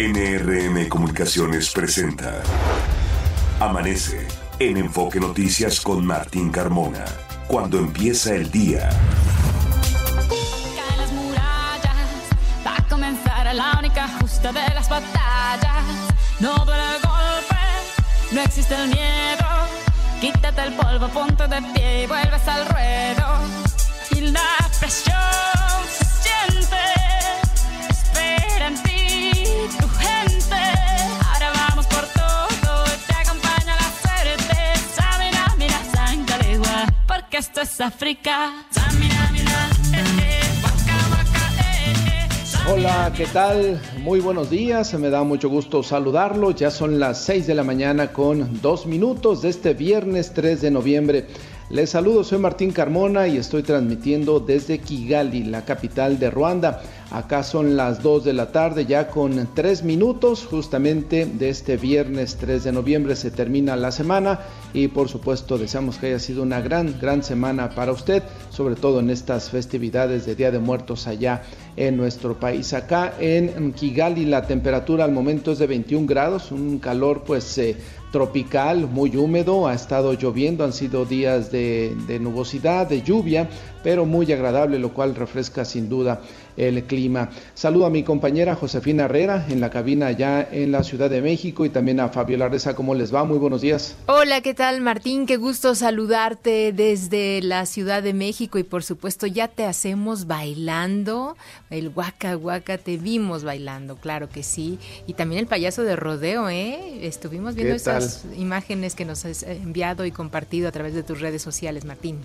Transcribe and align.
NRM 0.00 0.88
Comunicaciones 0.88 1.68
presenta 1.72 2.40
Amanece 3.60 4.26
en 4.58 4.78
Enfoque 4.78 5.20
Noticias 5.20 5.78
con 5.78 6.06
Martín 6.06 6.50
Carmona. 6.50 7.04
Cuando 7.46 7.76
empieza 7.76 8.34
el 8.34 8.50
día. 8.50 8.88
Caen 10.74 11.00
las 11.00 11.12
murallas, 11.12 11.96
va 12.66 12.76
a 12.78 12.88
comenzar 12.88 13.54
la 13.54 13.76
única 13.78 14.08
justa 14.18 14.50
de 14.52 14.74
las 14.74 14.88
batallas. 14.88 15.84
No 16.38 16.64
duele 16.64 16.82
el 16.96 17.02
golpe, 17.02 17.56
no 18.32 18.40
existe 18.40 18.74
el 18.74 18.88
miedo. 18.88 19.46
Quítate 20.18 20.62
el 20.62 20.72
polvo, 20.76 21.08
ponte 21.08 21.46
de 21.46 21.60
pie 21.74 22.04
y 22.04 22.06
vuelves 22.06 22.48
al 22.48 22.66
ruedo. 22.70 23.26
Y 24.12 24.20
la 24.30 24.70
presión 24.80 25.59
esto 37.40 37.62
es 37.62 37.80
África. 37.80 38.66
Hola, 42.70 43.10
¿qué 43.16 43.24
tal? 43.24 43.80
Muy 44.02 44.20
buenos 44.20 44.50
días, 44.50 44.92
me 44.92 45.08
da 45.08 45.24
mucho 45.24 45.48
gusto 45.48 45.82
saludarlo. 45.82 46.50
Ya 46.50 46.70
son 46.70 47.00
las 47.00 47.24
6 47.24 47.46
de 47.46 47.54
la 47.54 47.64
mañana 47.64 48.12
con 48.12 48.60
dos 48.60 48.84
minutos 48.84 49.40
de 49.40 49.48
este 49.48 49.72
viernes 49.72 50.34
3 50.34 50.60
de 50.60 50.70
noviembre. 50.70 51.26
Les 51.70 51.90
saludo, 51.90 52.24
soy 52.24 52.38
Martín 52.38 52.72
Carmona 52.72 53.28
y 53.28 53.36
estoy 53.36 53.62
transmitiendo 53.62 54.40
desde 54.40 54.80
Kigali, 54.80 55.44
la 55.44 55.64
capital 55.64 56.18
de 56.18 56.28
Ruanda. 56.28 56.82
Acá 57.12 57.44
son 57.44 57.76
las 57.76 58.02
2 58.02 58.24
de 58.24 58.32
la 58.32 58.50
tarde, 58.50 58.86
ya 58.86 59.06
con 59.06 59.48
3 59.54 59.84
minutos 59.84 60.46
justamente 60.50 61.26
de 61.26 61.48
este 61.48 61.76
viernes 61.76 62.38
3 62.40 62.64
de 62.64 62.72
noviembre 62.72 63.14
se 63.14 63.30
termina 63.30 63.76
la 63.76 63.92
semana 63.92 64.40
y 64.74 64.88
por 64.88 65.08
supuesto 65.08 65.58
deseamos 65.58 65.98
que 65.98 66.08
haya 66.08 66.18
sido 66.18 66.42
una 66.42 66.60
gran, 66.60 66.98
gran 67.00 67.22
semana 67.22 67.70
para 67.70 67.92
usted, 67.92 68.24
sobre 68.50 68.74
todo 68.74 68.98
en 68.98 69.08
estas 69.08 69.50
festividades 69.50 70.26
de 70.26 70.34
Día 70.34 70.50
de 70.50 70.58
Muertos 70.58 71.06
allá 71.06 71.42
en 71.76 71.96
nuestro 71.96 72.40
país. 72.40 72.72
Acá 72.72 73.14
en 73.20 73.72
Kigali 73.74 74.24
la 74.24 74.44
temperatura 74.44 75.04
al 75.04 75.12
momento 75.12 75.52
es 75.52 75.60
de 75.60 75.68
21 75.68 76.08
grados, 76.08 76.50
un 76.50 76.80
calor 76.80 77.22
pues... 77.24 77.58
Eh, 77.58 77.76
tropical, 78.10 78.88
muy 78.88 79.16
húmedo, 79.16 79.66
ha 79.66 79.74
estado 79.74 80.12
lloviendo, 80.14 80.64
han 80.64 80.72
sido 80.72 81.04
días 81.04 81.50
de, 81.50 82.18
nubosidad, 82.20 82.88
de 82.88 83.02
lluvia, 83.02 83.48
pero 83.82 84.06
muy 84.06 84.30
agradable, 84.32 84.78
lo 84.78 84.92
cual 84.92 85.14
refresca 85.14 85.64
sin 85.64 85.88
duda 85.88 86.20
el 86.56 86.84
clima. 86.84 87.30
Saludo 87.54 87.86
a 87.86 87.90
mi 87.90 88.02
compañera 88.02 88.54
Josefina 88.54 89.04
Herrera 89.04 89.46
en 89.48 89.60
la 89.60 89.70
cabina 89.70 90.08
allá 90.08 90.46
en 90.50 90.72
la 90.72 90.82
Ciudad 90.82 91.08
de 91.08 91.22
México 91.22 91.64
y 91.64 91.70
también 91.70 92.00
a 92.00 92.08
Fabiola 92.08 92.48
Reza. 92.48 92.74
¿Cómo 92.74 92.94
les 92.94 93.14
va? 93.14 93.24
Muy 93.24 93.38
buenos 93.38 93.62
días. 93.62 93.96
Hola, 94.06 94.40
¿qué 94.40 94.54
tal 94.54 94.80
Martín? 94.80 95.26
Qué 95.26 95.36
gusto 95.36 95.74
saludarte 95.74 96.72
desde 96.72 97.40
la 97.42 97.66
Ciudad 97.66 98.02
de 98.02 98.12
México 98.12 98.58
y 98.58 98.62
por 98.62 98.82
supuesto 98.82 99.26
ya 99.26 99.48
te 99.48 99.64
hacemos 99.64 100.26
bailando. 100.26 101.36
El 101.70 101.88
Waka 101.94 102.36
Waka 102.36 102.78
te 102.78 102.96
vimos 102.96 103.44
bailando, 103.44 103.96
claro 103.96 104.28
que 104.28 104.42
sí. 104.42 104.78
Y 105.06 105.14
también 105.14 105.40
el 105.40 105.46
payaso 105.46 105.82
de 105.82 105.96
rodeo, 105.96 106.48
¿eh? 106.48 107.06
Estuvimos 107.06 107.54
viendo 107.54 107.74
esas 107.74 108.24
imágenes 108.36 108.94
que 108.94 109.04
nos 109.04 109.24
has 109.24 109.42
enviado 109.42 110.04
y 110.04 110.10
compartido 110.10 110.68
a 110.68 110.72
través 110.72 110.94
de 110.94 111.02
tus 111.02 111.20
redes 111.20 111.42
sociales, 111.42 111.84
Martín. 111.84 112.18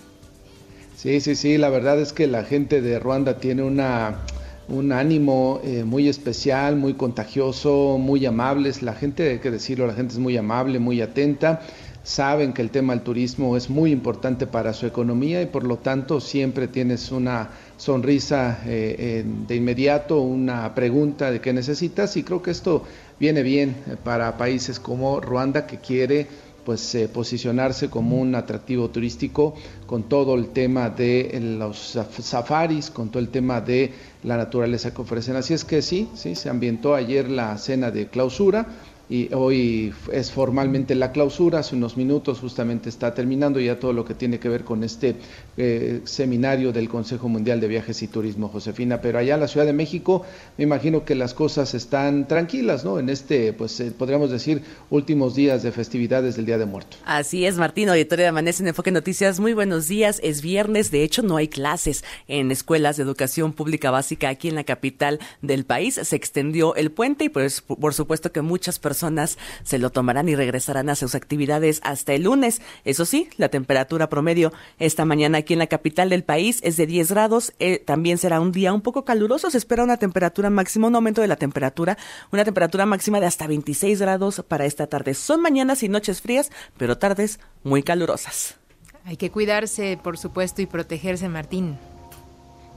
Sí, 1.06 1.22
sí, 1.22 1.36
sí, 1.36 1.60
la 1.60 1.70
verdad 1.70 2.02
es 2.02 2.14
que 2.14 2.26
la 2.26 2.44
gente 2.44 2.82
de 2.82 2.98
Ruanda 2.98 3.38
tiene 3.38 3.62
una, 3.62 4.22
un 4.68 4.92
ánimo 4.92 5.62
eh, 5.64 5.84
muy 5.84 6.10
especial, 6.10 6.78
muy 6.78 6.96
contagioso, 6.96 8.00
muy 8.00 8.26
amables. 8.26 8.82
La 8.82 8.96
gente, 8.96 9.30
hay 9.30 9.38
que 9.38 9.52
decirlo, 9.52 9.86
la 9.86 9.94
gente 9.94 10.14
es 10.14 10.20
muy 10.20 10.36
amable, 10.36 10.80
muy 10.80 11.02
atenta. 11.02 11.62
Saben 12.02 12.54
que 12.54 12.64
el 12.64 12.72
tema 12.72 12.94
del 12.94 13.04
turismo 13.04 13.56
es 13.56 13.70
muy 13.70 13.92
importante 13.92 14.48
para 14.48 14.74
su 14.74 14.88
economía 14.88 15.44
y 15.44 15.46
por 15.46 15.64
lo 15.64 15.78
tanto 15.78 16.20
siempre 16.20 16.68
tienes 16.68 17.12
una 17.12 17.50
sonrisa 17.78 18.62
eh, 18.66 18.96
eh, 18.98 19.26
de 19.48 19.56
inmediato, 19.56 20.22
una 20.22 20.74
pregunta 20.74 21.30
de 21.30 21.40
qué 21.40 21.54
necesitas 21.54 22.18
y 22.18 22.24
creo 22.24 22.42
que 22.42 22.50
esto 22.50 22.84
viene 23.20 23.44
bien 23.44 23.76
para 24.04 24.38
países 24.38 24.80
como 24.80 25.22
Ruanda 25.22 25.68
que 25.68 25.78
quiere 25.78 26.26
pues 26.66 26.96
eh, 26.96 27.08
posicionarse 27.08 27.90
como 27.90 28.20
un 28.20 28.36
atractivo 28.36 28.90
turístico 28.90 29.54
con 29.86 30.04
todo 30.04 30.36
el 30.36 30.50
tema 30.50 30.90
de 30.90 31.40
los 31.58 31.98
safaris, 32.20 32.90
con 32.90 33.10
todo 33.10 33.20
el 33.20 33.30
tema 33.30 33.62
de 33.62 33.94
la 34.24 34.36
naturaleza 34.36 34.94
que 34.94 35.02
ofrecen. 35.02 35.36
Así 35.36 35.54
es 35.54 35.64
que 35.64 35.82
sí, 35.82 36.10
sí, 36.16 36.36
se 36.36 36.50
ambientó 36.50 36.96
ayer 36.96 37.30
la 37.30 37.58
cena 37.58 37.92
de 37.92 38.08
clausura 38.08 38.68
y 39.08 39.32
hoy 39.34 39.94
es 40.12 40.32
formalmente 40.32 40.96
la 40.96 41.12
clausura, 41.12 41.60
hace 41.60 41.76
unos 41.76 41.96
minutos 41.96 42.40
justamente 42.40 42.90
está 42.90 43.14
terminando 43.14 43.60
ya 43.60 43.80
todo 43.80 43.94
lo 43.94 44.04
que 44.04 44.16
tiene 44.16 44.40
que 44.40 44.50
ver 44.50 44.64
con 44.64 44.84
este 44.84 45.16
eh, 45.58 46.02
seminario 46.06 46.72
del 46.72 46.90
Consejo 46.90 47.30
Mundial 47.30 47.62
de 47.62 47.68
Viajes 47.68 48.02
y 48.02 48.08
Turismo, 48.08 48.48
Josefina, 48.50 49.02
pero 49.02 49.20
allá 49.20 49.36
en 49.36 49.42
la 49.42 49.48
Ciudad 49.48 49.68
de 49.68 49.74
México 49.74 50.24
me 50.58 50.64
imagino 50.64 51.06
que 51.06 51.14
las 51.14 51.36
cosas 51.36 51.76
están 51.76 52.28
tranquilas, 52.28 52.84
¿no? 52.84 52.98
En 52.98 53.10
este, 53.10 53.54
pues 53.54 53.80
eh, 53.80 53.92
podríamos 53.92 54.32
decir, 54.32 54.64
últimos 54.90 55.36
días 55.36 55.62
de 55.62 55.72
festividades 55.72 56.36
del 56.36 56.48
Día 56.48 56.58
de 56.58 56.66
Muertos. 56.66 57.00
Así 57.06 57.46
es, 57.46 57.58
Martín, 57.58 57.90
auditorio 57.90 58.24
de 58.24 58.30
Amanece 58.30 58.64
en 58.64 58.70
Enfoque 58.70 58.92
Noticias, 58.92 59.40
muy 59.40 59.54
buenos 59.54 59.88
días, 59.88 60.20
es 60.24 60.42
viernes, 60.42 60.90
de 60.90 61.04
hecho 61.04 61.22
no 61.22 61.38
hay 61.38 61.48
clases 61.48 62.04
en 62.28 62.50
escuelas 62.50 62.98
de 62.98 63.04
educación 63.04 63.54
pública 63.54 63.92
básica 63.92 64.30
aquí 64.30 64.48
en 64.48 64.56
la 64.56 64.64
capital 64.64 65.20
del 65.44 65.64
país, 65.66 66.00
se 66.02 66.16
extendió 66.16 66.74
el 66.76 66.92
puente 66.92 67.26
y 67.26 67.30
pues 67.30 67.62
por 67.62 67.94
supuesto 67.94 68.32
que 68.32 68.42
muchas 68.42 68.80
personas 68.80 68.95
personas 68.96 69.38
se 69.64 69.78
lo 69.78 69.90
tomarán 69.90 70.30
y 70.30 70.36
regresarán 70.36 70.90
a 70.90 70.96
sus 70.96 71.16
actividades 71.16 71.82
hasta 71.84 72.14
el 72.14 72.24
lunes. 72.24 72.62
Eso 72.86 73.04
sí, 73.04 73.28
la 73.36 73.50
temperatura 73.50 74.08
promedio 74.08 74.54
esta 74.80 75.04
mañana 75.04 75.40
aquí 75.40 75.52
en 75.52 75.60
la 75.60 75.68
capital 75.68 76.10
del 76.10 76.24
país 76.24 76.62
es 76.64 76.78
de 76.78 76.88
10 76.88 77.12
grados. 77.12 77.52
Eh, 77.60 77.80
también 77.80 78.18
será 78.18 78.40
un 78.40 78.54
día 78.54 78.72
un 78.72 78.80
poco 78.80 79.04
caluroso. 79.04 79.52
Se 79.52 79.58
espera 79.58 79.84
una 79.84 79.98
temperatura 79.98 80.50
máxima, 80.50 80.88
un 80.88 80.96
aumento 80.96 81.20
de 81.20 81.28
la 81.28 81.36
temperatura, 81.36 81.98
una 82.32 82.46
temperatura 82.46 82.86
máxima 82.86 83.20
de 83.20 83.26
hasta 83.26 83.48
26 83.48 84.00
grados 84.00 84.42
para 84.48 84.66
esta 84.66 84.88
tarde. 84.88 85.14
Son 85.14 85.42
mañanas 85.42 85.84
y 85.84 85.90
noches 85.90 86.22
frías, 86.22 86.50
pero 86.78 86.98
tardes 86.98 87.42
muy 87.64 87.84
calurosas. 87.84 88.56
Hay 89.04 89.18
que 89.18 89.30
cuidarse, 89.30 90.00
por 90.02 90.18
supuesto, 90.18 90.62
y 90.62 90.68
protegerse, 90.68 91.28
Martín. 91.28 91.78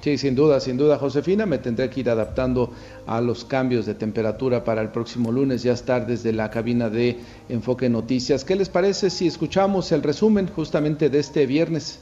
Sí, 0.01 0.17
sin 0.17 0.37
duda, 0.37 0.61
sin 0.61 0.77
duda, 0.77 0.97
Josefina, 0.97 1.45
me 1.45 1.59
tendré 1.59 1.91
que 1.91 2.01
ir 2.01 2.11
adaptando 2.11 2.71
a 3.07 3.21
los 3.21 3.45
cambios 3.45 3.85
de 3.85 3.95
temperatura 3.95 4.63
para 4.63 4.81
el 4.81 4.91
próximo 4.91 5.33
lunes, 5.33 5.65
ya 5.65 5.73
estar 5.73 6.07
desde 6.07 6.33
la 6.33 6.51
cabina 6.51 6.89
de 6.89 7.19
Enfoque 7.49 7.89
Noticias. 7.89 8.45
¿Qué 8.45 8.55
les 8.55 8.69
parece 8.69 9.11
si 9.11 9.27
escuchamos 9.27 9.91
el 9.91 10.05
resumen 10.05 10.47
justamente 10.47 11.11
de 11.11 11.19
este 11.19 11.47
viernes? 11.47 11.99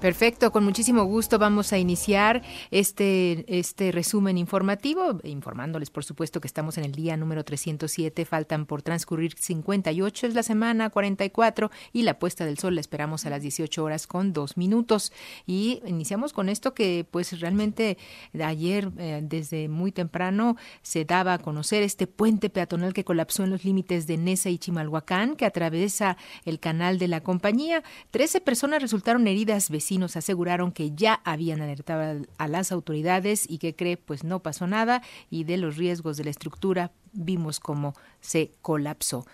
Perfecto, 0.00 0.52
con 0.52 0.64
muchísimo 0.64 1.04
gusto 1.04 1.38
vamos 1.38 1.72
a 1.72 1.78
iniciar 1.78 2.42
este, 2.70 3.44
este 3.48 3.90
resumen 3.90 4.38
informativo, 4.38 5.20
informándoles 5.24 5.90
por 5.90 6.04
supuesto 6.04 6.40
que 6.40 6.46
estamos 6.46 6.78
en 6.78 6.84
el 6.84 6.92
día 6.92 7.16
número 7.16 7.44
307, 7.44 8.24
faltan 8.24 8.66
por 8.66 8.82
transcurrir 8.82 9.34
58, 9.36 10.28
es 10.28 10.34
la 10.34 10.44
semana 10.44 10.90
44 10.90 11.70
y 11.92 12.02
la 12.02 12.18
puesta 12.18 12.44
del 12.44 12.58
sol 12.58 12.76
la 12.76 12.80
esperamos 12.80 13.26
a 13.26 13.30
las 13.30 13.42
18 13.42 13.82
horas 13.82 14.06
con 14.06 14.32
dos 14.32 14.56
minutos. 14.56 15.12
Y 15.46 15.82
iniciamos 15.84 16.32
con 16.32 16.48
esto 16.48 16.74
que 16.74 17.06
pues 17.10 17.40
realmente 17.40 17.98
ayer 18.40 18.90
eh, 18.98 19.20
desde 19.22 19.68
muy 19.68 19.90
temprano 19.90 20.56
se 20.82 21.04
daba 21.04 21.34
a 21.34 21.38
conocer 21.38 21.82
este 21.82 22.06
puente 22.06 22.50
peatonal 22.50 22.92
que 22.92 23.04
colapsó 23.04 23.44
en 23.44 23.50
los 23.50 23.64
límites 23.64 24.06
de 24.06 24.16
Nesa 24.16 24.50
y 24.50 24.58
Chimalhuacán 24.58 25.34
que 25.34 25.46
atraviesa 25.46 26.16
el 26.44 26.60
canal 26.60 26.98
de 26.98 27.08
la 27.08 27.20
compañía. 27.20 27.82
Trece 28.10 28.40
personas 28.40 28.80
resultaron 28.80 29.26
heridas 29.26 29.70
vecinos 29.78 30.16
aseguraron 30.16 30.72
que 30.72 30.90
ya 30.90 31.20
habían 31.24 31.62
alertado 31.62 32.26
a 32.36 32.48
las 32.48 32.72
autoridades 32.72 33.48
y 33.48 33.58
que 33.58 33.76
cree 33.76 33.96
pues 33.96 34.24
no 34.24 34.42
pasó 34.42 34.66
nada 34.66 35.02
y 35.30 35.44
de 35.44 35.56
los 35.56 35.76
riesgos 35.76 36.16
de 36.16 36.24
la 36.24 36.30
estructura 36.30 36.90
vimos 37.12 37.60
cómo 37.60 37.94
se 38.20 38.50
colapsó. 38.60 39.24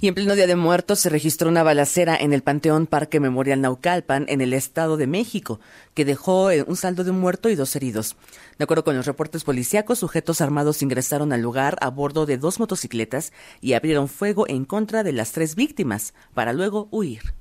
Y 0.00 0.08
en 0.08 0.14
pleno 0.14 0.34
Día 0.34 0.48
de 0.48 0.56
Muertos 0.56 0.98
se 0.98 1.10
registró 1.10 1.48
una 1.48 1.62
balacera 1.62 2.16
en 2.16 2.32
el 2.32 2.42
Panteón 2.42 2.86
Parque 2.86 3.20
Memorial 3.20 3.60
Naucalpan, 3.60 4.24
en 4.28 4.40
el 4.40 4.52
Estado 4.52 4.96
de 4.96 5.06
México, 5.06 5.60
que 5.94 6.04
dejó 6.04 6.50
eh, 6.50 6.64
un 6.66 6.74
saldo 6.74 7.04
de 7.04 7.12
un 7.12 7.20
muerto 7.20 7.50
y 7.50 7.54
dos 7.54 7.76
heridos. 7.76 8.16
De 8.58 8.64
acuerdo 8.64 8.82
con 8.82 8.96
los 8.96 9.06
reportes 9.06 9.44
policíacos, 9.44 10.00
sujetos 10.00 10.40
armados 10.40 10.82
ingresaron 10.82 11.32
al 11.32 11.42
lugar 11.42 11.76
a 11.82 11.90
bordo 11.90 12.26
de 12.26 12.36
dos 12.36 12.58
motocicletas 12.58 13.32
y 13.60 13.74
abrieron 13.74 14.08
fuego 14.08 14.48
en 14.48 14.64
contra 14.64 15.04
de 15.04 15.12
las 15.12 15.30
tres 15.30 15.54
víctimas, 15.54 16.14
para 16.34 16.52
luego 16.52 16.88
huir. 16.90 17.39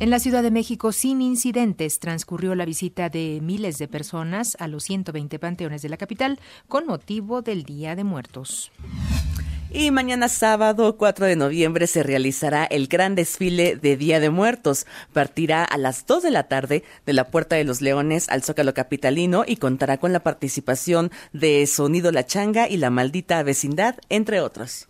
En 0.00 0.08
la 0.08 0.18
Ciudad 0.18 0.42
de 0.42 0.50
México, 0.50 0.92
sin 0.92 1.20
incidentes, 1.20 2.00
transcurrió 2.00 2.54
la 2.54 2.64
visita 2.64 3.10
de 3.10 3.38
miles 3.42 3.76
de 3.76 3.86
personas 3.86 4.56
a 4.58 4.66
los 4.66 4.84
120 4.84 5.38
panteones 5.38 5.82
de 5.82 5.90
la 5.90 5.98
capital 5.98 6.40
con 6.68 6.86
motivo 6.86 7.42
del 7.42 7.64
Día 7.64 7.94
de 7.94 8.02
Muertos. 8.02 8.72
Y 9.70 9.90
mañana 9.90 10.30
sábado 10.30 10.96
4 10.96 11.26
de 11.26 11.36
noviembre 11.36 11.86
se 11.86 12.02
realizará 12.02 12.64
el 12.64 12.88
gran 12.88 13.14
desfile 13.14 13.76
de 13.76 13.98
Día 13.98 14.20
de 14.20 14.30
Muertos. 14.30 14.86
Partirá 15.12 15.64
a 15.64 15.76
las 15.76 16.06
2 16.06 16.22
de 16.22 16.30
la 16.30 16.48
tarde 16.48 16.82
de 17.04 17.12
la 17.12 17.30
Puerta 17.30 17.56
de 17.56 17.64
los 17.64 17.82
Leones 17.82 18.30
al 18.30 18.42
Zócalo 18.42 18.72
Capitalino 18.72 19.44
y 19.46 19.56
contará 19.56 19.98
con 19.98 20.14
la 20.14 20.22
participación 20.22 21.10
de 21.34 21.66
Sonido 21.66 22.10
La 22.10 22.24
Changa 22.24 22.70
y 22.70 22.78
La 22.78 22.88
Maldita 22.88 23.42
Vecindad, 23.42 23.96
entre 24.08 24.40
otros. 24.40 24.89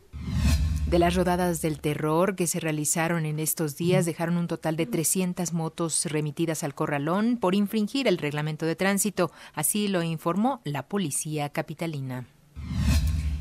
De 0.90 0.98
las 0.98 1.14
rodadas 1.14 1.62
del 1.62 1.78
terror 1.80 2.34
que 2.34 2.48
se 2.48 2.58
realizaron 2.58 3.24
en 3.24 3.38
estos 3.38 3.76
días, 3.76 4.06
dejaron 4.06 4.36
un 4.36 4.48
total 4.48 4.74
de 4.74 4.86
300 4.86 5.52
motos 5.52 6.04
remitidas 6.06 6.64
al 6.64 6.74
corralón 6.74 7.36
por 7.36 7.54
infringir 7.54 8.08
el 8.08 8.18
reglamento 8.18 8.66
de 8.66 8.74
tránsito. 8.74 9.30
Así 9.54 9.86
lo 9.86 10.02
informó 10.02 10.60
la 10.64 10.88
policía 10.88 11.48
capitalina. 11.50 12.26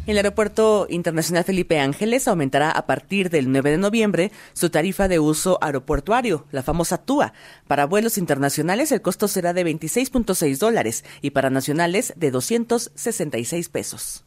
El 0.05 0.17
Aeropuerto 0.17 0.85
Internacional 0.91 1.43
Felipe 1.43 1.79
Ángeles 1.79 2.27
aumentará 2.27 2.69
a 2.69 2.85
partir 2.85 3.31
del 3.31 3.51
9 3.51 3.71
de 3.71 3.77
noviembre 3.79 4.31
su 4.53 4.69
tarifa 4.69 5.07
de 5.07 5.17
uso 5.17 5.57
aeroportuario, 5.59 6.45
la 6.51 6.61
famosa 6.61 6.99
TUA. 6.99 7.33
Para 7.65 7.85
vuelos 7.85 8.19
internacionales 8.19 8.91
el 8.91 9.01
costo 9.01 9.27
será 9.27 9.53
de 9.53 9.65
26.6 9.65 10.59
dólares 10.59 11.03
y 11.23 11.31
para 11.31 11.49
nacionales 11.49 12.13
de 12.15 12.29
266 12.29 13.69
pesos. 13.69 14.23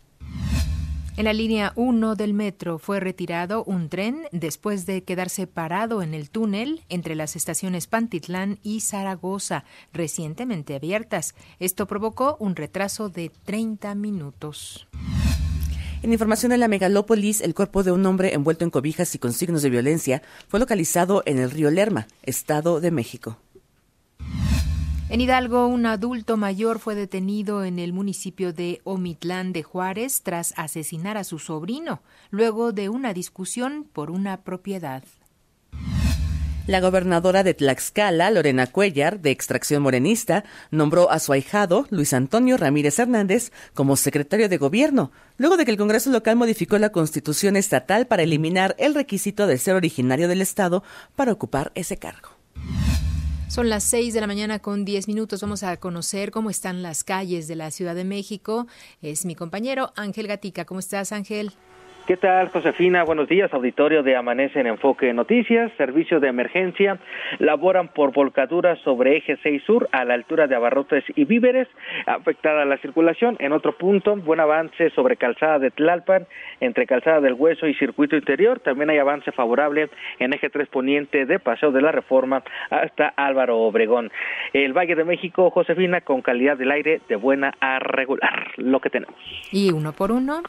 En 1.15 1.27
la 1.27 1.35
línea 1.35 1.75
1 1.77 2.15
del 2.17 2.33
metro 2.33 2.79
fue 2.79 2.99
retirado 2.99 3.65
un 3.65 3.91
tren 3.91 4.23
después 4.33 4.87
de 4.87 5.05
quedarse 5.05 5.47
parado 5.47 6.01
en 6.01 6.15
el 6.15 6.31
túnel 6.31 6.85
entre 6.89 7.15
las 7.15 7.37
estaciones 7.37 7.87
Pantitlán 7.87 8.59
y 8.63 8.81
Zaragoza, 8.81 9.65
recientemente 9.93 10.75
abiertas. 10.75 11.35
Esto 11.61 11.87
provocó 11.87 12.37
un 12.41 12.57
retraso 12.57 13.11
de 13.11 13.31
30 13.45 13.95
minutos. 13.95 14.89
En 16.03 16.15
información 16.15 16.51
de 16.51 16.57
la 16.57 16.67
megalópolis, 16.67 17.43
el 17.43 17.55
cuerpo 17.55 17.83
de 17.83 17.93
un 17.93 18.05
hombre 18.07 18.33
envuelto 18.33 18.65
en 18.65 18.71
cobijas 18.71 19.15
y 19.15 19.19
con 19.19 19.35
signos 19.35 19.61
de 19.61 19.71
violencia 19.71 20.23
fue 20.49 20.61
localizado 20.61 21.23
en 21.27 21.39
el 21.39 21.51
río 21.51 21.71
Lerma, 21.71 22.09
Estado 22.23 22.81
de 22.81 22.91
México. 22.91 23.37
En 25.13 25.21
Hidalgo, 25.21 25.67
un 25.67 25.85
adulto 25.85 26.39
mayor 26.39 26.79
fue 26.79 26.95
detenido 26.95 27.65
en 27.65 27.79
el 27.79 27.93
municipio 27.93 28.55
de 28.55 28.81
Omitlán 28.85 29.53
de 29.53 29.63
Juárez 29.63 30.23
tras 30.23 30.55
asesinar 30.57 31.19
a 31.19 31.25
su 31.25 31.39
sobrino, 31.39 32.01
luego 32.31 32.73
de 32.73 32.89
una 32.89 33.13
discusión 33.13 33.87
por 33.93 34.11
una 34.11 34.43
propiedad. 34.43 35.05
La 36.67 36.81
gobernadora 36.81 37.43
de 37.43 37.53
Tlaxcala, 37.53 38.31
Lorena 38.31 38.69
Cuellar, 38.69 39.21
de 39.21 39.33
extracción 39.33 39.83
morenista, 39.83 40.45
nombró 40.71 41.11
a 41.11 41.19
su 41.19 41.35
ahijado, 41.35 41.87
Luis 41.91 42.15
Antonio 42.15 42.57
Ramírez 42.57 42.99
Hernández, 42.99 43.53
como 43.75 43.97
secretario 43.97 44.49
de 44.49 44.57
gobierno, 44.57 45.13
luego 45.37 45.59
de 45.59 45.67
que 45.67 45.73
el 45.73 45.77
Congreso 45.77 46.09
local 46.09 46.37
modificó 46.37 46.79
la 46.79 46.89
constitución 46.89 47.57
estatal 47.57 48.07
para 48.07 48.23
eliminar 48.23 48.75
el 48.79 48.95
requisito 48.95 49.47
de 49.47 49.59
ser 49.59 49.75
originario 49.75 50.27
del 50.27 50.41
Estado 50.41 50.83
para 51.17 51.33
ocupar 51.33 51.71
ese 51.75 51.99
cargo. 51.99 52.32
Son 53.53 53.69
las 53.69 53.85
seis 53.85 54.15
de 54.15 54.23
la 54.23 54.27
mañana 54.27 54.61
con 54.61 54.87
diez 54.87 55.09
minutos. 55.09 55.43
Vamos 55.43 55.63
a 55.63 55.77
conocer 55.77 56.31
cómo 56.31 56.49
están 56.49 56.83
las 56.83 57.05
calles 57.05 57.49
de 57.49 57.55
la 57.55 57.71
Ciudad 57.71 57.95
de 57.95 58.03
México. 58.03 58.67
Es 59.03 59.27
mi 59.27 59.35
compañero 59.35 59.93
Ángel 59.95 60.27
Gatica. 60.27 60.65
¿Cómo 60.65 60.81
estás, 60.81 61.13
Ángel? 61.13 61.53
¿Qué 62.07 62.17
tal, 62.17 62.49
Josefina? 62.49 63.05
Buenos 63.05 63.29
días, 63.29 63.55
auditorio 63.55 64.03
de 64.03 64.17
Amanece 64.17 64.59
en 64.59 64.67
Enfoque 64.67 65.13
Noticias, 65.13 65.71
servicios 65.77 66.21
de 66.21 66.27
emergencia, 66.27 66.99
laboran 67.39 67.87
por 67.87 68.13
volcaduras 68.13 68.77
sobre 68.81 69.19
eje 69.19 69.39
6 69.41 69.63
sur 69.63 69.89
a 69.93 70.05
la 70.05 70.15
altura 70.15 70.49
de 70.49 70.57
abarrotes 70.57 71.05
y 71.15 71.25
víveres, 71.25 71.69
afectada 72.07 72.65
la 72.65 72.77
circulación. 72.79 73.37
En 73.39 73.53
otro 73.53 73.79
punto, 73.79 74.17
buen 74.17 74.41
avance 74.41 74.91
sobre 74.91 75.17
calzada 75.17 75.61
de 75.61 75.71
Tlalpan, 75.71 76.27
entre 76.59 76.87
calzada 76.87 77.21
del 77.21 77.35
Hueso 77.35 77.69
y 77.69 77.75
circuito 77.75 78.17
interior. 78.17 78.59
También 78.59 78.91
hay 78.91 78.99
avance 78.99 79.31
favorable 79.31 79.89
en 80.19 80.33
eje 80.33 80.51
3 80.51 80.69
poniente 80.71 81.25
de 81.25 81.39
Paseo 81.39 81.71
de 81.71 81.83
la 81.83 81.93
Reforma 81.93 82.43
hasta 82.71 83.09
Álvaro 83.11 83.61
Obregón. 83.61 84.11
El 84.53 84.73
Valle 84.73 84.97
de 84.97 85.05
México, 85.05 85.51
Josefina, 85.51 86.01
con 86.01 86.21
calidad 86.21 86.57
del 86.57 86.73
aire 86.73 87.01
de 87.09 87.15
buena 87.15 87.55
a 87.61 87.79
regular, 87.79 88.49
lo 88.57 88.81
que 88.81 88.91
tenemos. 88.91 89.15
Y 89.53 89.71
uno 89.71 89.93
por 89.93 90.11
uno 90.11 90.43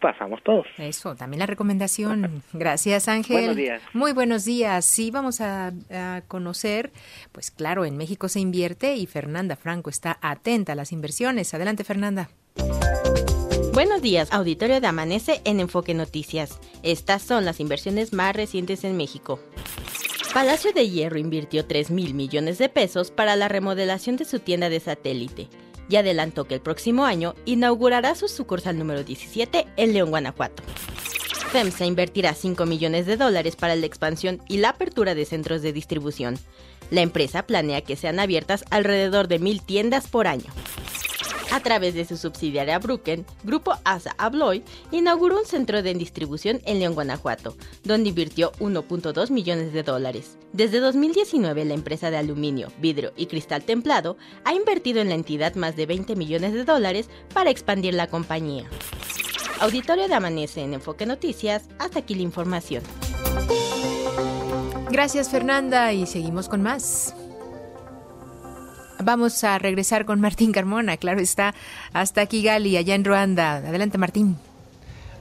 pasamos 0.00 0.42
todos. 0.42 0.66
Eso, 0.78 1.14
también 1.14 1.40
la 1.40 1.46
recomendación. 1.46 2.42
Gracias, 2.52 3.08
Ángel. 3.08 3.36
Buenos 3.36 3.56
días. 3.56 3.82
Muy 3.92 4.12
buenos 4.12 4.44
días. 4.44 4.84
Sí, 4.84 5.10
vamos 5.10 5.40
a, 5.40 5.72
a, 5.90 6.22
conocer, 6.28 6.92
pues 7.32 7.50
claro, 7.50 7.84
en 7.84 7.96
México 7.96 8.28
se 8.28 8.40
invierte 8.40 8.96
y 8.96 9.06
Fernanda 9.06 9.56
Franco 9.56 9.90
está 9.90 10.18
atenta 10.20 10.72
a 10.72 10.76
las 10.76 10.92
inversiones. 10.92 11.52
Adelante, 11.54 11.84
Fernanda. 11.84 12.28
Buenos 13.72 14.02
días, 14.02 14.32
auditorio 14.32 14.80
de 14.80 14.86
Amanece 14.86 15.40
en 15.44 15.60
Enfoque 15.60 15.94
Noticias. 15.94 16.58
Estas 16.82 17.22
son 17.22 17.44
las 17.44 17.60
inversiones 17.60 18.12
más 18.12 18.34
recientes 18.34 18.82
en 18.82 18.96
México. 18.96 19.38
Palacio 20.34 20.72
de 20.72 20.88
Hierro 20.88 21.18
invirtió 21.18 21.64
3 21.64 21.90
mil 21.90 22.14
millones 22.14 22.58
de 22.58 22.68
pesos 22.68 23.10
para 23.10 23.36
la 23.36 23.48
remodelación 23.48 24.16
de 24.16 24.24
su 24.24 24.40
tienda 24.40 24.68
de 24.68 24.80
satélite 24.80 25.48
y 25.88 25.96
adelantó 25.96 26.44
que 26.44 26.54
el 26.54 26.60
próximo 26.60 27.04
año 27.04 27.34
inaugurará 27.44 28.14
su 28.14 28.28
sucursal 28.28 28.78
número 28.78 29.04
17 29.04 29.66
en 29.76 29.92
León, 29.92 30.10
Guanajuato. 30.10 30.62
FEMSA 31.50 31.86
invertirá 31.86 32.34
5 32.34 32.66
millones 32.66 33.06
de 33.06 33.16
dólares 33.16 33.56
para 33.56 33.74
la 33.74 33.86
expansión 33.86 34.42
y 34.48 34.58
la 34.58 34.70
apertura 34.70 35.14
de 35.14 35.24
centros 35.24 35.62
de 35.62 35.72
distribución. 35.72 36.38
La 36.90 37.00
empresa 37.00 37.44
planea 37.44 37.80
que 37.80 37.96
sean 37.96 38.20
abiertas 38.20 38.64
alrededor 38.70 39.28
de 39.28 39.38
mil 39.38 39.62
tiendas 39.62 40.08
por 40.08 40.26
año. 40.26 40.52
A 41.58 41.60
través 41.60 41.94
de 41.94 42.04
su 42.04 42.16
subsidiaria 42.16 42.78
Bruken, 42.78 43.26
Grupo 43.42 43.74
Asa 43.82 44.14
Abloy 44.16 44.62
inauguró 44.92 45.40
un 45.40 45.44
centro 45.44 45.82
de 45.82 45.92
distribución 45.92 46.60
en 46.64 46.78
León, 46.78 46.94
Guanajuato, 46.94 47.56
donde 47.82 48.10
invirtió 48.10 48.52
1.2 48.60 49.32
millones 49.32 49.72
de 49.72 49.82
dólares. 49.82 50.38
Desde 50.52 50.78
2019, 50.78 51.64
la 51.64 51.74
empresa 51.74 52.12
de 52.12 52.16
aluminio, 52.16 52.68
vidrio 52.80 53.12
y 53.16 53.26
cristal 53.26 53.64
templado 53.64 54.16
ha 54.44 54.54
invertido 54.54 55.00
en 55.00 55.08
la 55.08 55.16
entidad 55.16 55.56
más 55.56 55.74
de 55.74 55.86
20 55.86 56.14
millones 56.14 56.52
de 56.52 56.62
dólares 56.62 57.10
para 57.34 57.50
expandir 57.50 57.92
la 57.94 58.06
compañía. 58.06 58.70
Auditorio 59.58 60.06
de 60.06 60.14
Amanece 60.14 60.62
en 60.62 60.74
Enfoque 60.74 61.06
Noticias, 61.06 61.64
hasta 61.80 61.98
aquí 61.98 62.14
la 62.14 62.22
información. 62.22 62.84
Gracias 64.92 65.28
Fernanda 65.28 65.92
y 65.92 66.06
seguimos 66.06 66.48
con 66.48 66.62
más. 66.62 67.16
Vamos 69.02 69.44
a 69.44 69.58
regresar 69.58 70.04
con 70.04 70.20
Martín 70.20 70.52
Carmona, 70.52 70.96
claro 70.96 71.20
está, 71.20 71.54
hasta 71.92 72.26
Kigali, 72.26 72.76
allá 72.76 72.94
en 72.94 73.04
Ruanda. 73.04 73.56
Adelante 73.56 73.96
Martín. 73.96 74.36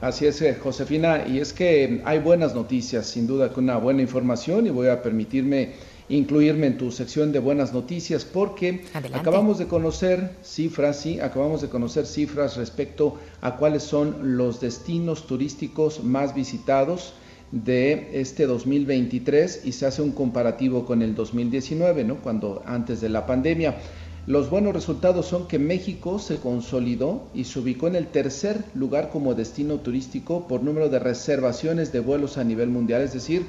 Así 0.01 0.25
es, 0.25 0.41
eh, 0.41 0.55
Josefina, 0.61 1.27
y 1.27 1.39
es 1.39 1.53
que 1.53 2.01
hay 2.05 2.19
buenas 2.19 2.53
noticias, 2.53 3.07
sin 3.07 3.25
duda 3.25 3.49
con 3.49 3.63
una 3.63 3.77
buena 3.77 4.01
información 4.01 4.67
y 4.67 4.69
voy 4.69 4.87
a 4.87 5.01
permitirme 5.01 5.73
incluirme 6.09 6.67
en 6.67 6.77
tu 6.77 6.91
sección 6.91 7.31
de 7.31 7.39
buenas 7.39 7.73
noticias 7.73 8.23
porque 8.23 8.83
Adelante. 8.93 9.19
acabamos 9.19 9.57
de 9.57 9.67
conocer 9.67 10.35
cifras, 10.43 11.01
sí, 11.01 11.19
acabamos 11.19 11.61
de 11.61 11.69
conocer 11.69 12.05
cifras 12.05 12.57
respecto 12.57 13.17
a 13.41 13.57
cuáles 13.57 13.83
son 13.83 14.37
los 14.37 14.61
destinos 14.61 15.27
turísticos 15.27 16.03
más 16.03 16.33
visitados 16.33 17.13
de 17.51 18.19
este 18.19 18.45
2023 18.45 19.61
y 19.65 19.71
se 19.71 19.85
hace 19.85 20.01
un 20.01 20.11
comparativo 20.11 20.85
con 20.85 21.01
el 21.01 21.15
2019, 21.15 22.03
¿no? 22.03 22.17
Cuando 22.17 22.61
antes 22.65 23.01
de 23.01 23.09
la 23.09 23.25
pandemia. 23.25 23.77
Los 24.25 24.49
buenos 24.49 24.73
resultados 24.73 25.25
son 25.25 25.47
que 25.47 25.57
México 25.57 26.19
se 26.19 26.35
consolidó 26.35 27.29
y 27.33 27.45
se 27.45 27.59
ubicó 27.59 27.87
en 27.87 27.95
el 27.95 28.07
tercer 28.07 28.65
lugar 28.73 29.09
como 29.09 29.35
destino 29.35 29.75
turístico 29.79 30.49
por 30.49 30.63
número 30.63 30.89
de 30.89 30.99
reservaciones 30.99 31.93
de 31.93 32.01
vuelos 32.01 32.37
a 32.37 32.43
nivel 32.43 32.67
mundial, 32.67 33.03
es 33.03 33.13
decir, 33.13 33.45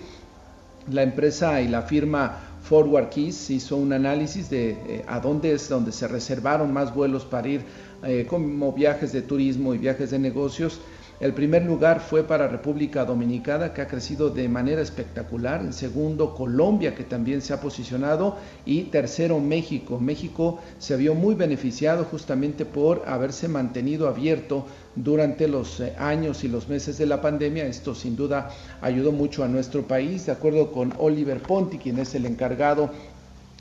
la 0.88 1.02
empresa 1.02 1.60
y 1.60 1.66
la 1.68 1.82
firma 1.82 2.38
Forward 2.62 3.08
Keys 3.08 3.50
hizo 3.50 3.76
un 3.76 3.92
análisis 3.92 4.50
de 4.50 4.70
eh, 4.70 5.04
a 5.06 5.20
dónde 5.20 5.52
es 5.52 5.68
donde 5.68 5.90
se 5.90 6.06
reservaron 6.06 6.72
más 6.72 6.94
vuelos 6.94 7.24
para 7.24 7.48
ir 7.48 7.62
eh, 8.04 8.26
como 8.28 8.72
viajes 8.72 9.12
de 9.12 9.22
turismo 9.22 9.74
y 9.74 9.78
viajes 9.78 10.10
de 10.10 10.18
negocios. 10.18 10.80
El 11.20 11.34
primer 11.34 11.64
lugar 11.64 11.98
fue 11.98 12.22
para 12.22 12.46
República 12.46 13.04
Dominicana, 13.04 13.74
que 13.74 13.82
ha 13.82 13.88
crecido 13.88 14.30
de 14.30 14.48
manera 14.48 14.80
espectacular. 14.80 15.62
En 15.62 15.72
segundo, 15.72 16.32
Colombia, 16.32 16.94
que 16.94 17.02
también 17.02 17.42
se 17.42 17.52
ha 17.52 17.60
posicionado. 17.60 18.36
Y 18.64 18.82
tercero, 18.84 19.40
México. 19.40 19.98
México 19.98 20.60
se 20.78 20.96
vio 20.96 21.16
muy 21.16 21.34
beneficiado 21.34 22.04
justamente 22.04 22.64
por 22.64 23.02
haberse 23.04 23.48
mantenido 23.48 24.06
abierto 24.06 24.66
durante 24.94 25.48
los 25.48 25.82
años 25.98 26.44
y 26.44 26.48
los 26.48 26.68
meses 26.68 26.98
de 26.98 27.06
la 27.06 27.20
pandemia. 27.20 27.66
Esto 27.66 27.96
sin 27.96 28.14
duda 28.14 28.50
ayudó 28.80 29.10
mucho 29.10 29.42
a 29.42 29.48
nuestro 29.48 29.88
país. 29.88 30.26
De 30.26 30.32
acuerdo 30.32 30.70
con 30.70 30.94
Oliver 30.98 31.42
Ponti, 31.42 31.78
quien 31.78 31.98
es 31.98 32.14
el 32.14 32.26
encargado 32.26 32.90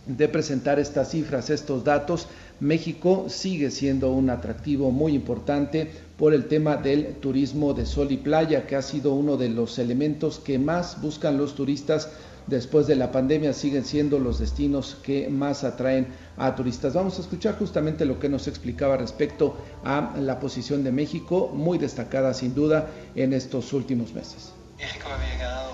de 0.08 0.28
presentar 0.28 0.80
estas 0.80 1.12
cifras, 1.12 1.50
estos 1.50 1.84
datos, 1.84 2.28
México 2.60 3.26
sigue 3.28 3.72
siendo 3.72 4.12
un 4.12 4.30
atractivo 4.30 4.92
muy 4.92 5.14
importante 5.14 5.92
por 6.18 6.34
el 6.34 6.48
tema 6.48 6.78
del 6.78 7.16
turismo 7.16 7.74
de 7.74 7.86
sol 7.86 8.12
y 8.12 8.18
playa, 8.18 8.66
que 8.66 8.76
ha 8.76 8.82
sido 8.82 9.14
uno 9.14 9.38
de 9.38 9.50
los 9.50 9.78
elementos 9.80 10.40
que 10.40 10.58
más 10.58 11.02
buscan 11.02 11.38
los 11.38 11.56
turistas 11.56 12.10
después 12.48 12.88
de 12.88 12.96
la 12.96 13.12
pandemia 13.12 13.54
siguen 13.54 13.86
siendo 13.86 14.20
los 14.20 14.40
destinos 14.40 14.98
que 15.04 15.30
más 15.30 15.64
atraen 15.64 16.08
a 16.38 16.56
turistas. 16.56 16.94
Vamos 16.94 17.18
a 17.18 17.22
escuchar 17.22 17.58
justamente 17.60 18.06
lo 18.06 18.20
que 18.20 18.30
nos 18.30 18.48
explicaba 18.48 18.98
respecto 18.98 19.58
a 19.84 20.16
la 20.20 20.40
posición 20.40 20.84
de 20.84 20.92
México, 20.92 21.52
muy 21.54 21.78
destacada 21.78 22.34
sin 22.34 22.56
duda 22.56 22.88
en 23.16 23.34
estos 23.34 23.74
últimos 23.74 24.14
meses. 24.14 24.54
México 24.78 25.08
había 25.10 25.38
ganado 25.38 25.67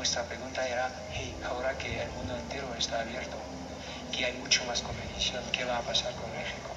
nuestra 0.00 0.22
pregunta 0.22 0.66
era, 0.66 0.90
hey, 1.12 1.36
ahora 1.46 1.76
que 1.76 2.00
el 2.00 2.08
mundo 2.12 2.34
entero 2.34 2.66
está 2.78 3.02
abierto, 3.02 3.36
que 4.10 4.24
hay 4.24 4.32
mucho 4.38 4.64
más 4.64 4.80
competición, 4.80 5.44
¿qué 5.52 5.66
va 5.66 5.76
a 5.76 5.82
pasar 5.82 6.14
con 6.14 6.32
México? 6.32 6.70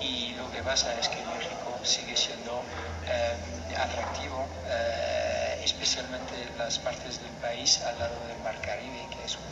Y 0.00 0.36
lo 0.36 0.48
que 0.52 0.62
pasa 0.62 0.94
es 1.00 1.08
que 1.08 1.16
México 1.16 1.80
sigue 1.82 2.16
siendo 2.16 2.62
eh, 3.08 3.34
atractivo, 3.76 4.46
eh, 4.68 5.62
especialmente 5.64 6.32
en 6.46 6.56
las 6.56 6.78
partes 6.78 7.20
del 7.20 7.32
país 7.42 7.80
al 7.82 7.98
lado 7.98 8.14
del 8.28 8.38
Mar 8.44 8.60
Caribe, 8.60 9.04
que 9.10 9.24
es 9.26 9.34
un, 9.34 9.42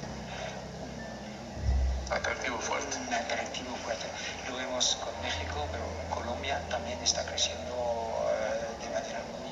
atractivo 2.14 2.58
fuerte. 2.58 2.98
Un 2.98 3.14
atractivo 3.14 3.74
fuerte. 3.82 4.06
Lo 4.48 4.54
vemos 4.58 4.96
con 5.02 5.12
México, 5.22 5.66
pero 5.72 5.82
Colombia 6.08 6.62
también 6.70 7.00
está 7.02 7.24
creciendo 7.26 8.30
eh, 8.30 8.84
de 8.84 8.90
manera 8.94 9.22
muy, 9.34 9.50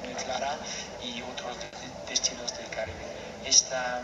muy, 0.00 0.14
clara 0.24 0.56
y 1.02 1.20
otros 1.20 1.58
destinos 2.08 2.56
del 2.56 2.68
Caribe. 2.70 3.06
Esta 3.44 4.02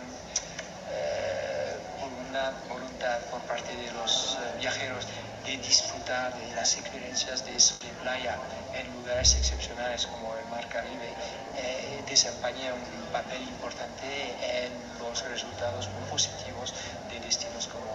una 2.33 2.51
voluntad 2.67 3.21
por 3.31 3.41
parte 3.43 3.77
de 3.77 3.93
los 3.93 4.39
viajeros 4.59 5.07
de 5.45 5.59
disfrutar 5.59 6.33
de 6.35 6.55
las 6.55 6.79
experiencias 6.79 7.45
de 7.45 7.53
de 7.53 7.93
playa 8.01 8.39
en 8.75 8.91
lugares 8.95 9.35
excepcionales 9.37 10.07
como 10.07 10.35
el 10.37 10.47
Mar 10.47 10.67
Caribe 10.69 11.13
eh, 11.59 12.03
desempeña 12.09 12.73
un 12.73 13.13
papel 13.13 13.43
importante 13.43 14.35
en 14.65 14.73
los 14.99 15.23
resultados 15.29 15.89
muy 15.91 16.09
positivos 16.11 16.73
de 17.11 17.21
destinos 17.21 17.67
como. 17.67 17.92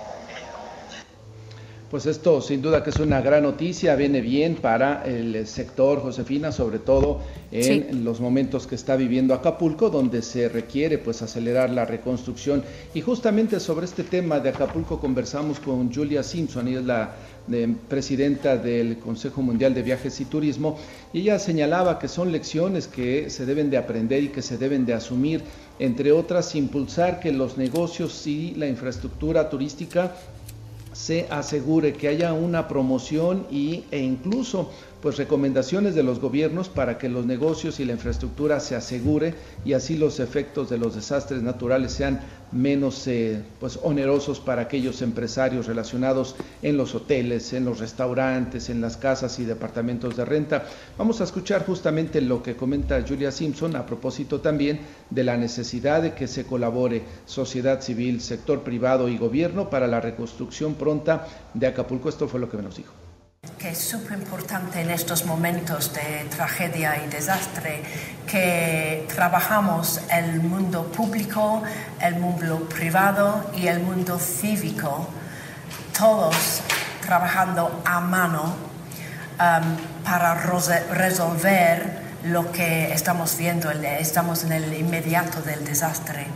Pues 1.89 2.05
esto 2.05 2.41
sin 2.41 2.61
duda 2.61 2.83
que 2.83 2.89
es 2.89 2.97
una 2.97 3.21
gran 3.21 3.43
noticia, 3.43 3.95
viene 3.95 4.19
bien 4.19 4.55
para 4.55 5.05
el 5.05 5.47
sector, 5.47 6.01
Josefina, 6.01 6.51
sobre 6.51 6.79
todo 6.79 7.21
en 7.49 8.03
los 8.03 8.19
momentos 8.19 8.67
que 8.67 8.75
está 8.75 8.97
viviendo 8.97 9.33
Acapulco, 9.33 9.89
donde 9.89 10.21
se 10.21 10.49
requiere 10.49 10.97
pues 10.97 11.21
acelerar 11.21 11.69
la 11.69 11.85
reconstrucción. 11.85 12.61
Y 12.93 12.99
justamente 12.99 13.61
sobre 13.61 13.85
este 13.85 14.03
tema 14.03 14.41
de 14.41 14.49
Acapulco 14.49 14.99
conversamos 14.99 15.61
con 15.61 15.93
Julia 15.93 16.23
Simpson, 16.23 16.67
ella 16.67 16.79
es 16.79 16.85
la 16.85 17.15
presidenta 17.87 18.57
del 18.57 18.97
Consejo 18.97 19.41
Mundial 19.41 19.73
de 19.73 19.81
Viajes 19.81 20.19
y 20.19 20.25
Turismo, 20.25 20.77
y 21.13 21.21
ella 21.21 21.39
señalaba 21.39 21.99
que 21.99 22.09
son 22.09 22.33
lecciones 22.33 22.89
que 22.89 23.29
se 23.29 23.45
deben 23.45 23.69
de 23.69 23.77
aprender 23.77 24.23
y 24.23 24.27
que 24.27 24.41
se 24.41 24.57
deben 24.57 24.85
de 24.85 24.93
asumir, 24.93 25.41
entre 25.79 26.11
otras, 26.11 26.53
impulsar 26.55 27.21
que 27.21 27.31
los 27.31 27.57
negocios 27.57 28.27
y 28.27 28.55
la 28.55 28.67
infraestructura 28.67 29.49
turística 29.49 30.11
se 30.97 31.27
asegure 31.29 31.93
que 31.93 32.07
haya 32.07 32.33
una 32.33 32.67
promoción 32.67 33.45
y, 33.51 33.83
e 33.91 33.99
incluso 33.99 34.71
pues 35.01 35.17
recomendaciones 35.17 35.95
de 35.95 36.03
los 36.03 36.19
gobiernos 36.19 36.69
para 36.69 36.97
que 36.97 37.09
los 37.09 37.25
negocios 37.25 37.79
y 37.79 37.85
la 37.85 37.93
infraestructura 37.93 38.59
se 38.59 38.75
asegure 38.75 39.35
y 39.63 39.73
así 39.73 39.97
los 39.97 40.19
efectos 40.19 40.69
de 40.69 40.77
los 40.77 40.95
desastres 40.95 41.41
naturales 41.41 41.91
sean 41.91 42.21
menos 42.51 43.07
eh, 43.07 43.43
pues 43.59 43.79
onerosos 43.83 44.39
para 44.39 44.63
aquellos 44.63 45.01
empresarios 45.01 45.67
relacionados 45.67 46.35
en 46.61 46.77
los 46.77 46.95
hoteles, 46.95 47.53
en 47.53 47.65
los 47.65 47.79
restaurantes, 47.79 48.69
en 48.69 48.81
las 48.81 48.97
casas 48.97 49.37
y 49.39 49.45
departamentos 49.45 50.15
de 50.15 50.25
renta. 50.25 50.65
Vamos 50.97 51.21
a 51.21 51.25
escuchar 51.25 51.65
justamente 51.65 52.21
lo 52.21 52.41
que 52.41 52.55
comenta 52.55 53.03
Julia 53.07 53.31
Simpson 53.31 53.75
a 53.75 53.85
propósito 53.85 54.39
también 54.39 54.79
de 55.09 55.23
la 55.23 55.37
necesidad 55.37 56.01
de 56.01 56.13
que 56.13 56.27
se 56.27 56.45
colabore 56.45 57.03
sociedad 57.25 57.81
civil, 57.81 58.21
sector 58.21 58.61
privado 58.61 59.09
y 59.09 59.17
gobierno 59.17 59.69
para 59.69 59.87
la 59.87 60.01
reconstrucción 60.01 60.75
pronta 60.75 61.27
de 61.53 61.67
Acapulco. 61.67 62.09
Esto 62.09 62.27
fue 62.27 62.39
lo 62.39 62.49
que 62.49 62.57
nos 62.57 62.77
dijo 62.77 63.06
que 63.57 63.69
es 63.69 63.79
súper 63.79 64.17
importante 64.17 64.81
en 64.81 64.89
estos 64.89 65.25
momentos 65.25 65.93
de 65.93 66.27
tragedia 66.29 67.03
y 67.03 67.07
desastre 67.09 67.83
que 68.27 69.07
trabajamos 69.13 70.01
el 70.11 70.41
mundo 70.41 70.91
público, 70.91 71.63
el 72.01 72.15
mundo 72.15 72.67
privado 72.69 73.51
y 73.55 73.67
el 73.67 73.79
mundo 73.79 74.19
cívico, 74.19 75.07
todos 75.97 76.61
trabajando 77.01 77.81
a 77.85 77.99
mano 78.01 78.55
um, 79.39 80.03
para 80.03 80.35
resolver 80.35 82.07
lo 82.25 82.51
que 82.51 82.91
estamos 82.93 83.37
viendo, 83.37 83.71
estamos 83.71 84.43
en 84.43 84.51
el 84.51 84.73
inmediato 84.73 85.41
del 85.41 85.63
desastre. 85.63 86.27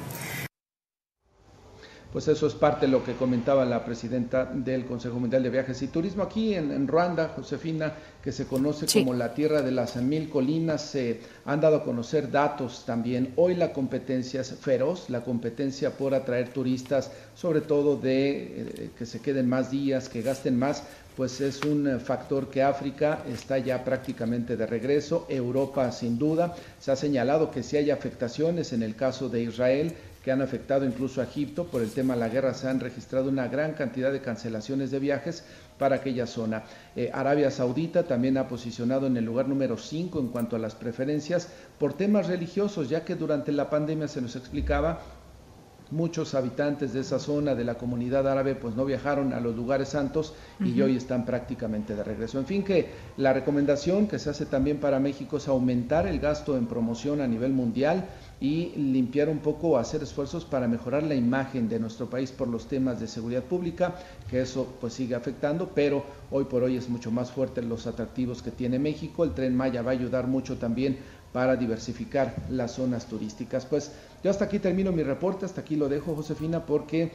Pues 2.12 2.28
eso 2.28 2.46
es 2.46 2.54
parte 2.56 2.88
de 2.88 2.92
lo 2.92 3.06
que 3.06 3.14
comentaba 3.14 3.64
la 3.64 3.86
presidenta 3.86 4.44
del 4.44 4.86
Consejo 4.86 5.18
Mundial 5.18 5.44
de 5.44 5.50
Viajes 5.50 5.82
y 5.82 5.88
Turismo. 5.88 6.24
Aquí 6.24 6.54
en, 6.54 6.86
Ruanda, 6.86 7.32
Josefina, 7.34 7.94
que 8.22 8.34
se 8.34 8.48
conoce 8.48 8.86
como 8.86 9.14
la 9.14 9.34
tierra 9.34 9.62
de 9.62 9.72
las 9.72 9.96
mil 9.96 10.30
colinas, 10.30 10.82
se 10.82 11.22
han 11.46 11.62
dado 11.62 11.78
a 11.78 11.84
conocer 11.86 12.30
datos 12.30 12.84
también. 12.86 13.32
Hoy 13.38 13.56
la 13.56 13.72
competencia 13.72 14.42
es 14.42 14.54
feroz, 14.56 15.10
la 15.10 15.24
competencia 15.24 15.92
por 15.92 16.14
atraer 16.14 16.50
turistas, 16.50 17.12
sobre 17.34 17.62
todo 17.62 17.96
de 17.96 18.32
eh, 18.32 18.90
que 18.98 19.06
se 19.06 19.22
queden 19.22 19.48
más 19.48 19.72
días, 19.72 20.10
que 20.10 20.22
gasten 20.22 20.60
más, 20.60 20.84
pues 21.16 21.40
es 21.40 21.62
un 21.64 22.00
factor 22.00 22.50
que 22.50 22.62
África 22.64 23.24
está 23.32 23.58
ya 23.58 23.84
prácticamente 23.84 24.58
de 24.58 24.66
regreso, 24.66 25.26
Europa 25.30 25.92
sin 25.92 26.18
duda. 26.18 26.56
Se 26.80 26.92
ha 26.92 26.96
señalado 26.96 27.52
que 27.52 27.64
si 27.64 27.78
hay 27.78 27.90
afectaciones 27.90 28.74
en 28.74 28.84
el 28.84 28.96
caso 28.96 29.30
de 29.30 29.44
Israel, 29.44 29.94
que 30.24 30.32
han 30.32 30.42
afectado 30.42 30.86
incluso 30.86 31.22
a 31.22 31.26
Egipto. 31.26 31.66
Por 31.66 31.82
el 31.82 31.92
tema 31.92 32.14
de 32.14 32.20
la 32.20 32.30
guerra 32.30 32.54
se 32.54 32.68
han 32.68 32.80
registrado 32.80 33.30
una 33.30 33.48
gran 33.48 33.74
cantidad 33.74 34.12
de 34.12 34.22
cancelaciones 34.22 34.92
de 34.92 35.00
viajes 35.00 35.44
para 35.78 35.96
aquella 35.98 36.28
zona. 36.28 36.64
Eh, 36.96 37.10
Arabia 37.14 37.50
Saudita 37.50 38.04
también 38.04 38.38
ha 38.38 38.48
posicionado 38.48 39.08
en 39.08 39.18
el 39.18 39.26
lugar 39.26 39.48
número 39.48 39.78
5 39.78 40.20
en 40.20 40.28
cuanto 40.28 40.56
a 40.56 40.60
las 40.60 40.76
preferencias 40.76 41.50
por 41.80 41.94
temas 41.94 42.28
religiosos, 42.28 42.90
ya 42.90 43.04
que 43.04 43.16
durante 43.16 43.52
la 43.52 43.70
pandemia 43.70 44.08
se 44.08 44.22
nos 44.22 44.36
explicaba 44.36 45.02
muchos 45.92 46.34
habitantes 46.36 46.94
de 46.94 47.02
esa 47.02 47.20
zona 47.20 47.54
de 47.54 47.66
la 47.66 47.76
comunidad 47.76 48.28
árabe 48.28 48.56
pues 48.56 48.76
no 48.76 48.86
viajaron 48.86 49.34
a 49.34 49.40
los 49.40 49.56
lugares 49.56 49.90
santos 49.90 50.34
y 50.60 50.82
hoy 50.82 50.96
están 50.96 51.26
prácticamente 51.26 51.96
de 51.96 52.04
regreso. 52.04 52.40
En 52.40 52.46
fin 52.46 52.64
que 52.64 52.90
la 53.18 53.34
recomendación 53.34 54.08
que 54.08 54.18
se 54.18 54.30
hace 54.30 54.46
también 54.46 54.80
para 54.80 55.00
México 55.00 55.38
es 55.38 55.48
aumentar 55.48 56.08
el 56.08 56.20
gasto 56.20 56.58
en 56.58 56.68
promoción 56.68 57.22
a 57.22 57.28
nivel 57.28 57.52
mundial, 57.52 58.06
y 58.42 58.74
limpiar 58.76 59.30
un 59.30 59.38
poco, 59.38 59.78
hacer 59.78 60.02
esfuerzos 60.02 60.46
para 60.46 60.68
mejorar 60.68 61.04
la 61.04 61.14
imagen 61.14 61.70
de 61.70 61.80
nuestro 61.80 62.10
país 62.10 62.32
por 62.32 62.48
los 62.48 62.68
temas 62.68 63.00
de 63.00 63.08
seguridad 63.08 63.44
pública, 63.44 63.96
que 64.30 64.42
eso 64.42 64.68
pues 64.82 64.94
sigue 64.94 65.14
afectando, 65.14 65.70
pero 65.76 66.04
hoy 66.32 66.46
por 66.46 66.64
hoy 66.64 66.76
es 66.76 66.90
mucho 66.90 67.12
más 67.12 67.32
fuerte 67.32 67.62
los 67.62 67.86
atractivos 67.86 68.42
que 68.42 68.50
tiene 68.50 68.80
México. 68.80 69.24
El 69.24 69.36
tren 69.36 69.56
Maya 69.56 69.84
va 69.84 69.92
a 69.92 69.94
ayudar 69.94 70.26
mucho 70.26 70.58
también 70.58 70.98
para 71.32 71.56
diversificar 71.56 72.36
las 72.50 72.72
zonas 72.72 73.06
turísticas. 73.06 73.66
Pues 73.68 73.92
yo 74.24 74.32
hasta 74.32 74.46
aquí 74.46 74.58
termino 74.58 74.92
mi 74.92 75.04
reporte, 75.04 75.46
hasta 75.46 75.62
aquí 75.62 75.76
lo 75.76 75.88
dejo 75.88 76.16
Josefina 76.16 76.66
porque 76.66 77.12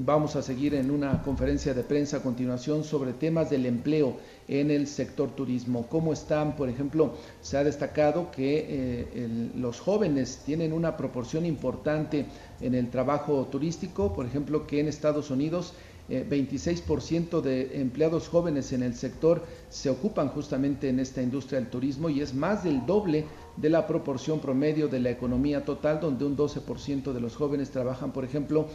Vamos 0.00 0.36
a 0.36 0.42
seguir 0.42 0.76
en 0.76 0.92
una 0.92 1.22
conferencia 1.22 1.74
de 1.74 1.82
prensa 1.82 2.18
a 2.18 2.22
continuación 2.22 2.84
sobre 2.84 3.14
temas 3.14 3.50
del 3.50 3.66
empleo 3.66 4.16
en 4.46 4.70
el 4.70 4.86
sector 4.86 5.30
turismo. 5.30 5.88
¿Cómo 5.88 6.12
están? 6.12 6.54
Por 6.54 6.68
ejemplo, 6.68 7.14
se 7.40 7.56
ha 7.56 7.64
destacado 7.64 8.30
que 8.30 8.64
eh, 8.68 9.50
los 9.56 9.80
jóvenes 9.80 10.42
tienen 10.46 10.72
una 10.72 10.96
proporción 10.96 11.44
importante 11.44 12.26
en 12.60 12.76
el 12.76 12.90
trabajo 12.90 13.48
turístico. 13.50 14.12
Por 14.12 14.24
ejemplo, 14.24 14.68
que 14.68 14.78
en 14.78 14.86
Estados 14.86 15.30
Unidos 15.30 15.74
26% 16.08 17.38
eh, 17.38 17.42
de 17.42 17.80
empleados 17.80 18.28
jóvenes 18.28 18.72
en 18.72 18.84
el 18.84 18.94
sector 18.94 19.44
se 19.68 19.90
ocupan 19.90 20.28
justamente 20.28 20.88
en 20.88 21.00
esta 21.00 21.22
industria 21.22 21.58
del 21.58 21.70
turismo 21.70 22.08
y 22.08 22.20
es 22.20 22.34
más 22.34 22.62
del 22.62 22.86
doble 22.86 23.24
de 23.56 23.68
la 23.68 23.88
proporción 23.88 24.38
promedio 24.38 24.86
de 24.86 25.00
la 25.00 25.10
economía 25.10 25.64
total, 25.64 25.98
donde 25.98 26.24
un 26.24 26.36
12% 26.36 27.12
de 27.12 27.20
los 27.20 27.34
jóvenes 27.34 27.70
trabajan, 27.70 28.12
por 28.12 28.24
ejemplo, 28.24 28.68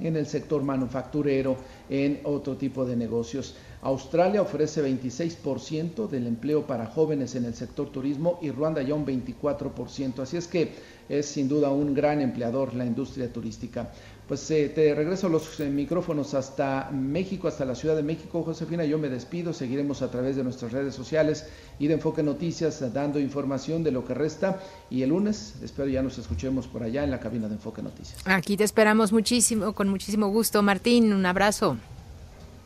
en 0.00 0.16
el 0.16 0.26
sector 0.26 0.62
manufacturero, 0.62 1.56
en 1.88 2.20
otro 2.24 2.56
tipo 2.56 2.84
de 2.84 2.96
negocios. 2.96 3.56
Australia 3.82 4.42
ofrece 4.42 4.82
26% 4.82 6.08
del 6.08 6.26
empleo 6.26 6.66
para 6.66 6.86
jóvenes 6.86 7.34
en 7.34 7.44
el 7.44 7.54
sector 7.54 7.90
turismo 7.90 8.38
y 8.42 8.50
Ruanda 8.50 8.82
ya 8.82 8.94
un 8.94 9.06
24%. 9.06 10.20
Así 10.20 10.36
es 10.36 10.48
que 10.48 10.72
es 11.08 11.26
sin 11.26 11.48
duda 11.48 11.70
un 11.70 11.94
gran 11.94 12.20
empleador 12.20 12.74
la 12.74 12.84
industria 12.84 13.32
turística. 13.32 13.92
Pues 14.28 14.50
eh, 14.50 14.68
te 14.68 14.94
regreso 14.94 15.30
los 15.30 15.58
eh, 15.58 15.70
micrófonos 15.70 16.34
hasta 16.34 16.90
México, 16.92 17.48
hasta 17.48 17.64
la 17.64 17.74
Ciudad 17.74 17.96
de 17.96 18.02
México, 18.02 18.42
Josefina. 18.42 18.84
Yo 18.84 18.98
me 18.98 19.08
despido, 19.08 19.54
seguiremos 19.54 20.02
a 20.02 20.10
través 20.10 20.36
de 20.36 20.44
nuestras 20.44 20.70
redes 20.70 20.94
sociales 20.94 21.46
y 21.78 21.86
de 21.86 21.94
Enfoque 21.94 22.22
Noticias 22.22 22.92
dando 22.92 23.18
información 23.18 23.82
de 23.82 23.90
lo 23.90 24.04
que 24.04 24.12
resta. 24.12 24.60
Y 24.90 25.00
el 25.00 25.08
lunes 25.08 25.54
espero 25.62 25.88
ya 25.88 26.02
nos 26.02 26.18
escuchemos 26.18 26.66
por 26.66 26.82
allá 26.82 27.04
en 27.04 27.10
la 27.10 27.20
cabina 27.20 27.48
de 27.48 27.54
Enfoque 27.54 27.80
Noticias. 27.80 28.20
Aquí 28.26 28.58
te 28.58 28.64
esperamos 28.64 29.12
muchísimo, 29.12 29.72
con 29.72 29.88
muchísimo 29.88 30.28
gusto. 30.28 30.62
Martín, 30.62 31.10
un 31.14 31.24
abrazo. 31.24 31.78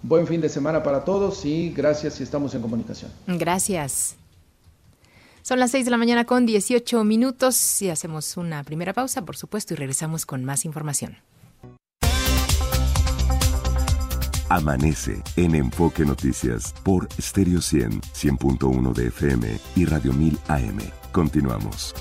Buen 0.03 0.27
fin 0.27 0.41
de 0.41 0.49
semana 0.49 0.83
para 0.83 1.05
todos 1.05 1.45
y 1.45 1.71
gracias 1.71 2.19
y 2.19 2.25
estamos 2.25 2.57
en 2.57 2.63
comunicación. 2.63 3.13
Gracias. 3.29 4.17
Son 5.43 5.61
las 5.61 5.71
6 5.71 5.85
de 5.85 5.91
la 5.93 5.97
mañana 5.97 6.25
con 6.25 6.45
18 6.45 7.05
minutos 7.05 7.83
y 7.83 7.89
hacemos 7.89 8.37
una 8.37 8.65
primera 8.65 8.93
pausa, 8.93 9.25
por 9.25 9.37
supuesto, 9.37 9.75
y 9.75 9.77
regresamos 9.77 10.27
con 10.27 10.45
más 10.45 10.65
información. 10.65 11.19
Amanece 14.55 15.23
en 15.37 15.55
Enfoque 15.55 16.05
Noticias 16.05 16.75
por 16.83 17.09
Stereo 17.19 17.63
100, 17.63 18.03
100.1 18.03 18.93
de 18.93 19.07
FM 19.07 19.49
y 19.77 19.87
Radio 19.87 20.13
1000 20.13 20.39
AM. 20.49 20.79
Continuamos. 21.11 21.95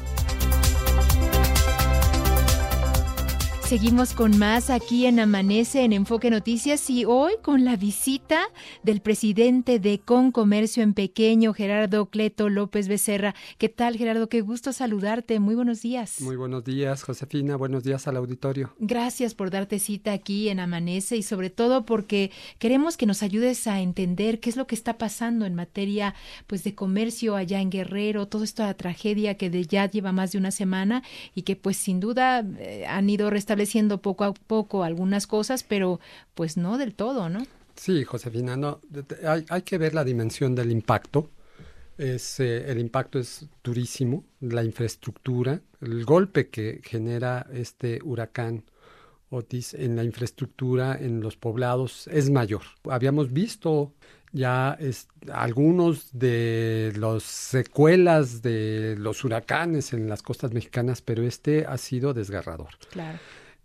Seguimos 3.71 4.13
con 4.13 4.37
más 4.37 4.69
aquí 4.69 5.05
en 5.05 5.17
Amanece 5.17 5.85
en 5.85 5.93
Enfoque 5.93 6.29
Noticias 6.29 6.89
y 6.89 7.05
hoy 7.05 7.35
con 7.41 7.63
la 7.63 7.77
visita 7.77 8.41
del 8.83 8.99
presidente 8.99 9.79
de 9.79 9.97
Concomercio 9.97 10.83
en 10.83 10.93
Pequeño, 10.93 11.53
Gerardo 11.53 12.07
Cleto 12.07 12.49
López 12.49 12.89
Becerra. 12.89 13.33
¿Qué 13.57 13.69
tal, 13.69 13.95
Gerardo? 13.95 14.27
Qué 14.27 14.41
gusto 14.41 14.73
saludarte. 14.73 15.39
Muy 15.39 15.55
buenos 15.55 15.81
días. 15.81 16.19
Muy 16.19 16.35
buenos 16.35 16.65
días, 16.65 17.03
Josefina. 17.03 17.55
Buenos 17.55 17.85
días 17.85 18.09
al 18.09 18.17
auditorio. 18.17 18.75
Gracias 18.77 19.35
por 19.35 19.51
darte 19.51 19.79
cita 19.79 20.11
aquí 20.11 20.49
en 20.49 20.59
Amanece 20.59 21.15
y 21.15 21.23
sobre 21.23 21.49
todo 21.49 21.85
porque 21.85 22.29
queremos 22.59 22.97
que 22.97 23.05
nos 23.05 23.23
ayudes 23.23 23.67
a 23.67 23.79
entender 23.79 24.41
qué 24.41 24.49
es 24.49 24.57
lo 24.57 24.67
que 24.67 24.75
está 24.75 24.97
pasando 24.97 25.45
en 25.45 25.55
materia 25.55 26.13
pues 26.45 26.65
de 26.65 26.75
comercio 26.75 27.37
allá 27.37 27.61
en 27.61 27.69
Guerrero, 27.69 28.27
toda 28.27 28.43
esta 28.43 28.73
tragedia 28.73 29.35
que 29.35 29.49
de 29.49 29.65
ya 29.65 29.89
lleva 29.89 30.11
más 30.11 30.33
de 30.33 30.39
una 30.39 30.51
semana 30.51 31.03
y 31.33 31.43
que 31.43 31.55
pues 31.55 31.77
sin 31.77 32.01
duda 32.01 32.45
eh, 32.59 32.85
han 32.85 33.09
ido 33.09 33.29
restableciendo 33.29 33.60
estableciendo 33.61 34.01
poco 34.01 34.23
a 34.23 34.33
poco 34.33 34.83
algunas 34.83 35.27
cosas, 35.27 35.63
pero 35.63 35.99
pues 36.33 36.57
no 36.57 36.77
del 36.77 36.93
todo, 36.93 37.29
¿no? 37.29 37.45
Sí, 37.75 38.03
Josefina, 38.03 38.57
no, 38.57 38.79
hay, 39.25 39.45
hay 39.49 39.61
que 39.61 39.77
ver 39.77 39.93
la 39.93 40.03
dimensión 40.03 40.55
del 40.55 40.71
impacto. 40.71 41.29
Es, 41.97 42.39
eh, 42.39 42.71
el 42.71 42.79
impacto 42.79 43.19
es 43.19 43.45
durísimo, 43.63 44.23
la 44.39 44.63
infraestructura, 44.63 45.61
el 45.81 46.03
golpe 46.05 46.49
que 46.49 46.81
genera 46.83 47.45
este 47.53 47.99
huracán 48.03 48.63
Otis 49.29 49.73
en 49.75 49.95
la 49.95 50.03
infraestructura, 50.03 50.97
en 50.99 51.21
los 51.21 51.37
poblados, 51.37 52.07
es 52.07 52.29
mayor. 52.29 52.63
Habíamos 52.89 53.31
visto 53.31 53.93
ya 54.33 54.77
es, 54.79 55.07
algunos 55.31 56.09
de 56.17 56.93
las 56.97 57.23
secuelas 57.23 58.41
de 58.41 58.95
los 58.97 59.23
huracanes 59.23 59.93
en 59.93 60.09
las 60.09 60.21
costas 60.21 60.51
mexicanas, 60.53 61.01
pero 61.01 61.23
este 61.23 61.65
ha 61.65 61.77
sido 61.77 62.13
desgarrador. 62.13 62.69
Claro. 62.89 63.19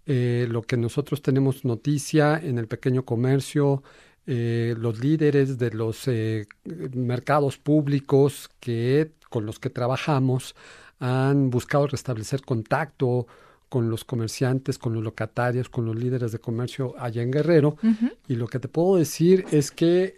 Eh, 0.07 0.47
lo 0.49 0.63
que 0.63 0.77
nosotros 0.77 1.21
tenemos 1.21 1.65
noticia 1.65 2.39
en 2.39 2.59
el 2.59 2.69
pequeño 2.69 3.05
comercio, 3.05 3.83
eh, 4.27 4.75
los 4.79 5.01
líderes 5.01 5.59
de 5.59 5.71
los 5.73 6.07
eh, 6.07 6.47
mercados 6.95 7.59
públicos 7.59 8.49
que 8.61 9.11
con 9.29 9.47
los 9.47 9.59
que 9.59 9.69
trabajamos 9.69 10.55
han 11.01 11.51
buscado 11.51 11.89
restablecer 11.89 12.43
contacto 12.43 13.27
con 13.69 13.91
los 13.91 14.05
comerciantes, 14.05 14.79
con 14.79 14.95
los 14.95 15.03
locatarios, 15.03 15.69
con 15.69 15.85
los 15.85 15.97
líderes 15.97 16.31
de 16.31 16.39
comercio 16.39 16.95
allá 16.99 17.23
en 17.23 17.33
Guerrero. 17.33 17.77
Y 18.29 18.37
lo 18.37 18.47
que 18.47 18.61
te 18.61 18.69
puedo 18.69 18.97
decir 18.97 19.45
es 19.51 19.73
que 19.73 20.15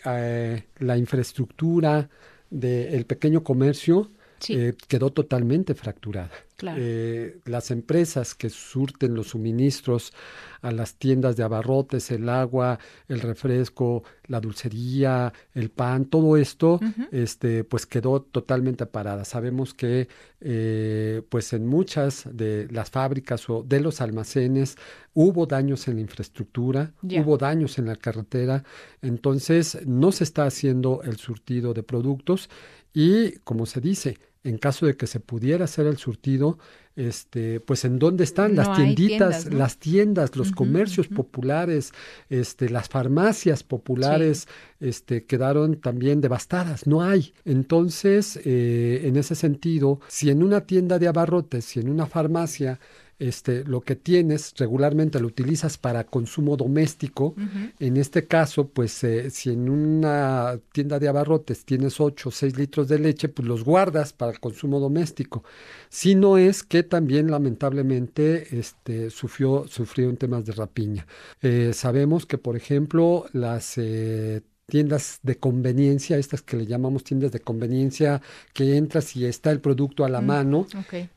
la 0.78 0.98
infraestructura 0.98 2.10
del 2.50 3.06
pequeño 3.06 3.42
comercio 3.42 4.10
eh, 4.48 4.74
quedó 4.86 5.10
totalmente 5.10 5.74
fracturada. 5.74 6.30
Eh, 6.76 7.38
las 7.44 7.70
empresas 7.70 8.34
que 8.34 8.50
surten 8.50 9.14
los 9.14 9.28
suministros 9.28 10.12
a 10.60 10.72
las 10.72 10.96
tiendas 10.96 11.36
de 11.36 11.44
abarrotes, 11.44 12.10
el 12.10 12.28
agua, 12.28 12.80
el 13.06 13.20
refresco, 13.20 14.02
la 14.26 14.40
dulcería, 14.40 15.32
el 15.54 15.70
pan, 15.70 16.06
todo 16.06 16.36
esto, 16.36 16.80
este, 17.12 17.62
pues 17.62 17.86
quedó 17.86 18.22
totalmente 18.22 18.86
parada. 18.86 19.24
Sabemos 19.24 19.72
que, 19.72 20.08
eh, 20.40 21.22
pues 21.28 21.52
en 21.52 21.64
muchas 21.64 22.28
de 22.32 22.66
las 22.72 22.90
fábricas 22.90 23.48
o 23.48 23.62
de 23.62 23.80
los 23.80 24.00
almacenes 24.00 24.74
hubo 25.14 25.46
daños 25.46 25.86
en 25.86 25.94
la 25.96 26.00
infraestructura, 26.00 26.92
hubo 27.02 27.38
daños 27.38 27.78
en 27.78 27.86
la 27.86 27.94
carretera, 27.94 28.64
entonces 29.00 29.78
no 29.86 30.10
se 30.10 30.24
está 30.24 30.44
haciendo 30.44 31.02
el 31.04 31.18
surtido 31.18 31.72
de 31.72 31.84
productos 31.84 32.50
y, 32.92 33.38
como 33.44 33.66
se 33.66 33.80
dice, 33.80 34.18
en 34.44 34.58
caso 34.58 34.86
de 34.86 34.96
que 34.96 35.06
se 35.06 35.20
pudiera 35.20 35.64
hacer 35.64 35.86
el 35.86 35.96
surtido, 35.96 36.58
este, 36.96 37.60
pues 37.60 37.84
en 37.84 38.00
dónde 38.00 38.24
están 38.24 38.56
las 38.56 38.74
tienditas, 38.74 39.52
las 39.52 39.78
tiendas, 39.78 40.34
los 40.34 40.50
comercios 40.50 41.06
populares, 41.06 41.92
este, 42.28 42.68
las 42.70 42.88
farmacias 42.88 43.62
populares, 43.62 44.48
este, 44.80 45.24
quedaron 45.24 45.76
también 45.76 46.20
devastadas, 46.20 46.88
no 46.88 47.02
hay. 47.02 47.32
Entonces, 47.44 48.40
eh, 48.44 49.02
en 49.04 49.16
ese 49.16 49.36
sentido, 49.36 50.00
si 50.08 50.30
en 50.30 50.42
una 50.42 50.62
tienda 50.62 50.98
de 50.98 51.06
abarrotes, 51.06 51.64
si 51.64 51.78
en 51.78 51.88
una 51.88 52.06
farmacia 52.06 52.80
este, 53.18 53.64
lo 53.64 53.80
que 53.80 53.96
tienes 53.96 54.54
regularmente 54.56 55.20
lo 55.20 55.26
utilizas 55.26 55.76
para 55.78 56.04
consumo 56.04 56.56
doméstico. 56.56 57.34
En 57.78 57.96
este 57.96 58.26
caso, 58.26 58.68
pues 58.68 59.02
eh, 59.04 59.30
si 59.30 59.50
en 59.50 59.68
una 59.68 60.58
tienda 60.72 60.98
de 60.98 61.08
abarrotes 61.08 61.64
tienes 61.64 62.00
8 62.00 62.28
o 62.28 62.32
6 62.32 62.56
litros 62.56 62.88
de 62.88 62.98
leche, 62.98 63.28
pues 63.28 63.46
los 63.48 63.64
guardas 63.64 64.12
para 64.12 64.32
el 64.32 64.40
consumo 64.40 64.78
doméstico. 64.78 65.42
Si 65.88 66.14
no 66.14 66.38
es 66.38 66.62
que 66.62 66.82
también 66.82 67.30
lamentablemente 67.30 68.58
este, 68.58 69.10
sufrió, 69.10 69.66
sufrió 69.66 70.08
en 70.10 70.16
temas 70.16 70.44
de 70.44 70.52
rapiña. 70.52 71.06
Eh, 71.42 71.72
sabemos 71.74 72.26
que, 72.26 72.38
por 72.38 72.56
ejemplo, 72.56 73.26
las 73.32 73.78
eh, 73.78 74.42
tiendas 74.68 75.20
de 75.22 75.36
conveniencia, 75.38 76.18
estas 76.18 76.42
que 76.42 76.56
le 76.56 76.66
llamamos 76.66 77.02
tiendas 77.02 77.32
de 77.32 77.40
conveniencia, 77.40 78.20
que 78.52 78.76
entras 78.76 79.16
y 79.16 79.24
está 79.24 79.50
el 79.50 79.60
producto 79.60 80.04
a 80.04 80.10
la 80.10 80.20
mm, 80.20 80.26
mano, 80.26 80.66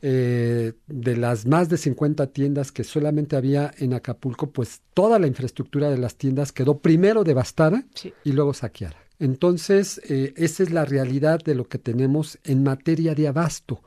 eh, 0.01 0.73
de 0.87 1.17
las 1.17 1.45
más 1.45 1.67
de 1.67 1.77
50 1.77 2.27
tiendas 2.27 2.71
que 2.71 2.85
solamente 2.85 3.35
había 3.35 3.71
en 3.77 3.93
Acapulco, 3.93 4.51
pues 4.51 4.81
toda 4.93 5.19
la 5.19 5.27
infraestructura 5.27 5.89
de 5.89 5.97
las 5.97 6.15
tiendas 6.15 6.53
quedó 6.53 6.79
primero 6.79 7.23
devastada 7.23 7.83
y 8.23 8.31
luego 8.31 8.53
saqueada. 8.53 8.95
Entonces, 9.19 10.01
eh, 10.09 10.33
esa 10.37 10.63
es 10.63 10.71
la 10.71 10.85
realidad 10.85 11.41
de 11.43 11.53
lo 11.53 11.67
que 11.67 11.77
tenemos 11.77 12.39
en 12.43 12.63
materia 12.63 13.13
de 13.13 13.27
abasto. 13.27 13.81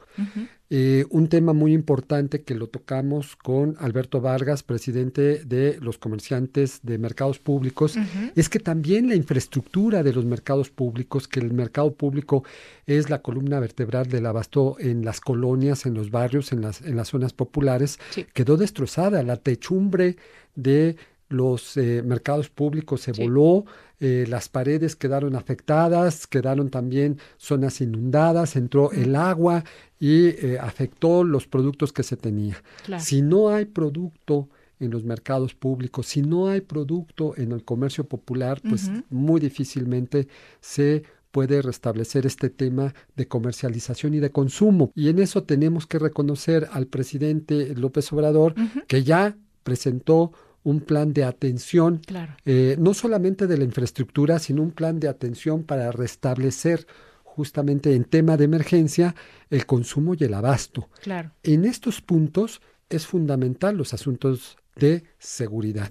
Eh, 0.71 1.05
un 1.11 1.29
tema 1.29 1.53
muy 1.53 1.75
importante 1.75 2.43
que 2.43 2.55
lo 2.55 2.69
tocamos 2.69 3.37
con 3.37 3.77
Alberto 3.79 4.23
Vargas, 4.23 4.63
presidente 4.63 5.45
de 5.45 5.79
los 5.81 5.99
comerciantes 5.99 6.81
de 6.83 6.97
mercados 6.97 7.39
públicos, 7.39 7.97
es 8.35 8.49
que 8.49 8.61
también 8.61 9.09
la 9.09 9.15
infraestructura 9.15 10.03
de 10.03 10.15
los 10.15 10.25
mercados 10.25 10.71
públicos, 10.71 11.29
que 11.29 11.41
el 11.41 11.53
mercado 11.53 11.93
público 11.93 12.45
es 12.87 13.11
la 13.11 13.21
columna 13.21 13.61
vertebral 13.61 14.09
del 14.09 14.25
abasto 14.25 14.77
en 14.79 15.05
las 15.05 15.21
colonias, 15.21 15.85
en 15.85 15.95
los 15.95 16.11
barrios, 16.11 16.51
en 16.53 16.63
las, 16.63 16.81
en 16.81 16.97
las 16.97 17.09
zonas 17.09 17.35
populares, 17.35 17.99
quedó 18.33 18.57
destrozada. 18.57 19.23
La 19.23 19.37
techumbre 19.37 20.17
de 20.55 20.97
los 21.29 21.77
eh, 21.77 22.03
mercados 22.05 22.49
públicos 22.49 23.03
se 23.03 23.13
voló, 23.13 23.65
eh, 24.01 24.25
las 24.29 24.49
paredes 24.49 24.97
quedaron 24.97 25.37
afectadas, 25.37 26.27
quedaron 26.27 26.71
también 26.71 27.19
zonas 27.37 27.81
inundadas, 27.81 28.57
entró 28.57 28.93
el 28.93 29.17
agua 29.17 29.65
y 30.05 30.27
eh, 30.27 30.59
afectó 30.61 31.25
los 31.25 31.47
productos 31.47 31.91
que 31.91 32.03
se 32.03 32.19
tenía. 32.19 32.63
Si 32.99 33.23
no 33.23 33.49
hay 33.49 33.65
producto 33.65 34.51
en 34.79 34.91
los 34.91 35.03
mercados 35.03 35.55
públicos, 35.55 36.09
si 36.09 36.21
no 36.21 36.49
hay 36.49 36.61
producto 36.61 37.33
en 37.39 37.53
el 37.53 37.65
comercio 37.65 38.05
popular, 38.05 38.61
pues 38.69 38.91
muy 39.09 39.41
difícilmente 39.41 40.29
se 40.61 41.05
puede 41.31 41.63
restablecer 41.63 42.27
este 42.27 42.51
tema 42.51 42.93
de 43.17 43.27
comercialización 43.29 44.13
y 44.13 44.21
de 44.21 44.31
consumo. 44.31 44.93
Y 44.95 45.09
en 45.09 45.21
eso 45.21 45.45
tenemos 45.45 45.87
que 45.87 45.99
reconocer 45.99 46.69
al 46.71 46.87
presidente 46.87 47.75
López 47.75 48.13
Obrador, 48.13 48.55
que 48.87 49.05
ya 49.05 49.39
presentó 49.63 50.33
un 50.65 50.81
plan 50.81 51.15
de 51.15 51.25
atención, 51.25 52.03
eh, 52.45 52.77
no 52.79 52.93
solamente 52.93 53.47
de 53.47 53.57
la 53.57 53.65
infraestructura, 53.65 54.39
sino 54.39 54.61
un 54.61 54.73
plan 54.73 55.01
de 55.01 55.09
atención 55.09 55.63
para 55.63 55.91
restablecer 55.93 56.87
justamente 57.35 57.95
en 57.95 58.05
tema 58.05 58.37
de 58.37 58.45
emergencia 58.45 59.15
el 59.51 59.67
consumo 59.67 60.15
y 60.15 60.25
el 60.25 60.35
abasto. 60.35 60.89
Claro. 61.03 61.33
En 61.43 61.65
estos 61.65 62.01
puntos 62.01 62.61
es 62.89 63.07
fundamental 63.07 63.77
los 63.77 63.93
asuntos 63.93 64.57
de 64.77 65.05
seguridad. 65.19 65.91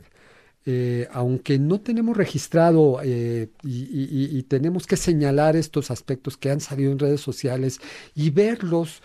Eh, 0.65 1.09
aunque 1.11 1.59
no 1.59 1.81
tenemos 1.81 2.15
registrado 2.15 3.01
eh, 3.03 3.49
y, 3.63 4.43
tenemos 4.43 4.87
que 4.87 4.95
señalar 4.95 5.57
estos 5.57 5.91
aspectos 5.91 6.37
que 6.37 6.51
han 6.51 6.61
salido 6.61 6.93
en 6.93 6.99
redes 6.99 7.19
sociales 7.19 7.81
y 8.15 8.29
verlos 8.29 9.01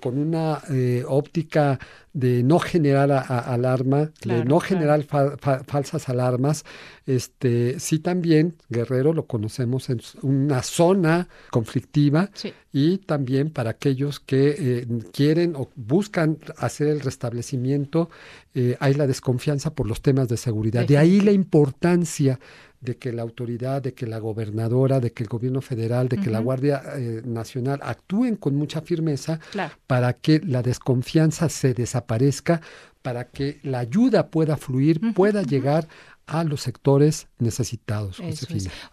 con 0.00 0.18
una 0.18 0.62
óptica 1.06 1.78
de 2.12 2.42
no 2.42 2.58
generar 2.58 3.10
alarma, 3.10 4.10
de 4.24 4.44
no 4.44 4.60
generar 4.60 5.04
falsas 5.04 6.08
alarmas. 6.08 6.64
Este, 7.06 7.80
sí 7.80 7.98
también 7.98 8.54
Guerrero 8.68 9.12
lo 9.12 9.26
conocemos 9.26 9.88
en 9.88 10.00
una 10.20 10.62
zona 10.62 11.28
conflictiva 11.50 12.30
y 12.72 12.98
también 12.98 13.50
para 13.50 13.70
aquellos 13.70 14.20
que 14.20 14.54
eh, 14.58 14.86
quieren 15.12 15.56
o 15.56 15.68
buscan 15.74 16.38
hacer 16.58 16.88
el 16.88 17.00
restablecimiento, 17.00 18.10
eh, 18.54 18.76
hay 18.78 18.94
la 18.94 19.06
desconfianza 19.06 19.74
por 19.74 19.86
los 19.86 20.02
temas 20.02 20.28
de 20.28 20.36
seguridad. 20.36 20.86
De 20.86 20.98
ahí 20.98 21.20
la 21.20 21.32
importancia 21.32 22.38
de 22.82 22.96
que 22.96 23.12
la 23.12 23.22
autoridad, 23.22 23.80
de 23.80 23.94
que 23.94 24.06
la 24.06 24.18
gobernadora, 24.18 25.00
de 25.00 25.12
que 25.12 25.22
el 25.22 25.28
gobierno 25.28 25.62
federal, 25.62 26.08
de 26.08 26.18
que 26.18 26.30
la 26.30 26.40
Guardia 26.40 26.82
eh, 26.96 27.22
Nacional 27.24 27.78
actúen 27.82 28.34
con 28.36 28.56
mucha 28.56 28.82
firmeza 28.82 29.38
para 29.86 30.12
que 30.14 30.40
la 30.44 30.62
desconfianza 30.62 31.48
se 31.48 31.74
desaparezca, 31.74 32.60
para 33.00 33.28
que 33.28 33.60
la 33.62 33.78
ayuda 33.78 34.28
pueda 34.28 34.56
fluir, 34.56 35.00
pueda 35.14 35.42
llegar 35.42 35.88
a 36.26 36.44
los 36.44 36.62
sectores 36.62 37.28
necesitados. 37.38 38.20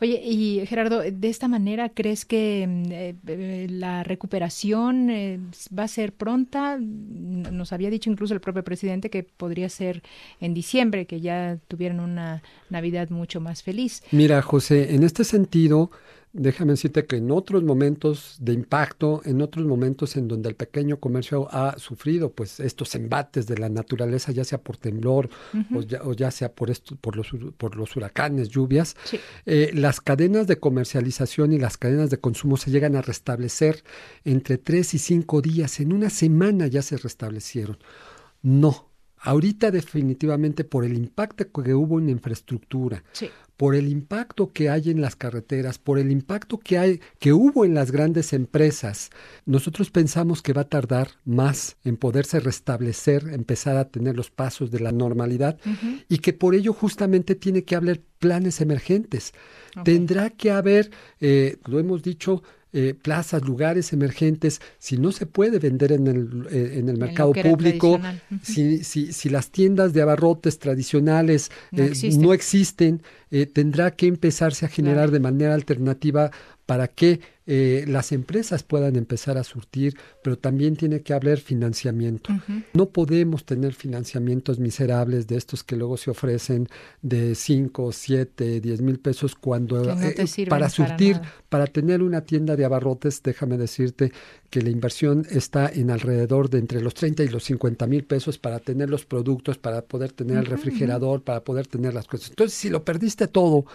Oye, 0.02 0.22
y 0.24 0.66
Gerardo, 0.66 1.00
¿de 1.00 1.30
esta 1.30 1.48
manera 1.48 1.90
crees 1.90 2.26
que 2.26 2.66
mm, 2.68 2.92
eh, 2.92 3.16
eh, 3.28 3.68
la 3.70 4.04
recuperación 4.04 5.10
eh, 5.10 5.40
va 5.78 5.84
a 5.84 5.88
ser 5.88 6.14
pronta? 6.14 6.78
Nos 6.80 7.72
había 7.72 7.90
dicho 7.90 8.10
incluso 8.10 8.34
el 8.34 8.42
propio 8.42 8.64
presidente 8.64 9.10
que 9.10 9.24
podría 9.24 9.70
ser 9.70 10.02
en 10.42 10.54
diciembre, 10.54 11.06
que 11.06 11.22
ya 11.22 11.60
tuvieran 11.68 12.00
una 12.00 12.42
Navidad 12.70 13.10
mucho 13.10 13.40
más 13.40 13.64
feliz. 13.64 14.04
Mira, 14.12 14.42
José, 14.42 14.94
en 14.96 15.04
este 15.04 15.24
sentido, 15.24 15.92
déjame 16.32 16.74
decirte 16.74 17.06
que 17.06 17.16
en 17.16 17.32
otros 17.32 17.64
momentos 17.64 18.38
de 18.40 18.54
impacto, 18.54 19.22
en 19.26 19.42
otros 19.42 19.66
momentos 19.66 20.16
en 20.16 20.28
donde 20.28 20.50
el 20.50 20.56
pequeño 20.56 21.00
comercio 21.00 21.48
ha 21.52 21.78
sufrido 21.80 22.32
pues 22.32 22.60
estos 22.60 22.94
embates 22.96 23.48
de 23.48 23.58
la 23.58 23.70
naturaleza, 23.70 24.32
ya 24.32 24.44
sea 24.44 24.62
por 24.62 24.78
temblor 24.78 25.30
o, 26.04 26.14
ya, 26.14 26.32
sea 26.32 26.54
por 26.54 26.70
esto, 26.70 26.96
por 26.96 27.16
los 27.16 27.30
por 27.58 27.76
los 27.76 27.96
huracanes, 27.96 28.50
lluvias, 28.50 28.96
eh, 29.46 29.72
las 29.74 30.02
cadenas 30.02 30.48
de 30.48 30.60
comercialización 30.60 31.54
y 31.54 31.58
las 31.58 31.78
cadenas 31.78 32.10
de 32.10 32.20
consumo 32.20 32.58
se 32.58 32.72
llegan 32.72 32.96
a 32.96 33.02
restablecer 33.02 33.84
entre 34.24 34.58
tres 34.58 34.94
y 34.94 35.00
cinco 35.00 35.42
días. 35.42 35.80
En 35.80 35.94
una 35.94 36.10
semana 36.10 36.68
ya 36.68 36.82
se 36.82 36.98
restablecieron. 36.98 37.78
No, 38.42 38.89
Ahorita 39.22 39.72
definitivamente 39.72 40.64
por 40.64 40.86
el 40.86 40.96
impacto 40.96 41.52
que 41.52 41.74
hubo 41.74 42.00
en 42.00 42.10
infraestructura, 42.10 43.04
por 43.58 43.76
el 43.76 43.90
impacto 43.90 44.54
que 44.54 44.70
hay 44.70 44.90
en 44.90 45.02
las 45.02 45.18
carreteras, 45.18 45.78
por 45.78 46.00
el 46.00 46.12
impacto 46.12 46.58
que 46.58 46.78
hay 46.78 47.02
que 47.20 47.34
hubo 47.34 47.66
en 47.66 47.74
las 47.74 47.92
grandes 47.92 48.32
empresas, 48.32 49.10
nosotros 49.46 49.92
pensamos 49.92 50.42
que 50.42 50.54
va 50.54 50.62
a 50.62 50.70
tardar 50.70 51.10
más 51.26 51.76
en 51.84 51.98
poderse 51.98 52.40
restablecer, 52.40 53.28
empezar 53.34 53.76
a 53.76 53.90
tener 53.90 54.16
los 54.16 54.32
pasos 54.32 54.72
de 54.72 54.80
la 54.80 54.94
normalidad 54.94 55.58
y 56.08 56.20
que 56.20 56.32
por 56.32 56.56
ello 56.56 56.72
justamente 56.72 57.36
tiene 57.36 57.64
que 57.64 57.76
haber 57.76 58.02
planes 58.20 58.62
emergentes. 58.62 59.34
Tendrá 59.84 60.30
que 60.30 60.52
haber, 60.52 60.92
eh, 61.20 61.58
lo 61.66 61.80
hemos 61.80 62.02
dicho, 62.02 62.44
eh, 62.74 62.94
plazas, 62.94 63.44
lugares 63.44 63.94
emergentes, 63.94 64.62
si 64.78 64.98
no 64.98 65.12
se 65.12 65.26
puede 65.26 65.60
vender 65.60 65.92
en 65.92 66.08
el, 66.08 66.48
eh, 66.52 66.80
en 66.80 66.90
el 66.90 66.98
mercado 66.98 67.34
público, 67.34 68.00
si, 68.44 68.84
si, 68.84 69.12
si, 69.12 69.30
las 69.30 69.50
tiendas 69.50 69.94
de 69.94 70.02
abarrotes 70.02 70.60
tradicionales 70.60 71.52
no 71.72 72.34
existen, 72.34 73.02
tendrá 73.54 73.92
que 73.92 74.08
empezarse 74.08 74.66
a 74.66 74.70
generar 74.70 75.12
de 75.12 75.20
manera 75.20 75.54
alternativa 75.54 76.32
para 76.66 76.88
que 76.88 77.20
eh, 77.52 77.84
las 77.88 78.12
empresas 78.12 78.62
puedan 78.62 78.96
empezar 78.96 79.40
a 79.40 79.44
surtir, 79.44 79.98
pero 80.24 80.38
también 80.38 80.76
tiene 80.76 81.02
que 81.02 81.16
haber 81.16 81.40
financiamiento. 81.40 82.32
No 82.74 82.90
podemos 82.90 83.44
tener 83.44 83.74
financiamientos 83.74 84.60
miserables 84.60 85.26
de 85.26 85.38
estos 85.38 85.64
que 85.64 85.76
luego 85.76 85.98
se 85.98 86.12
ofrecen 86.12 86.68
de 87.02 87.34
5, 87.34 87.92
7, 87.92 88.62
10 88.62 88.82
mil 88.84 89.00
pesos 89.00 89.34
cuando 89.34 89.82
eh, 89.82 90.16
para 90.48 90.70
surtir, 90.70 91.20
para, 91.50 91.66
tener 91.66 92.04
una 92.04 92.22
tienda 92.22 92.56
de 92.56 92.66
abarrotes, 92.66 93.24
déjame 93.24 93.58
decirte 93.58 94.12
que 94.52 94.62
la 94.62 94.70
inversión 94.70 95.26
está 95.32 95.70
en 95.70 95.90
alrededor 95.90 96.52
de 96.52 96.60
entre 96.60 96.82
los 96.82 96.94
30 96.94 97.24
y 97.24 97.30
los 97.30 97.46
50 97.46 97.88
mil 97.88 98.04
pesos 98.04 98.38
para 98.38 98.60
tener 98.60 98.92
los 98.92 99.06
productos, 99.06 99.58
para 99.58 99.82
poder 99.82 100.12
tener 100.12 100.38
el 100.38 100.46
refrigerador, 100.46 101.24
para 101.24 101.44
poder 101.44 101.66
tener 101.66 101.96
las 101.96 102.06
cosas. 102.06 102.30
Entonces, 102.30 102.56
si 102.56 102.70
lo 102.70 102.86
perdiste 102.86 103.28
todo 103.28 103.66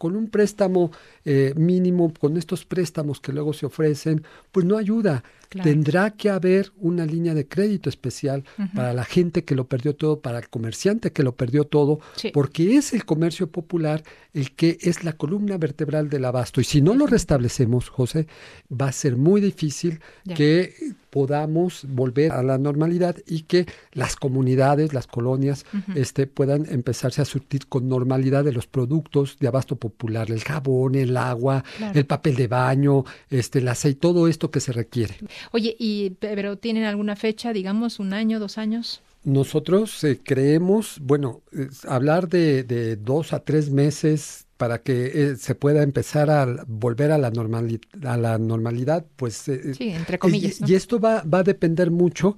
con 0.00 0.16
un 0.16 0.30
préstamo 0.30 0.90
eh, 1.26 1.52
mínimo, 1.58 2.10
con 2.18 2.38
estos 2.38 2.64
préstamos 2.64 3.20
que 3.20 3.34
luego 3.34 3.52
se 3.52 3.66
ofrecen, 3.66 4.24
pues 4.50 4.64
no 4.64 4.78
ayuda. 4.78 5.22
Tendrá 5.50 6.10
que 6.10 6.30
haber 6.30 6.72
una 6.76 7.04
línea 7.04 7.34
de 7.34 7.48
crédito 7.48 7.88
especial 7.88 8.44
para 8.74 8.94
la 8.94 9.04
gente 9.04 9.44
que 9.44 9.56
lo 9.56 9.66
perdió 9.66 9.96
todo, 9.96 10.20
para 10.20 10.38
el 10.38 10.48
comerciante 10.48 11.12
que 11.12 11.24
lo 11.24 11.34
perdió 11.34 11.64
todo, 11.64 11.98
porque 12.32 12.76
es 12.76 12.92
el 12.92 13.04
comercio 13.04 13.50
popular 13.50 14.02
el 14.32 14.52
que 14.52 14.78
es 14.80 15.02
la 15.02 15.14
columna 15.14 15.58
vertebral 15.58 16.08
del 16.08 16.24
abasto. 16.24 16.60
Y 16.60 16.64
si 16.64 16.80
no 16.80 16.94
lo 16.94 17.06
restablecemos, 17.06 17.88
José, 17.88 18.26
va 18.70 18.88
a 18.88 18.92
ser 18.92 19.16
muy 19.16 19.40
difícil 19.40 20.00
que 20.36 20.74
podamos 21.10 21.84
volver 21.88 22.30
a 22.32 22.42
la 22.42 22.56
normalidad 22.56 23.16
y 23.26 23.42
que 23.42 23.66
las 23.92 24.16
comunidades, 24.16 24.94
las 24.94 25.06
colonias, 25.06 25.66
este, 25.94 26.26
puedan 26.26 26.66
empezarse 26.70 27.20
a 27.20 27.24
surtir 27.24 27.66
con 27.66 27.88
normalidad 27.88 28.44
de 28.44 28.52
los 28.52 28.66
productos 28.66 29.36
de 29.40 29.48
abasto 29.48 29.76
popular, 29.76 30.30
el 30.30 30.42
jabón, 30.44 30.94
el 30.94 31.16
agua, 31.16 31.64
el 31.94 32.06
papel 32.06 32.36
de 32.36 32.46
baño, 32.46 33.04
este, 33.28 33.58
el 33.58 33.68
aceite, 33.68 34.00
todo 34.00 34.28
esto 34.28 34.50
que 34.50 34.60
se 34.60 34.72
requiere. 34.72 35.16
Oye, 35.52 35.76
y 35.78 36.10
pero 36.20 36.58
tienen 36.58 36.84
alguna 36.84 37.16
fecha, 37.16 37.52
digamos, 37.52 37.98
un 37.98 38.12
año, 38.12 38.38
dos 38.38 38.58
años? 38.58 39.02
Nosotros 39.22 40.02
eh, 40.04 40.18
creemos, 40.22 40.98
bueno, 41.02 41.42
hablar 41.86 42.28
de, 42.28 42.64
de, 42.64 42.96
dos 42.96 43.34
a 43.34 43.40
tres 43.40 43.70
meses 43.70 44.46
para 44.56 44.82
que 44.82 45.06
eh, 45.06 45.36
se 45.36 45.54
pueda 45.54 45.82
empezar 45.82 46.30
a 46.30 46.64
volver 46.66 47.12
a 47.12 47.18
la, 47.18 47.30
normalidad, 47.30 47.80
a 48.04 48.16
la 48.16 48.38
normalidad, 48.38 49.06
pues... 49.16 49.48
Eh, 49.48 49.74
sí, 49.74 49.88
entre 49.88 50.18
comillas. 50.18 50.60
Y, 50.66 50.74
esto 50.74 51.00
va, 51.00 51.22
va 51.22 51.38
a 51.38 51.42
depender 51.42 51.90
mucho 51.90 52.36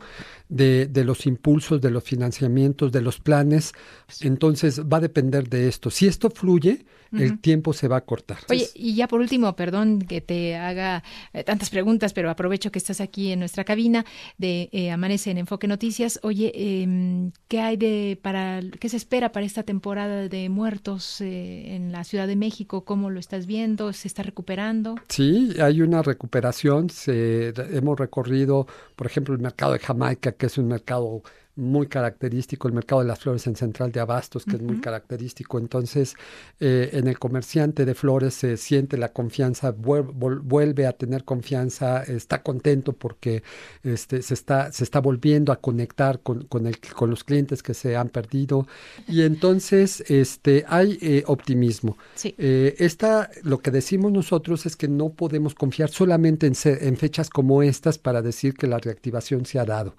de, 0.53 0.87
de, 0.87 1.05
los 1.05 1.27
impulsos, 1.27 1.81
de 1.81 1.91
los 1.91 2.05
financiamientos, 2.05 2.93
de 2.93 3.01
los 3.01 3.19
planes. 3.19 3.73
Entonces 4.21 4.81
va 4.81 4.99
a 4.99 5.01
depender 5.01 5.49
de 5.49 5.69
esto. 5.69 5.91
Si 5.91 6.07
esto 6.07 6.31
fluye, 6.31 6.85
el 7.19 7.41
tiempo 7.41 7.73
se 7.73 7.89
va 7.89 7.99
a 7.99 8.01
cortar. 8.03 8.39
Oye, 8.49 8.69
y 8.75 8.95
ya 8.95 9.07
por 9.07 9.21
último, 9.21 9.55
perdón 9.55 10.01
que 10.01 10.21
te 10.21 10.57
haga 10.57 11.03
eh, 11.33 11.45
tantas 11.45 11.71
preguntas, 11.71 12.13
pero 12.13 12.31
aprovecho 12.31 12.73
que 12.73 12.79
estás 12.79 13.01
aquí 13.01 13.33
en 13.33 13.39
nuestra 13.39 13.65
cabina 13.65 14.05
de 14.39 14.69
eh, 14.73 14.91
Amanece 14.91 15.31
en 15.31 15.39
Enfoque 15.39 15.67
Noticias. 15.67 16.19
Oye, 16.23 16.53
eh, 16.55 17.31
¿qué 17.49 17.61
hay 17.61 17.77
de 17.77 18.19
para 18.23 18.61
qué 18.81 18.89
se 18.89 18.97
espera 18.97 19.33
para 19.33 19.45
esta 19.45 19.63
temporada 19.63 20.29
de 20.29 20.49
muertos 20.49 21.21
eh, 21.21 21.75
en 21.75 21.93
la 21.93 22.05
Ciudad 22.05 22.27
de 22.27 22.37
México? 22.37 22.85
¿Cómo 22.85 23.11
lo 23.11 23.21
estás 23.21 23.47
viendo? 23.47 23.93
¿Se 23.93 24.09
está 24.09 24.23
recuperando? 24.23 24.95
Sí, 25.09 25.55
hay 25.61 25.83
una 25.83 26.03
recuperación. 26.03 26.89
Se, 26.91 27.53
hemos 27.73 27.99
recorrido, 27.99 28.67
por 28.97 29.07
ejemplo, 29.07 29.35
el 29.35 29.41
mercado 29.41 29.75
de 29.75 29.81
Jamaica, 29.81 30.33
que 30.43 30.47
es 30.47 30.59
un 30.59 30.67
mercado 30.67 31.23
muy 31.55 31.87
característico, 31.87 32.67
el 32.67 32.75
mercado 32.75 33.03
de 33.03 33.09
las 33.09 33.21
flores 33.21 33.47
en 33.47 33.57
Central 33.57 33.93
de 33.93 34.01
Abastos, 34.01 34.45
que 34.45 34.57
es 34.57 34.63
muy 34.63 34.81
característico. 34.81 35.59
Entonces, 35.59 36.15
eh, 36.61 36.91
en 36.93 37.09
el 37.09 37.19
comerciante 37.19 37.85
de 37.85 37.95
flores 37.95 38.35
se 38.35 38.57
siente 38.57 38.97
la 38.97 39.13
confianza, 39.13 39.71
vuelve 39.73 40.87
a 40.87 40.93
tener 40.93 41.25
confianza, 41.25 42.03
está 42.05 42.43
contento 42.43 42.95
porque 42.95 43.43
este, 43.83 44.23
se, 44.23 44.35
está, 44.35 44.73
se 44.73 44.85
está 44.85 45.01
volviendo 45.01 45.53
a 45.53 45.57
conectar 45.57 46.21
con, 46.21 46.45
con, 46.45 46.67
el, 46.67 46.79
con 46.81 47.11
los 47.11 47.23
clientes 47.23 47.63
que 47.63 47.75
se 47.75 47.97
han 47.97 48.09
perdido. 48.09 48.67
Y 49.07 49.23
entonces 49.23 50.03
este, 50.09 50.65
hay 50.69 50.99
eh, 51.03 51.23
optimismo. 51.27 51.99
Eh, 52.25 52.77
esta, 52.79 53.31
lo 53.43 53.59
que 53.59 53.71
decimos 53.71 54.11
nosotros 54.11 54.65
es 54.65 54.75
que 54.75 54.89
no 54.89 55.11
podemos 55.11 55.55
confiar 55.55 55.91
solamente 55.91 56.47
en, 56.47 56.55
en 56.65 56.97
fechas 56.97 57.29
como 57.29 57.63
estas 57.63 57.99
para 57.99 58.23
decir 58.23 58.55
que 58.55 58.67
la 58.67 58.79
reactivación 58.79 59.45
se 59.45 59.59
ha 59.59 59.67
dado. 59.67 59.95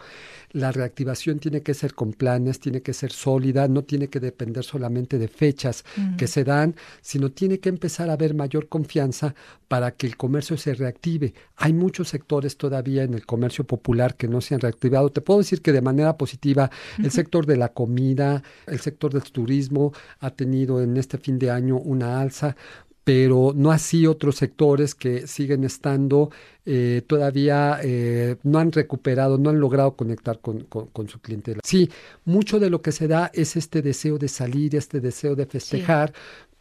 La 0.53 0.71
reactivación 0.71 1.39
tiene 1.39 1.61
que 1.61 1.73
ser 1.73 1.95
con 1.95 2.13
planes, 2.13 2.59
tiene 2.59 2.81
que 2.81 2.93
ser 2.93 3.11
sólida, 3.11 3.67
no 3.67 3.83
tiene 3.83 4.07
que 4.07 4.19
depender 4.19 4.63
solamente 4.63 5.17
de 5.17 5.27
fechas 5.27 5.83
que 6.17 6.27
se 6.27 6.43
dan, 6.43 6.75
sino 7.01 7.31
tiene 7.31 7.59
que 7.59 7.69
empezar 7.69 8.09
a 8.09 8.13
haber 8.13 8.35
mayor 8.35 8.69
confianza 8.69 9.33
para 9.67 9.91
que 9.91 10.05
el 10.05 10.15
comercio 10.15 10.55
se 10.55 10.75
reactive. 10.75 11.33
Hay 11.55 11.73
muchos 11.73 12.09
sectores 12.09 12.55
todavía 12.55 13.01
en 13.01 13.15
el 13.15 13.25
comercio 13.25 13.63
popular 13.63 14.15
que 14.15 14.27
no 14.27 14.41
se 14.41 14.53
han 14.53 14.61
reactivado. 14.61 15.09
Te 15.09 15.21
puedo 15.21 15.39
decir 15.39 15.63
que 15.63 15.71
de 15.71 15.81
manera 15.81 16.17
positiva 16.17 16.69
el 16.99 17.09
sector 17.09 17.47
de 17.47 17.57
la 17.57 17.69
comida, 17.69 18.43
el 18.67 18.79
sector 18.79 19.11
del 19.11 19.23
turismo 19.23 19.91
ha 20.19 20.29
tenido 20.29 20.83
en 20.83 20.97
este 20.97 21.17
fin 21.17 21.39
de 21.39 21.49
año 21.49 21.77
una 21.77 22.21
alza, 22.21 22.55
pero 23.03 23.53
no 23.55 23.71
así 23.71 24.07
otros 24.07 24.37
sectores 24.37 24.95
que 24.95 25.27
siguen 25.27 25.63
estando 25.63 26.29
eh, 26.65 27.01
todavía 27.05 27.79
eh, 27.83 28.37
no 28.43 28.59
han 28.59 28.71
recuperado, 28.71 29.37
no 29.37 29.49
han 29.49 29.59
logrado 29.59 29.95
conectar 29.95 30.39
con, 30.39 30.61
con, 30.61 31.09
su 31.09 31.19
clientela. 31.19 31.59
Sí, 31.63 31.89
mucho 32.23 32.59
de 32.59 32.69
lo 32.69 32.81
que 32.81 32.93
se 32.93 33.09
da 33.09 33.29
es 33.33 33.57
este 33.57 33.81
deseo 33.81 34.17
de 34.17 34.29
salir, 34.29 34.75
este 34.75 35.01
deseo 35.01 35.35
de 35.35 35.45
festejar, 35.45 36.13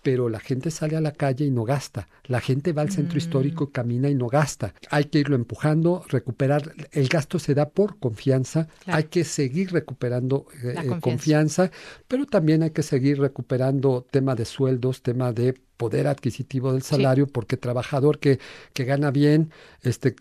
pero 0.03 0.29
la 0.29 0.41
gente 0.41 0.71
sale 0.71 0.97
a 0.97 1.01
la 1.01 1.13
calle 1.13 1.47
y 1.47 1.51
no 1.51 1.65
gasta. 1.65 2.09
La 2.25 2.41
gente 2.41 2.73
va 2.73 2.83
al 2.83 2.91
centro 2.91 3.15
mm. 3.15 3.19
histórico, 3.19 3.71
camina 3.71 4.11
y 4.11 4.15
no 4.15 4.27
gasta. 4.27 4.75
Hay 4.91 5.05
que 5.05 5.21
irlo 5.21 5.37
empujando, 5.37 6.05
recuperar. 6.09 6.75
El 6.91 7.09
gasto 7.09 7.39
se 7.39 7.55
da 7.55 7.71
por 7.71 7.99
confianza. 7.99 8.69
Hay 8.87 9.05
que 9.05 9.25
seguir 9.25 9.73
recuperando 9.73 10.47
eh, 10.63 10.75
confianza. 10.75 11.01
confianza, 11.01 11.71
pero 12.09 12.27
también 12.27 12.63
hay 12.63 12.71
que 12.71 12.83
seguir 12.83 13.21
recuperando 13.21 14.07
tema 14.11 14.35
de 14.35 14.45
sueldos, 14.45 15.03
tema 15.03 15.33
de 15.33 15.55
poder 15.77 16.07
adquisitivo 16.07 16.73
del 16.73 16.83
salario, 16.83 17.27
porque 17.27 17.57
trabajador 17.57 18.19
que, 18.19 18.39
que 18.73 18.85
gana 18.85 19.11
bien, 19.11 19.51
este, 19.83 20.11
eh, 20.11 20.15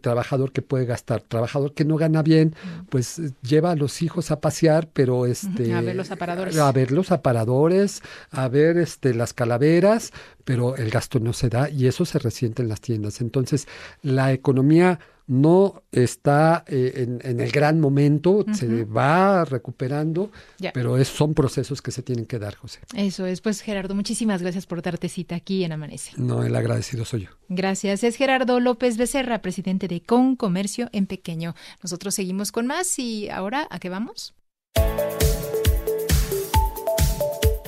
trabajador 0.00 0.52
que 0.52 0.62
puede 0.62 0.86
gastar, 0.86 1.22
trabajador 1.22 1.72
que 1.72 1.84
no 1.84 1.96
gana 1.96 2.22
bien, 2.22 2.54
pues 2.88 3.20
lleva 3.42 3.72
a 3.72 3.76
los 3.76 4.02
hijos 4.02 4.30
a 4.30 4.40
pasear, 4.40 4.88
pero 4.92 5.26
este 5.26 5.72
a 5.72 5.80
ver 5.80 5.96
los 5.96 6.10
aparadores, 6.10 6.58
a 6.58 6.72
ver 6.72 6.92
los 6.92 7.12
aparadores, 7.12 8.02
a 8.30 8.48
ver 8.48 8.78
este 8.78 9.14
las 9.14 9.32
calaveras, 9.32 10.12
pero 10.44 10.76
el 10.76 10.90
gasto 10.90 11.20
no 11.20 11.32
se 11.32 11.48
da 11.48 11.70
y 11.70 11.86
eso 11.86 12.04
se 12.04 12.18
resiente 12.18 12.62
en 12.62 12.68
las 12.68 12.80
tiendas. 12.80 13.20
Entonces, 13.20 13.68
la 14.02 14.32
economía 14.32 14.98
no 15.26 15.82
está 15.90 16.64
eh, 16.68 17.18
en, 17.22 17.40
el 17.40 17.50
gran 17.50 17.80
momento, 17.80 18.44
se 18.52 18.84
va 18.84 19.44
recuperando, 19.44 20.30
pero 20.72 20.98
es, 20.98 21.08
son 21.08 21.34
procesos 21.34 21.82
que 21.82 21.90
se 21.90 22.02
tienen 22.02 22.26
que 22.26 22.38
dar, 22.38 22.54
José. 22.54 22.80
Eso 22.94 23.26
es, 23.26 23.40
pues 23.40 23.60
Gerardo, 23.60 23.94
muchísimas 23.94 24.42
gracias 24.42 24.66
por 24.66 24.82
darte 24.82 25.08
cita 25.08 25.34
aquí 25.34 25.64
en 25.64 25.72
Amanece. 25.72 26.12
No, 26.16 26.44
el 26.44 26.54
agradecido 26.54 27.04
soy 27.04 27.24
yo. 27.24 27.30
Gracias, 27.48 28.04
es 28.04 28.16
Gerardo 28.16 28.60
López 28.60 28.96
Becerra, 28.96 29.42
presidente 29.42 29.88
de 29.88 30.00
Con 30.00 30.36
Comercio 30.36 30.88
en 30.92 31.06
Pequeño. 31.06 31.54
Nosotros 31.82 32.14
seguimos 32.14 32.52
con 32.52 32.66
más 32.66 32.98
y 32.98 33.28
ahora, 33.28 33.66
¿a 33.70 33.78
qué 33.78 33.88
vamos? 33.88 34.34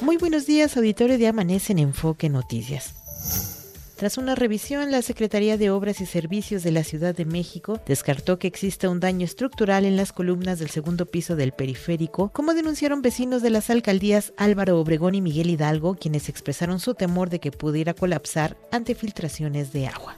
Muy 0.00 0.16
buenos 0.16 0.46
días, 0.46 0.76
auditorio 0.76 1.18
de 1.18 1.26
Amanece 1.26 1.72
en 1.72 1.80
Enfoque 1.80 2.28
Noticias. 2.28 3.57
Tras 3.98 4.16
una 4.16 4.36
revisión, 4.36 4.92
la 4.92 5.02
Secretaría 5.02 5.56
de 5.56 5.70
Obras 5.70 6.00
y 6.00 6.06
Servicios 6.06 6.62
de 6.62 6.70
la 6.70 6.84
Ciudad 6.84 7.16
de 7.16 7.24
México 7.24 7.80
descartó 7.84 8.38
que 8.38 8.46
exista 8.46 8.88
un 8.88 9.00
daño 9.00 9.24
estructural 9.24 9.84
en 9.84 9.96
las 9.96 10.12
columnas 10.12 10.60
del 10.60 10.70
segundo 10.70 11.04
piso 11.06 11.34
del 11.34 11.50
periférico, 11.50 12.30
como 12.32 12.54
denunciaron 12.54 13.02
vecinos 13.02 13.42
de 13.42 13.50
las 13.50 13.70
alcaldías 13.70 14.32
Álvaro 14.36 14.78
Obregón 14.78 15.16
y 15.16 15.20
Miguel 15.20 15.50
Hidalgo, 15.50 15.96
quienes 15.96 16.28
expresaron 16.28 16.78
su 16.78 16.94
temor 16.94 17.28
de 17.28 17.40
que 17.40 17.50
pudiera 17.50 17.92
colapsar 17.92 18.56
ante 18.70 18.94
filtraciones 18.94 19.72
de 19.72 19.88
agua. 19.88 20.16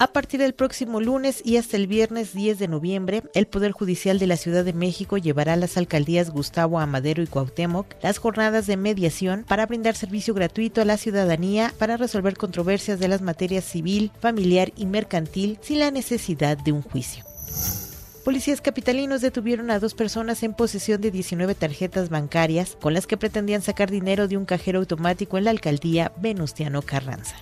A 0.00 0.14
partir 0.14 0.40
del 0.40 0.54
próximo 0.54 0.98
lunes 0.98 1.42
y 1.44 1.58
hasta 1.58 1.76
el 1.76 1.86
viernes 1.86 2.32
10 2.32 2.58
de 2.58 2.68
noviembre, 2.68 3.22
el 3.34 3.46
Poder 3.46 3.72
Judicial 3.72 4.18
de 4.18 4.26
la 4.26 4.38
Ciudad 4.38 4.64
de 4.64 4.72
México 4.72 5.18
llevará 5.18 5.52
a 5.52 5.56
las 5.56 5.76
alcaldías 5.76 6.30
Gustavo 6.30 6.80
Amadero 6.80 7.22
y 7.22 7.26
Cuauhtémoc 7.26 7.86
las 8.02 8.16
jornadas 8.16 8.66
de 8.66 8.78
mediación 8.78 9.44
para 9.46 9.66
brindar 9.66 9.94
servicio 9.96 10.32
gratuito 10.32 10.80
a 10.80 10.86
la 10.86 10.96
ciudadanía 10.96 11.74
para 11.78 11.98
resolver 11.98 12.38
controversias 12.38 12.98
de 12.98 13.08
las 13.08 13.20
materias 13.20 13.66
civil, 13.66 14.10
familiar 14.20 14.72
y 14.74 14.86
mercantil 14.86 15.58
sin 15.60 15.80
la 15.80 15.90
necesidad 15.90 16.56
de 16.56 16.72
un 16.72 16.80
juicio. 16.80 17.22
Policías 18.24 18.62
capitalinos 18.62 19.20
detuvieron 19.20 19.70
a 19.70 19.80
dos 19.80 19.92
personas 19.92 20.42
en 20.42 20.54
posesión 20.54 21.02
de 21.02 21.10
19 21.10 21.54
tarjetas 21.54 22.08
bancarias 22.08 22.74
con 22.80 22.94
las 22.94 23.06
que 23.06 23.18
pretendían 23.18 23.60
sacar 23.60 23.90
dinero 23.90 24.28
de 24.28 24.38
un 24.38 24.46
cajero 24.46 24.78
automático 24.78 25.36
en 25.36 25.44
la 25.44 25.50
alcaldía 25.50 26.10
Venustiano 26.16 26.80
Carranza. 26.80 27.36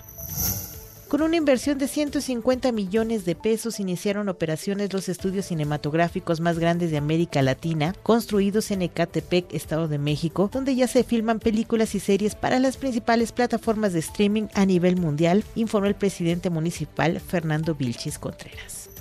Con 1.09 1.23
una 1.23 1.37
inversión 1.37 1.79
de 1.79 1.87
150 1.87 2.71
millones 2.71 3.25
de 3.25 3.33
pesos 3.33 3.79
iniciaron 3.79 4.29
operaciones 4.29 4.93
los 4.93 5.09
estudios 5.09 5.47
cinematográficos 5.47 6.39
más 6.39 6.59
grandes 6.59 6.91
de 6.91 6.97
América 6.97 7.41
Latina, 7.41 7.95
construidos 8.03 8.69
en 8.69 8.83
Ecatepec, 8.83 9.51
Estado 9.51 9.87
de 9.87 9.97
México, 9.97 10.51
donde 10.53 10.75
ya 10.75 10.87
se 10.87 11.03
filman 11.03 11.39
películas 11.39 11.95
y 11.95 11.99
series 11.99 12.35
para 12.35 12.59
las 12.59 12.77
principales 12.77 13.31
plataformas 13.31 13.93
de 13.93 13.99
streaming 13.99 14.49
a 14.53 14.67
nivel 14.67 14.97
mundial, 14.97 15.43
informó 15.55 15.87
el 15.87 15.95
presidente 15.95 16.51
municipal 16.51 17.19
Fernando 17.19 17.73
Vilchis 17.73 18.19
Contreras. 18.19 18.91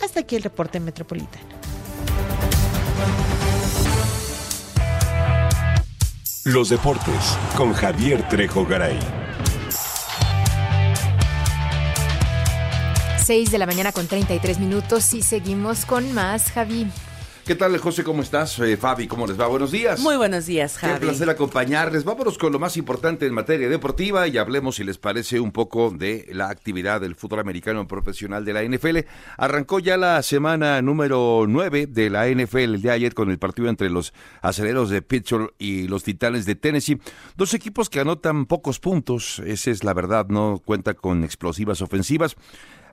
Hasta 0.00 0.20
aquí 0.20 0.36
el 0.36 0.44
reporte 0.44 0.78
metropolitano. 0.78 1.56
Los 6.44 6.68
deportes 6.68 7.36
con 7.56 7.72
Javier 7.72 8.28
Trejo 8.28 8.64
Garay. 8.64 9.19
6 13.30 13.52
de 13.52 13.58
la 13.58 13.66
mañana 13.66 13.92
con 13.92 14.08
33 14.08 14.58
minutos 14.58 15.14
y 15.14 15.22
seguimos 15.22 15.86
con 15.86 16.12
más, 16.14 16.50
Javi. 16.50 16.88
¿Qué 17.46 17.54
tal, 17.54 17.78
José? 17.78 18.02
¿Cómo 18.02 18.22
estás? 18.22 18.58
Eh, 18.58 18.76
Fabi, 18.76 19.06
¿cómo 19.06 19.24
les 19.24 19.38
va? 19.38 19.46
Buenos 19.46 19.70
días. 19.70 20.00
Muy 20.00 20.16
buenos 20.16 20.46
días, 20.46 20.76
Javi. 20.76 20.94
Qué 20.94 21.00
placer 21.06 21.30
acompañarles. 21.30 22.02
Vámonos 22.02 22.38
con 22.38 22.52
lo 22.52 22.58
más 22.58 22.76
importante 22.76 23.26
en 23.26 23.32
materia 23.32 23.68
deportiva 23.68 24.26
y 24.26 24.36
hablemos, 24.36 24.74
si 24.76 24.84
les 24.84 24.98
parece, 24.98 25.38
un 25.38 25.52
poco 25.52 25.90
de 25.90 26.26
la 26.32 26.48
actividad 26.48 27.00
del 27.00 27.14
fútbol 27.14 27.38
americano 27.38 27.86
profesional 27.86 28.44
de 28.44 28.52
la 28.52 28.64
NFL. 28.64 28.98
Arrancó 29.36 29.78
ya 29.78 29.96
la 29.96 30.20
semana 30.22 30.82
número 30.82 31.44
9 31.46 31.86
de 31.86 32.10
la 32.10 32.26
NFL 32.28 32.58
el 32.58 32.82
día 32.82 32.90
de 32.90 32.96
ayer 32.96 33.14
con 33.14 33.30
el 33.30 33.38
partido 33.38 33.68
entre 33.68 33.90
los 33.90 34.12
aceleros 34.42 34.90
de 34.90 35.02
Pittsburgh 35.02 35.54
y 35.56 35.86
los 35.86 36.02
Titanes 36.02 36.46
de 36.46 36.56
Tennessee. 36.56 37.00
Dos 37.36 37.54
equipos 37.54 37.88
que 37.90 38.00
anotan 38.00 38.46
pocos 38.46 38.80
puntos, 38.80 39.40
esa 39.46 39.70
es 39.70 39.84
la 39.84 39.94
verdad, 39.94 40.26
no 40.28 40.60
cuenta 40.64 40.94
con 40.94 41.22
explosivas 41.22 41.80
ofensivas 41.80 42.36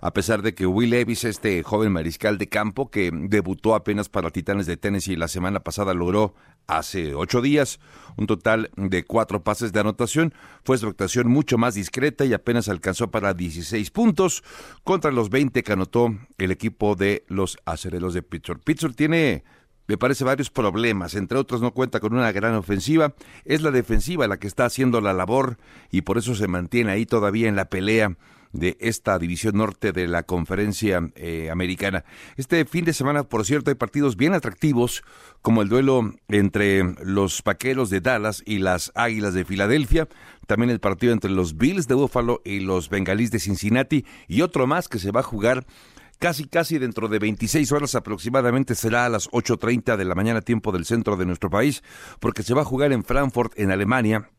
a 0.02 0.14
pesar 0.14 0.42
de 0.42 0.54
que 0.54 0.66
Will 0.66 0.92
Levis, 0.92 1.24
este 1.24 1.64
joven 1.64 1.92
mariscal 1.92 2.38
de 2.38 2.50
campo 2.50 2.90
que 2.90 3.12
debutó 3.14 3.76
apenas 3.76 4.10
para 4.10 4.32
Titanes 4.32 4.66
de 4.66 4.78
Tennessee 4.78 5.16
la 5.16 5.28
semana 5.28 5.62
pasada, 5.62 5.94
logró 5.94 6.36
hace 6.68 7.16
ocho 7.16 7.42
días 7.42 7.80
un 8.18 8.28
total 8.28 8.70
de 8.76 9.04
cuatro 9.04 9.44
pases 9.44 9.74
de 9.74 9.80
anotación. 9.80 10.34
Fue 10.64 10.78
su 10.78 10.88
actuación 10.88 11.28
mucho 11.28 11.58
más 11.58 11.76
discreta 11.76 12.26
y 12.26 12.34
apenas 12.34 12.70
alcanzó 12.70 13.10
para 13.10 13.34
16 13.34 13.90
puntos 13.92 14.44
contra 14.84 15.12
los 15.12 15.30
20 15.30 15.64
que 15.64 15.74
anotó 15.74 16.16
el 16.38 16.52
equipo 16.52 16.96
de 16.96 17.26
los 17.28 17.58
acereros 17.66 18.14
de 18.14 18.22
Pittsburgh. 18.22 18.62
Pittsburgh 18.64 18.96
tiene 18.96 19.44
me 19.88 19.98
parece 19.98 20.26
varios 20.26 20.50
problemas, 20.50 21.16
entre 21.16 21.38
otros 21.38 21.62
no 21.62 21.74
cuenta 21.74 22.02
con 22.02 22.14
una 22.14 22.34
gran 22.34 22.56
ofensiva, 22.56 23.16
es 23.46 23.62
la 23.62 23.72
defensiva 23.72 24.28
la 24.28 24.38
que 24.38 24.48
está 24.48 24.66
haciendo 24.66 25.00
la 25.00 25.14
labor 25.14 25.58
y 25.90 26.02
por 26.02 26.18
eso 26.18 26.36
se 26.36 26.50
mantiene 26.50 26.92
ahí 26.92 27.06
todavía 27.06 27.48
en 27.48 27.56
la 27.56 27.70
pelea 27.70 28.18
de 28.58 28.78
esta 28.80 29.18
división 29.20 29.58
norte 29.58 29.92
de 29.92 30.08
la 30.08 30.24
conferencia 30.24 31.10
eh, 31.16 31.50
americana. 31.52 32.04
Este 32.36 32.66
fin 32.66 32.86
de 32.86 32.94
semana, 32.94 33.24
por 33.24 33.46
cierto, 33.46 33.70
hay 33.70 33.76
partidos 33.76 34.18
bien 34.18 34.34
atractivos, 34.34 35.04
como 35.42 35.62
el 35.62 35.70
duelo 35.70 36.14
entre 36.28 36.84
los 37.04 37.42
Paqueros 37.42 37.90
de 37.90 38.02
Dallas 38.02 38.44
y 38.46 38.58
las 38.60 38.92
Águilas 38.96 39.34
de 39.34 39.46
Filadelfia, 39.46 40.08
también 40.48 40.70
el 40.70 40.80
partido 40.80 41.14
entre 41.14 41.32
los 41.32 41.58
Bills 41.58 41.88
de 41.88 41.96
Buffalo 41.96 42.42
y 42.44 42.60
los 42.60 42.90
Bengalís 42.90 43.32
de 43.32 43.40
Cincinnati, 43.40 44.06
y 44.28 44.42
otro 44.42 44.68
más 44.68 44.88
que 44.88 45.00
se 45.00 45.12
va 45.12 45.22
a 45.22 45.24
jugar 45.24 45.66
casi 46.20 46.46
casi 46.46 46.80
dentro 46.80 47.08
de 47.08 47.20
26 47.20 47.72
horas 47.72 47.96
aproximadamente 47.96 48.74
será 48.76 49.06
a 49.06 49.10
las 49.10 49.30
8.30 49.30 49.98
de 49.98 50.06
la 50.06 50.16
mañana 50.16 50.42
tiempo 50.42 50.72
del 50.72 50.86
centro 50.86 51.16
de 51.16 51.26
nuestro 51.26 51.50
país, 51.50 51.84
porque 52.20 52.44
se 52.44 52.54
va 52.54 52.62
a 52.62 52.66
jugar 52.66 52.92
en 52.92 53.04
Frankfurt, 53.04 53.54
en 53.60 53.72
Alemania, 53.72 54.32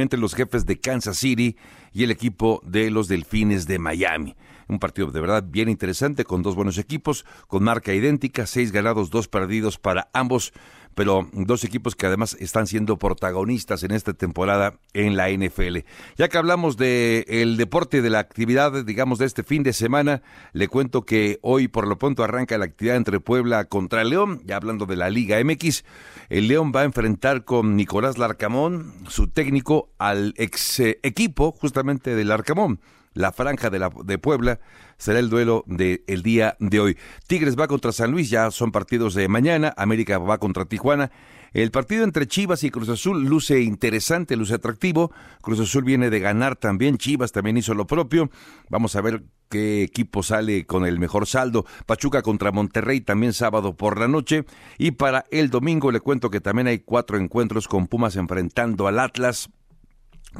entre 0.00 0.18
los 0.18 0.34
jefes 0.34 0.64
de 0.66 0.78
Kansas 0.80 1.18
City 1.18 1.56
y 1.92 2.04
el 2.04 2.10
equipo 2.10 2.60
de 2.64 2.90
los 2.90 3.08
Delfines 3.08 3.66
de 3.66 3.78
Miami. 3.78 4.34
Un 4.72 4.78
partido 4.78 5.10
de 5.10 5.20
verdad 5.20 5.44
bien 5.46 5.68
interesante 5.68 6.24
con 6.24 6.42
dos 6.42 6.54
buenos 6.54 6.78
equipos, 6.78 7.26
con 7.46 7.62
marca 7.62 7.92
idéntica, 7.92 8.46
seis 8.46 8.72
ganados, 8.72 9.10
dos 9.10 9.28
perdidos 9.28 9.76
para 9.76 10.08
ambos 10.14 10.54
pero 10.94 11.28
dos 11.32 11.64
equipos 11.64 11.96
que 11.96 12.06
además 12.06 12.36
están 12.38 12.66
siendo 12.66 12.98
protagonistas 12.98 13.82
en 13.82 13.92
esta 13.92 14.12
temporada 14.12 14.78
en 14.92 15.16
la 15.16 15.30
NFL. 15.30 15.78
Ya 16.16 16.28
que 16.28 16.36
hablamos 16.36 16.76
de 16.76 17.24
el 17.28 17.56
deporte, 17.56 18.02
de 18.02 18.10
la 18.10 18.18
actividad, 18.18 18.84
digamos, 18.84 19.18
de 19.18 19.24
este 19.24 19.42
fin 19.42 19.62
de 19.62 19.72
semana, 19.72 20.22
le 20.52 20.68
cuento 20.68 21.06
que 21.06 21.38
hoy 21.40 21.68
por 21.68 21.86
lo 21.86 21.96
pronto 21.98 22.22
arranca 22.24 22.58
la 22.58 22.66
actividad 22.66 22.96
entre 22.96 23.20
Puebla 23.20 23.64
contra 23.64 24.04
León, 24.04 24.42
ya 24.44 24.56
hablando 24.56 24.84
de 24.84 24.96
la 24.96 25.08
Liga 25.08 25.42
MX. 25.42 25.84
El 26.28 26.48
León 26.48 26.72
va 26.74 26.82
a 26.82 26.84
enfrentar 26.84 27.44
con 27.44 27.76
Nicolás 27.76 28.18
Larcamón, 28.18 28.92
su 29.08 29.28
técnico, 29.28 29.90
al 29.98 30.34
ex 30.36 30.80
equipo 30.80 31.52
justamente 31.52 32.14
del 32.14 32.28
Larcamón 32.28 32.80
la 33.14 33.32
franja 33.32 33.70
de, 33.70 33.78
la, 33.78 33.90
de 34.04 34.18
Puebla 34.18 34.60
será 34.96 35.18
el 35.18 35.30
duelo 35.30 35.64
del 35.66 36.02
el 36.06 36.22
día 36.22 36.56
de 36.60 36.80
hoy. 36.80 36.98
Tigres 37.26 37.58
va 37.58 37.68
contra 37.68 37.92
San 37.92 38.10
Luis, 38.10 38.30
ya 38.30 38.50
son 38.50 38.72
partidos 38.72 39.14
de 39.14 39.28
mañana. 39.28 39.74
América 39.76 40.18
va 40.18 40.38
contra 40.38 40.64
Tijuana. 40.64 41.10
El 41.52 41.70
partido 41.70 42.04
entre 42.04 42.26
Chivas 42.26 42.64
y 42.64 42.70
Cruz 42.70 42.88
Azul 42.88 43.24
luce 43.24 43.60
interesante, 43.60 44.36
luce 44.36 44.54
atractivo. 44.54 45.12
Cruz 45.42 45.60
Azul 45.60 45.84
viene 45.84 46.08
de 46.08 46.18
ganar 46.18 46.56
también, 46.56 46.96
Chivas 46.96 47.32
también 47.32 47.58
hizo 47.58 47.74
lo 47.74 47.86
propio. 47.86 48.30
Vamos 48.70 48.96
a 48.96 49.02
ver 49.02 49.24
qué 49.50 49.82
equipo 49.82 50.22
sale 50.22 50.64
con 50.64 50.86
el 50.86 50.98
mejor 50.98 51.26
saldo. 51.26 51.66
Pachuca 51.84 52.22
contra 52.22 52.52
Monterrey 52.52 53.02
también 53.02 53.34
sábado 53.34 53.76
por 53.76 54.00
la 54.00 54.08
noche. 54.08 54.46
Y 54.78 54.92
para 54.92 55.26
el 55.30 55.50
domingo 55.50 55.92
le 55.92 56.00
cuento 56.00 56.30
que 56.30 56.40
también 56.40 56.68
hay 56.68 56.78
cuatro 56.78 57.18
encuentros 57.18 57.68
con 57.68 57.86
Pumas 57.86 58.16
enfrentando 58.16 58.86
al 58.86 58.98
Atlas. 58.98 59.50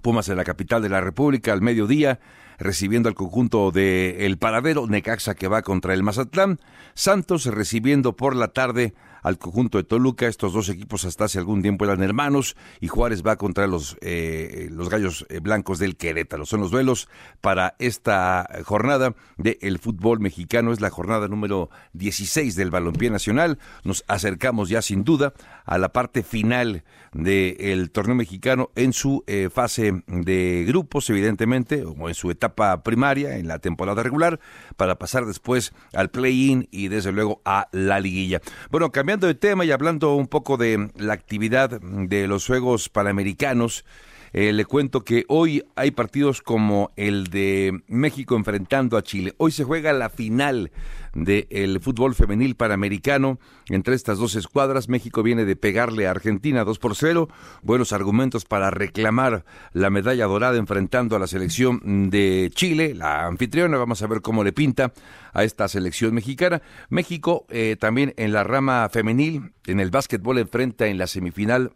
Pumas 0.01 0.29
en 0.29 0.37
la 0.37 0.45
capital 0.45 0.83
de 0.83 0.89
la 0.89 1.01
República 1.01 1.53
al 1.53 1.61
mediodía 1.61 2.19
recibiendo 2.59 3.09
al 3.09 3.15
conjunto 3.15 3.71
de 3.73 4.27
El 4.27 4.39
Paradero, 4.39 4.87
Necaxa 4.87 5.35
que 5.35 5.49
va 5.49 5.63
contra 5.63 5.95
el 5.95 6.03
Mazatlán, 6.03 6.61
Santos 6.95 7.47
recibiendo 7.47 8.15
por 8.15 8.37
la 8.37 8.49
tarde 8.49 8.95
al 9.23 9.39
conjunto 9.39 9.79
de 9.79 9.85
Toluca. 9.85 10.27
Estos 10.27 10.53
dos 10.53 10.69
equipos 10.69 11.05
hasta 11.05 11.25
hace 11.25 11.39
algún 11.39 11.63
tiempo 11.63 11.85
eran 11.85 12.03
hermanos 12.03 12.57
y 12.81 12.89
Juárez 12.89 13.23
va 13.27 13.37
contra 13.37 13.67
los, 13.67 13.97
eh, 14.01 14.69
los 14.71 14.91
gallos 14.91 15.27
eh, 15.29 15.41
blancos 15.41 15.79
del 15.79 15.97
Querétaro. 15.97 16.45
Son 16.45 16.61
los 16.61 16.71
duelos 16.71 17.09
para 17.41 17.75
esta 17.79 18.49
jornada 18.65 19.15
del 19.37 19.79
fútbol 19.79 20.21
mexicano. 20.21 20.73
Es 20.73 20.81
la 20.81 20.91
jornada 20.91 21.29
número 21.29 21.71
16 21.95 22.57
del 22.57 22.71
balompié 22.71 23.11
nacional. 23.11 23.59
Nos 23.85 24.05
acercamos 24.09 24.69
ya 24.69 24.83
sin 24.83 25.05
duda 25.05 25.33
a 25.65 25.79
la 25.79 25.93
parte 25.93 26.23
final 26.23 26.85
del 27.13 27.91
torneo 27.91 28.15
mexicano 28.15 28.71
en 28.75 28.93
su 28.93 29.23
eh, 29.27 29.51
fase 29.53 30.03
de 30.07 30.65
grupos, 30.67 31.09
evidentemente, 31.11 31.85
o 31.85 32.09
en 32.09 32.15
su 32.15 32.31
etapa 32.31 32.83
primaria 32.83 33.37
en 33.37 33.49
la 33.49 33.59
temporada 33.59 34.03
regular 34.03 34.41
para 34.77 34.99
pasar 34.99 35.27
después 35.27 35.73
al 35.93 36.11
play-in 36.11 36.69
y 36.71 36.89
desde 36.89 37.13
luego 37.13 37.43
a 37.45 37.69
la 37.73 38.01
liguilla. 38.01 38.41
Bueno, 38.71 38.91
cambiando 38.91 39.27
de 39.27 39.35
tema 39.35 39.65
y 39.65 39.71
hablando 39.71 40.15
un 40.15 40.29
poco 40.29 40.57
de 40.57 40.91
la 40.97 41.13
actividad 41.13 41.81
de 41.81 42.27
los 42.27 42.47
Juegos 42.47 42.89
Panamericanos, 42.89 43.85
eh, 44.33 44.53
le 44.55 44.65
cuento 44.65 45.05
que 45.05 45.25
hoy 45.29 45.63
hay 45.77 45.91
partidos 45.91 46.41
como 46.41 46.91
el 46.97 47.27
de 47.27 47.83
México 47.87 48.35
enfrentando 48.35 48.97
a 48.97 49.03
Chile. 49.03 49.35
Hoy 49.37 49.53
se 49.53 49.65
juega 49.65 49.93
la 49.93 50.09
final 50.09 50.71
del 51.15 51.81
fútbol 51.81 52.15
femenil 52.15 52.57
panamericano 52.57 53.39
entre 53.69 53.95
estas 53.95 54.19
dos 54.19 54.35
escuadras. 54.35 54.89
México 54.89 55.23
viene 55.23 55.45
de 55.45 55.57
pegarle 55.57 56.07
a 56.07 56.11
Argentina 56.11 56.65
2 56.65 56.79
por 56.79 56.97
0. 56.97 57.29
Buenos 57.63 57.93
argumentos 57.93 58.45
para 58.45 58.71
reclamar 58.71 59.45
la 59.73 59.91
medalla 59.91 60.27
dorada 60.27 60.57
enfrentando 60.57 61.17
a 61.17 61.19
la 61.19 61.27
selección 61.27 62.11
de 62.11 62.51
Chile, 62.55 62.95
la 62.95 63.27
anfitriona. 63.27 63.77
Vamos 63.77 64.03
a 64.03 64.07
ver 64.07 64.23
cómo 64.23 64.45
le 64.45 64.53
pinta 64.53 64.93
a 65.33 65.45
esta 65.45 65.69
selección 65.69 66.15
mexicana. 66.15 66.63
México 66.89 67.47
eh, 67.49 67.77
también 67.79 68.15
en 68.17 68.33
la 68.33 68.45
rama 68.45 68.89
femenil, 68.91 69.53
en 69.67 69.81
el 69.81 69.91
básquetbol 69.91 70.39
enfrenta 70.39 70.87
en 70.87 70.99
la 70.99 71.07
semifinal 71.07 71.73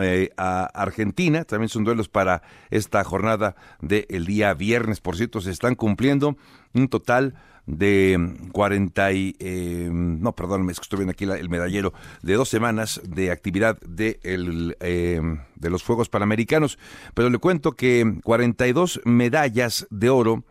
eh, 0.00 0.30
a 0.36 0.64
Argentina. 0.64 1.44
También 1.44 1.68
son 1.68 1.84
duelos 1.84 2.08
para 2.08 2.42
esta 2.70 3.04
jornada 3.04 3.54
del 3.80 4.26
día 4.26 4.52
viernes. 4.54 5.00
Por 5.00 5.16
cierto, 5.16 5.40
se 5.40 5.50
están 5.50 5.74
cumpliendo 5.74 6.36
un 6.72 6.88
total 6.88 7.34
de 7.66 8.36
40 8.52 9.12
y, 9.12 9.36
eh, 9.38 9.88
no, 9.90 10.34
perdón, 10.34 10.66
me 10.66 10.72
estoy 10.72 10.98
viendo 10.98 11.12
aquí 11.12 11.24
el 11.24 11.48
medallero, 11.48 11.92
de 12.22 12.34
dos 12.34 12.48
semanas 12.48 13.00
de 13.04 13.30
actividad 13.30 13.78
de, 13.80 14.20
el, 14.22 14.76
eh, 14.80 15.20
de 15.54 15.70
los 15.70 15.82
Juegos 15.82 16.08
Panamericanos. 16.08 16.78
Pero 17.14 17.30
le 17.30 17.38
cuento 17.38 17.72
que 17.72 18.18
42 18.22 19.00
medallas 19.04 19.86
de 19.90 20.10
oro 20.10 20.44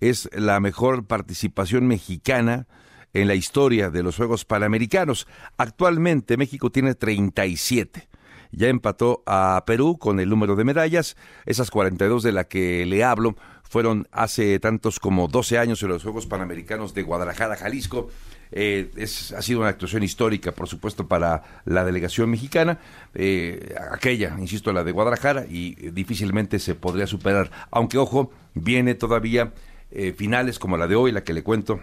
es 0.00 0.30
la 0.32 0.60
mejor 0.60 1.06
participación 1.06 1.86
mexicana 1.86 2.66
en 3.12 3.28
la 3.28 3.34
historia 3.34 3.90
de 3.90 4.02
los 4.02 4.16
Juegos 4.16 4.44
Panamericanos. 4.44 5.26
Actualmente 5.56 6.36
México 6.36 6.70
tiene 6.70 6.94
37 6.94 8.08
ya 8.52 8.68
empató 8.68 9.22
a 9.26 9.62
Perú 9.66 9.98
con 9.98 10.20
el 10.20 10.28
número 10.28 10.56
de 10.56 10.64
medallas. 10.64 11.16
Esas 11.46 11.70
42 11.70 12.22
de 12.22 12.32
la 12.32 12.44
que 12.44 12.86
le 12.86 13.04
hablo 13.04 13.36
fueron 13.68 14.08
hace 14.12 14.58
tantos 14.58 14.98
como 14.98 15.28
12 15.28 15.58
años 15.58 15.82
en 15.82 15.90
los 15.90 16.02
Juegos 16.02 16.26
Panamericanos 16.26 16.94
de 16.94 17.02
Guadalajara, 17.02 17.56
Jalisco. 17.56 18.08
Eh, 18.50 18.90
es, 18.96 19.32
ha 19.32 19.42
sido 19.42 19.60
una 19.60 19.68
actuación 19.68 20.02
histórica, 20.02 20.52
por 20.52 20.68
supuesto, 20.68 21.06
para 21.06 21.42
la 21.66 21.84
delegación 21.84 22.30
mexicana, 22.30 22.78
eh, 23.14 23.74
aquella, 23.92 24.36
insisto, 24.38 24.72
la 24.72 24.84
de 24.84 24.92
Guadalajara, 24.92 25.44
y 25.48 25.74
difícilmente 25.90 26.58
se 26.58 26.74
podría 26.74 27.06
superar. 27.06 27.50
Aunque, 27.70 27.98
ojo, 27.98 28.32
viene 28.54 28.94
todavía 28.94 29.52
eh, 29.90 30.14
finales 30.16 30.58
como 30.58 30.76
la 30.76 30.86
de 30.86 30.96
hoy, 30.96 31.12
la 31.12 31.24
que 31.24 31.34
le 31.34 31.42
cuento, 31.42 31.80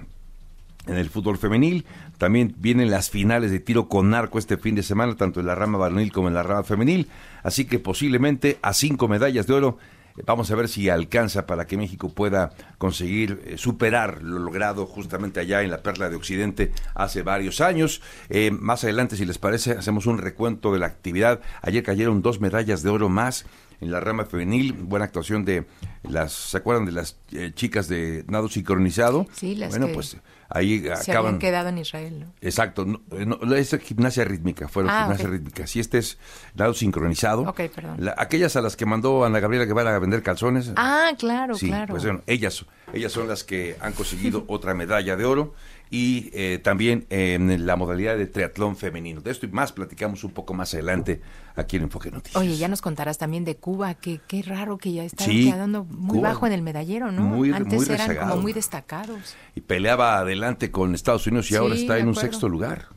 en 0.88 0.98
el 0.98 1.10
fútbol 1.10 1.38
femenil. 1.38 1.86
También 2.18 2.56
vienen 2.58 2.90
las 2.90 3.10
finales 3.10 3.52
de 3.52 3.60
tiro 3.60 3.88
con 3.88 4.14
arco 4.14 4.40
este 4.40 4.58
fin 4.58 4.76
de 4.76 4.84
semana, 4.84 5.16
tanto 5.16 5.40
en 5.40 5.48
la 5.48 5.56
rama 5.56 5.78
varonil 5.78 6.12
como 6.12 6.28
en 6.28 6.34
la 6.34 6.44
rama 6.44 6.64
femenil. 6.64 7.10
Así 7.44 7.66
que 7.66 7.80
posiblemente 7.80 8.58
a 8.62 8.74
cinco 8.74 9.08
medallas 9.08 9.48
de 9.48 9.54
oro. 9.54 9.78
Eh, 10.18 10.24
vamos 10.26 10.52
a 10.52 10.56
ver 10.56 10.68
si 10.68 10.90
alcanza 10.90 11.46
para 11.46 11.66
que 11.68 11.78
México 11.78 12.10
pueda 12.10 12.52
conseguir 12.78 13.42
eh, 13.46 13.58
superar 13.58 14.22
lo 14.24 14.40
logrado 14.40 14.86
justamente 14.86 15.40
allá 15.40 15.62
en 15.62 15.72
la 15.72 15.82
Perla 15.84 16.10
de 16.10 16.16
Occidente 16.16 16.72
hace 16.94 17.22
varios 17.22 17.62
años. 17.62 18.02
Eh, 18.30 18.52
más 18.52 18.84
adelante, 18.84 19.16
si 19.16 19.26
les 19.26 19.38
parece, 19.38 19.72
hacemos 19.72 20.06
un 20.06 20.18
recuento 20.18 20.74
de 20.74 20.80
la 20.80 20.88
actividad. 20.88 21.42
Ayer 21.62 21.84
cayeron 21.84 22.22
dos 22.22 22.40
medallas 22.40 22.84
de 22.84 22.90
oro 22.90 23.10
más 23.10 23.46
en 23.82 23.92
la 23.92 24.00
rama 24.00 24.26
femenil, 24.26 24.74
buena 24.74 25.06
actuación 25.06 25.44
de 25.44 25.66
las, 26.04 26.32
¿se 26.32 26.58
acuerdan 26.58 26.86
de 26.86 26.94
las 26.94 27.18
chicas 27.56 27.90
de 27.90 28.24
nado 28.28 28.48
sincronizado? 28.48 29.28
Sí, 29.34 29.54
las 29.56 29.70
bueno, 29.70 29.90
pues 29.94 30.18
ahí 30.50 30.82
se 30.82 31.12
acaban. 31.12 31.26
habían 31.36 31.40
quedado 31.40 31.70
en 31.70 31.78
Israel, 31.78 32.20
¿no? 32.20 32.34
Exacto, 32.42 32.86
no, 32.86 33.02
no, 33.10 33.56
es 33.56 33.78
gimnasia 33.80 34.24
rítmica, 34.26 34.68
fueron 34.68 34.92
Ah, 34.92 35.02
gimnasia 35.04 35.26
ok. 35.26 35.32
rítmica. 35.32 35.68
Si 35.68 35.80
este 35.80 35.98
es 35.98 36.18
lado 36.56 36.74
sincronizado, 36.74 37.42
Ok, 37.44 37.62
perdón. 37.74 37.96
la- 38.04 38.16
aquellas 38.18 38.56
a 38.56 38.62
las 38.62 38.76
que 38.76 38.86
mandó 38.86 39.26
Ana 39.26 39.40
Gabriela 39.40 39.66
Guevara 39.66 39.96
a 39.96 40.00
vender 40.00 40.22
calzones. 40.24 40.72
Ah, 40.76 41.12
claro, 41.18 41.56
sí, 41.56 41.68
claro. 41.68 41.94
pues 41.94 42.04
bueno, 42.04 42.22
ellas, 42.28 42.66
ellas 42.94 43.12
son 43.12 43.28
las 43.28 43.44
que 43.44 43.76
han 43.82 43.94
conseguido 43.94 44.46
otra 44.48 44.74
medalla 44.74 45.16
de 45.16 45.26
oro 45.26 45.54
y 45.96 46.30
eh, 46.34 46.60
también 46.62 47.06
en 47.10 47.66
la 47.66 47.78
modalidad 47.78 48.18
de 48.18 48.28
triatlón 48.28 48.76
femenino. 48.76 49.22
De 49.22 49.32
esto 49.32 49.46
y 49.46 49.50
más 49.50 49.72
platicamos 49.72 50.26
un 50.26 50.32
poco 50.32 50.54
más 50.54 50.74
adelante 50.74 51.22
aquí 51.56 51.78
en 51.78 51.84
Enfoque 51.84 52.12
Noticias. 52.12 52.36
Oye, 52.36 52.58
ya 52.58 52.68
nos 52.68 52.82
contarás 52.82 53.18
también 53.18 53.46
de 53.46 53.56
Cuba, 53.56 53.94
que 53.94 54.20
qué 54.28 54.42
raro 54.42 54.78
que 54.78 54.92
ya 54.92 55.06
estaban 55.06 55.32
Sí, 55.32 55.50
quedando 55.50 55.86
muy 55.86 56.18
Cuba. 56.18 56.30
bajo 56.30 56.48
en 56.48 56.52
el 56.54 56.62
medallero, 56.64 57.14
¿no? 57.14 57.22
Muy- 57.22 57.54
Antes 57.54 57.74
muy 57.76 57.86
eran 57.86 58.08
rezagado. 58.10 58.30
como 58.32 58.42
muy 58.42 58.52
destacados. 58.52 59.36
Y 59.56 59.62
peleaba 59.62 60.18
adelante 60.18 60.70
con 60.70 60.94
Estados 60.96 61.28
Unidos 61.28 61.46
y 61.46 61.50
Sí, 61.50 61.56
ahora 61.56 61.76
está 61.76 61.98
en 61.98 62.10
un 62.10 62.16
sexto 62.16 62.50
lugar. 62.50 62.90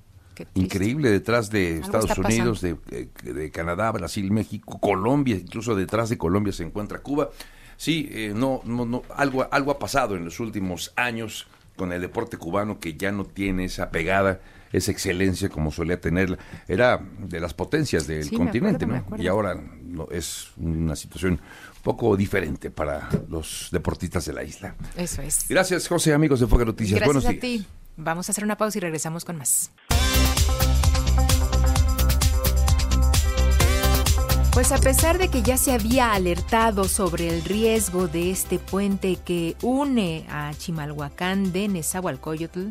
Increíble, 0.54 1.10
detrás 1.10 1.50
de 1.50 1.78
Estados 1.78 2.10
está 2.10 2.20
Unidos, 2.20 2.60
de, 2.60 2.76
eh, 2.90 3.08
de 3.22 3.50
Canadá, 3.52 3.92
Brasil, 3.92 4.30
México, 4.32 4.78
Colombia, 4.80 5.36
incluso 5.36 5.74
detrás 5.76 6.08
de 6.08 6.18
Colombia 6.18 6.52
se 6.52 6.64
encuentra 6.64 6.98
Cuba. 6.98 7.30
Sí, 7.76 8.08
eh, 8.10 8.32
no, 8.34 8.60
no, 8.64 8.84
no, 8.84 9.02
algo, 9.16 9.46
algo 9.52 9.70
ha 9.70 9.78
pasado 9.78 10.16
en 10.16 10.24
los 10.24 10.40
últimos 10.40 10.92
años 10.96 11.46
con 11.78 11.92
el 11.94 12.02
deporte 12.02 12.36
cubano 12.36 12.78
que 12.78 12.94
ya 12.98 13.10
no 13.12 13.24
tiene 13.24 13.64
esa 13.64 13.90
pegada, 13.90 14.40
esa 14.72 14.90
excelencia 14.90 15.48
como 15.48 15.70
solía 15.72 15.98
tener. 15.98 16.38
Era 16.66 17.00
de 17.20 17.40
las 17.40 17.54
potencias 17.54 18.06
del 18.06 18.24
Sí, 18.24 18.36
continente, 18.36 18.84
acuerdo, 18.84 19.16
¿no? 19.16 19.22
Y 19.22 19.26
ahora 19.28 19.54
no, 19.54 20.08
es 20.10 20.48
una 20.58 20.94
situación 20.96 21.34
un 21.34 21.82
poco 21.82 22.14
diferente 22.16 22.70
para 22.70 23.08
los 23.30 23.68
deportistas 23.72 24.26
de 24.26 24.34
la 24.34 24.42
isla. 24.44 24.74
Eso 24.96 25.22
es. 25.22 25.46
Gracias, 25.48 25.88
José, 25.88 26.12
amigos 26.12 26.40
de 26.40 26.46
Foca 26.46 26.66
Noticias. 26.66 27.00
Gracias 27.00 27.06
Buenos 27.06 27.24
a 27.24 27.30
días. 27.30 27.40
ti. 27.40 27.66
Vamos 27.96 28.28
a 28.28 28.32
hacer 28.32 28.44
una 28.44 28.56
pausa 28.58 28.76
y 28.78 28.80
regresamos 28.82 29.24
con 29.24 29.36
más. 29.36 29.70
Pues 34.58 34.72
a 34.72 34.78
pesar 34.78 35.18
de 35.18 35.28
que 35.28 35.42
ya 35.42 35.56
se 35.56 35.70
había 35.70 36.14
alertado 36.14 36.82
sobre 36.82 37.28
el 37.28 37.44
riesgo 37.44 38.08
de 38.08 38.32
este 38.32 38.58
puente 38.58 39.14
que 39.24 39.54
une 39.62 40.24
a 40.28 40.50
Chimalhuacán 40.52 41.52
de 41.52 41.68
Nezahualcóyotl, 41.68 42.70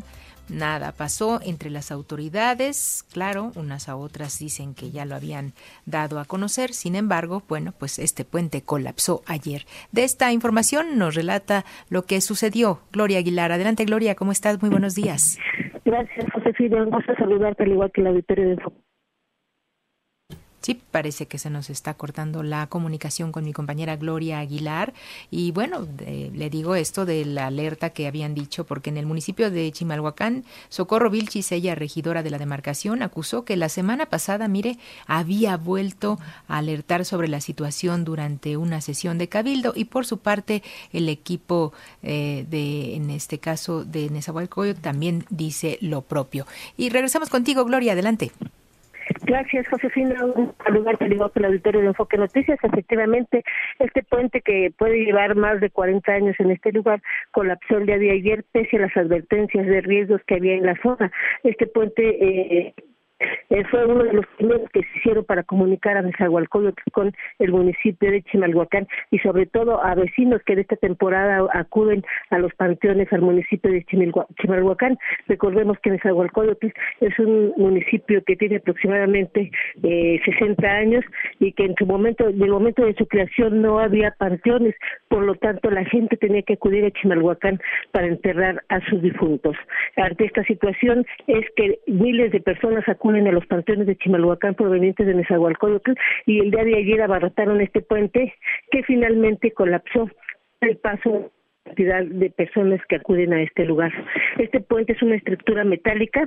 nada 0.50 0.92
pasó 0.92 1.40
entre 1.42 1.70
las 1.70 1.90
autoridades. 1.90 3.06
Claro, 3.10 3.52
unas 3.54 3.88
a 3.88 3.96
otras 3.96 4.38
dicen 4.38 4.74
que 4.74 4.90
ya 4.90 5.06
lo 5.06 5.14
habían 5.14 5.54
dado 5.86 6.20
a 6.20 6.26
conocer. 6.26 6.74
Sin 6.74 6.94
embargo, 6.94 7.42
bueno, 7.48 7.72
pues 7.78 7.98
este 7.98 8.26
puente 8.26 8.60
colapsó 8.60 9.22
ayer. 9.24 9.62
De 9.90 10.04
esta 10.04 10.30
información 10.30 10.98
nos 10.98 11.14
relata 11.14 11.64
lo 11.88 12.02
que 12.02 12.20
sucedió 12.20 12.80
Gloria 12.92 13.20
Aguilar. 13.20 13.50
Adelante, 13.50 13.86
Gloria, 13.86 14.14
¿cómo 14.14 14.32
estás? 14.32 14.60
Muy 14.60 14.68
buenos 14.68 14.94
días. 14.94 15.38
Gracias, 15.86 16.26
Josefina. 16.34 16.82
Un 16.82 16.90
gusto 16.90 17.14
saludarte, 17.14 17.62
al 17.62 17.72
igual 17.72 17.90
que 17.94 18.02
el 18.02 18.08
auditorio 18.08 18.50
de. 18.50 18.87
Sí, 20.60 20.80
parece 20.90 21.26
que 21.26 21.38
se 21.38 21.50
nos 21.50 21.70
está 21.70 21.94
cortando 21.94 22.42
la 22.42 22.66
comunicación 22.66 23.30
con 23.30 23.44
mi 23.44 23.52
compañera 23.52 23.96
Gloria 23.96 24.40
Aguilar. 24.40 24.92
Y 25.30 25.52
bueno, 25.52 25.86
le 25.98 26.50
digo 26.50 26.74
esto 26.74 27.06
de 27.06 27.24
la 27.24 27.46
alerta 27.46 27.90
que 27.90 28.08
habían 28.08 28.34
dicho, 28.34 28.66
porque 28.66 28.90
en 28.90 28.96
el 28.96 29.06
municipio 29.06 29.52
de 29.52 29.70
Chimalhuacán, 29.70 30.44
Socorro 30.68 31.10
Vilchis, 31.10 31.52
ella 31.52 31.76
regidora 31.76 32.24
de 32.24 32.30
la 32.30 32.38
demarcación, 32.38 33.02
acusó 33.02 33.44
que 33.44 33.56
la 33.56 33.68
semana 33.68 34.06
pasada, 34.06 34.48
mire, 34.48 34.78
había 35.06 35.56
vuelto 35.56 36.18
a 36.48 36.58
alertar 36.58 37.04
sobre 37.04 37.28
la 37.28 37.40
situación 37.40 38.04
durante 38.04 38.56
una 38.56 38.80
sesión 38.80 39.16
de 39.16 39.28
cabildo. 39.28 39.72
Y 39.76 39.84
por 39.84 40.06
su 40.06 40.18
parte, 40.18 40.64
el 40.92 41.08
equipo 41.08 41.72
eh, 42.02 42.46
de, 42.50 42.96
en 42.96 43.10
este 43.10 43.38
caso, 43.38 43.84
de 43.84 44.10
Nezahualcóyotl 44.10 44.80
también 44.80 45.24
dice 45.30 45.78
lo 45.80 46.02
propio. 46.02 46.46
Y 46.76 46.90
regresamos 46.90 47.28
contigo, 47.30 47.64
Gloria, 47.64 47.92
adelante. 47.92 48.32
Gracias, 49.24 49.66
Josefina. 49.68 50.24
Un 50.24 50.54
saludarte, 50.64 51.04
al 51.04 51.12
el 51.12 51.44
auditorio 51.44 51.80
de 51.80 51.86
Enfoque 51.88 52.16
Noticias. 52.16 52.58
Efectivamente, 52.62 53.44
este 53.78 54.02
puente 54.02 54.40
que 54.40 54.72
puede 54.76 55.04
llevar 55.04 55.34
más 55.34 55.60
de 55.60 55.70
40 55.70 56.12
años 56.12 56.36
en 56.38 56.50
este 56.50 56.72
lugar 56.72 57.00
colapsó 57.30 57.78
el 57.78 57.86
día 57.86 57.98
de 57.98 58.10
ayer, 58.10 58.44
pese 58.52 58.76
a 58.76 58.80
las 58.80 58.96
advertencias 58.96 59.66
de 59.66 59.80
riesgos 59.80 60.20
que 60.26 60.36
había 60.36 60.54
en 60.54 60.66
la 60.66 60.80
zona. 60.82 61.10
Este 61.42 61.66
puente 61.66 62.02
eh, 62.08 62.74
eh, 63.50 63.64
fue 63.70 63.84
uno 63.86 64.04
de 64.04 64.12
los 64.12 64.26
primeros 64.36 64.68
que 64.70 64.82
se 64.82 64.98
hicieron 64.98 65.24
para 65.24 65.42
comunicar 65.42 65.96
a 65.96 66.02
Nezahualcóyotl 66.02 66.82
con 66.92 67.12
el 67.38 67.52
municipio 67.52 68.10
de 68.10 68.22
Chimalhuacán 68.22 68.86
y 69.10 69.18
sobre 69.18 69.46
todo 69.46 69.84
a 69.84 69.94
vecinos 69.94 70.42
que 70.44 70.54
de 70.54 70.62
esta 70.62 70.76
temporada 70.76 71.48
acuden 71.52 72.04
a 72.30 72.38
los 72.38 72.54
panteones 72.54 73.12
al 73.12 73.22
municipio 73.22 73.72
de 73.72 73.84
Chimalhuacán. 73.84 74.98
Recordemos 75.26 75.78
que 75.80 75.90
Nezahualcóyotl 75.90 76.68
es 77.00 77.18
un 77.18 77.54
municipio 77.56 78.22
que 78.24 78.36
tiene 78.36 78.56
aproximadamente 78.56 79.50
eh, 79.82 80.20
60 80.24 80.66
años 80.66 81.04
y 81.40 81.52
que 81.52 81.64
en 81.64 81.74
su 81.78 81.86
momento, 81.86 82.28
en 82.28 82.40
el 82.40 82.50
momento 82.50 82.84
de 82.84 82.94
su 82.94 83.06
creación 83.06 83.62
no 83.62 83.78
había 83.78 84.14
panteones, 84.18 84.74
por 85.08 85.22
lo 85.22 85.34
tanto 85.34 85.70
la 85.70 85.84
gente 85.84 86.16
tenía 86.16 86.42
que 86.42 86.54
acudir 86.54 86.84
a 86.84 86.90
Chimalhuacán 86.90 87.60
para 87.92 88.06
enterrar 88.06 88.62
a 88.68 88.80
sus 88.88 89.02
difuntos. 89.02 89.56
Ante 89.96 90.26
esta 90.26 90.44
situación 90.44 91.04
es 91.26 91.44
que 91.56 91.78
miles 91.86 92.30
de 92.32 92.40
personas 92.40 92.88
acuden 92.88 93.07
a 93.08 93.32
los 93.32 93.46
panteones 93.46 93.86
de 93.86 93.96
Chimalhuacán 93.96 94.54
provenientes 94.54 95.06
de 95.06 95.14
Nezahualcóyotl 95.14 95.92
y 96.26 96.40
el 96.40 96.50
día 96.50 96.64
de 96.64 96.76
ayer 96.76 97.00
abarrotaron 97.00 97.60
este 97.60 97.80
puente 97.80 98.34
que 98.70 98.82
finalmente 98.82 99.52
colapsó 99.52 100.10
el 100.60 100.76
paso 100.76 101.30
cantidad 101.64 102.02
de 102.02 102.30
personas 102.30 102.80
que 102.88 102.96
acuden 102.96 103.34
a 103.34 103.42
este 103.42 103.66
lugar. 103.66 103.92
Este 104.38 104.60
puente 104.60 104.94
es 104.94 105.02
una 105.02 105.16
estructura 105.16 105.64
metálica 105.64 106.26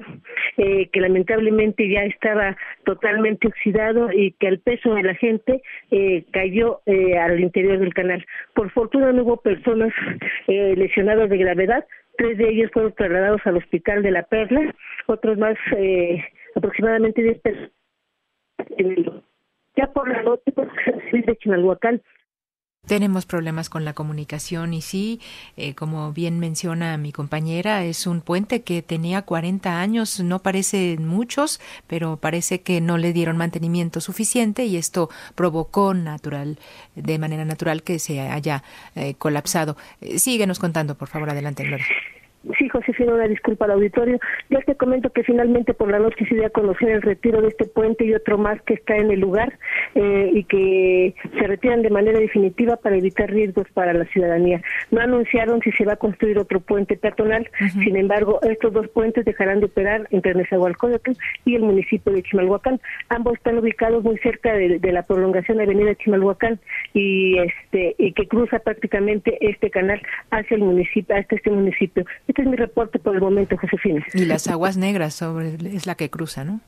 eh, 0.58 0.88
que 0.92 1.02
lamentablemente 1.02 1.90
ya 1.90 2.04
estaba 2.04 2.56
totalmente 2.86 3.48
oxidado 3.48 4.12
y 4.12 4.34
que 4.34 4.48
al 4.48 4.60
peso 4.60 4.94
de 4.94 5.04
la 5.04 5.16
gente 5.16 5.62
eh, 5.90 6.26
cayó 6.32 6.82
eh, 6.86 7.18
al 7.18 7.40
interior 7.40 7.80
del 7.80 7.94
canal. 7.94 8.24
Por 8.54 8.70
fortuna 8.72 9.12
no 9.12 9.24
hubo 9.24 9.38
personas 9.38 9.92
eh, 10.48 10.76
lesionadas 10.78 11.28
de 11.30 11.38
gravedad, 11.38 11.86
tres 12.18 12.38
de 12.38 12.50
ellos 12.50 12.70
fueron 12.72 12.94
trasladados 12.94 13.42
al 13.46 13.58
hospital 13.58 14.04
de 14.04 14.12
la 14.12 14.24
Perla, 14.24 14.76
otros 15.08 15.38
más, 15.38 15.58
eh, 15.78 16.24
aproximadamente 16.56 17.22
10 17.22 17.42
personas. 17.42 17.72
Ya 19.76 19.92
por 19.94 20.08
la 20.10 20.22
noche, 20.24 20.52
pues, 20.54 20.70
de 21.12 21.38
Chimalhuacán, 21.38 22.02
tenemos 22.88 23.28
problemas 23.28 23.70
con 23.70 23.86
la 23.86 23.94
comunicación 23.94 24.74
y 24.74 24.82
sí, 24.82 25.22
eh, 25.56 25.76
como 25.76 26.12
bien 26.14 26.40
menciona 26.40 26.98
mi 26.98 27.12
compañera, 27.12 27.84
es 27.86 28.08
un 28.08 28.22
puente 28.22 28.64
que 28.64 28.82
tenía 28.82 29.22
40 29.22 29.80
años, 29.80 30.20
no 30.20 30.40
parecen 30.40 31.08
muchos, 31.08 31.62
pero 31.88 32.18
parece 32.18 32.62
que 32.62 32.82
no 32.82 32.98
le 32.98 33.14
dieron 33.14 33.38
mantenimiento 33.38 34.02
suficiente 34.02 34.66
y 34.66 34.78
esto 34.78 35.10
provocó 35.36 35.94
natural, 35.94 36.58
de 36.96 37.20
manera 37.20 37.46
natural 37.46 37.84
que 37.84 38.00
se 38.00 38.20
haya 38.20 38.64
eh, 38.96 39.14
colapsado. 39.14 39.78
Eh, 40.02 40.18
síguenos 40.18 40.58
contando, 40.58 40.96
por 40.96 41.08
favor, 41.08 41.30
adelante, 41.30 41.64
Gloria. 41.64 41.86
Sí, 42.58 42.70
Josefina, 42.70 43.14
una 43.14 43.28
disculpa 43.28 43.66
al 43.66 43.72
auditorio. 43.72 44.20
Ya 44.50 44.60
te 44.62 44.76
comento 44.76 45.12
que 45.12 45.24
finalmente 45.24 45.76
por 45.76 45.92
la 45.92 46.00
noche 46.00 46.26
se 46.26 46.36
dio 46.36 46.48
a 46.48 46.50
conocer 46.50 46.90
el 46.90 47.02
retiro 47.04 47.42
de 47.42 47.50
este 47.50 47.66
puente 47.66 48.04
y 48.04 48.14
otro 48.14 48.38
más 48.40 48.60
que 48.64 48.74
está 48.74 48.98
en 48.98 49.12
el 49.12 49.20
lugar 49.20 49.60
eh, 49.94 50.32
y 50.34 50.44
que 50.46 51.14
se 51.38 51.48
retiran 51.48 51.84
de 51.84 51.92
manera 51.92 52.20
definitiva 52.20 52.78
para 52.78 52.98
evitar 52.98 53.30
riesgos 53.30 53.68
para 53.74 53.94
la 53.94 54.06
ciudadanía. 54.06 54.62
No 54.90 55.02
anunciaron 55.02 55.62
si 55.62 55.72
se 55.74 55.86
va 55.86 55.94
a 55.94 55.98
construir 55.98 56.40
otro 56.40 56.60
puente 56.62 56.98
peatonal, 56.98 57.50
sin 57.84 57.96
embargo, 57.96 58.40
estos 58.42 58.74
dos 58.74 58.88
puentes 58.90 59.24
dejarán 59.24 59.60
de 59.60 59.68
operar 59.68 60.08
entre 60.10 60.34
Nezahualcóyotl 60.34 61.12
y 61.46 61.56
el 61.56 61.62
municipio 61.62 62.12
de 62.12 62.24
Chimalhuacán. 62.24 62.80
Ambos 63.10 63.34
están 63.34 63.60
ubicados 63.60 64.04
muy 64.04 64.18
cerca 64.18 64.54
de, 64.54 64.80
de 64.80 64.92
la 64.92 65.04
prolongación 65.04 65.58
de 65.58 65.64
Avenida 65.64 65.94
Chimalhuacán 65.96 66.60
y 66.94 67.38
este 67.38 67.96
y 67.98 68.14
que 68.14 68.28
cruza 68.28 68.60
prácticamente 68.60 69.38
este 69.42 69.70
canal 69.70 70.02
hacia 70.32 70.56
el 70.56 70.64
municipio, 70.64 71.16
hasta 71.16 71.36
este 71.36 71.52
municipio. 71.52 72.06
Este 72.32 72.44
es 72.44 72.48
mi 72.48 72.56
reporte 72.56 72.98
por 72.98 73.14
el 73.14 73.20
momento, 73.20 73.58
Josefina. 73.58 74.06
Y 74.14 74.24
las 74.24 74.48
aguas 74.48 74.78
negras 74.78 75.16
sobre 75.16 75.56
es 75.56 75.86
la 75.86 75.96
que 75.96 76.10
cruza, 76.10 76.46
¿no? 76.46 76.62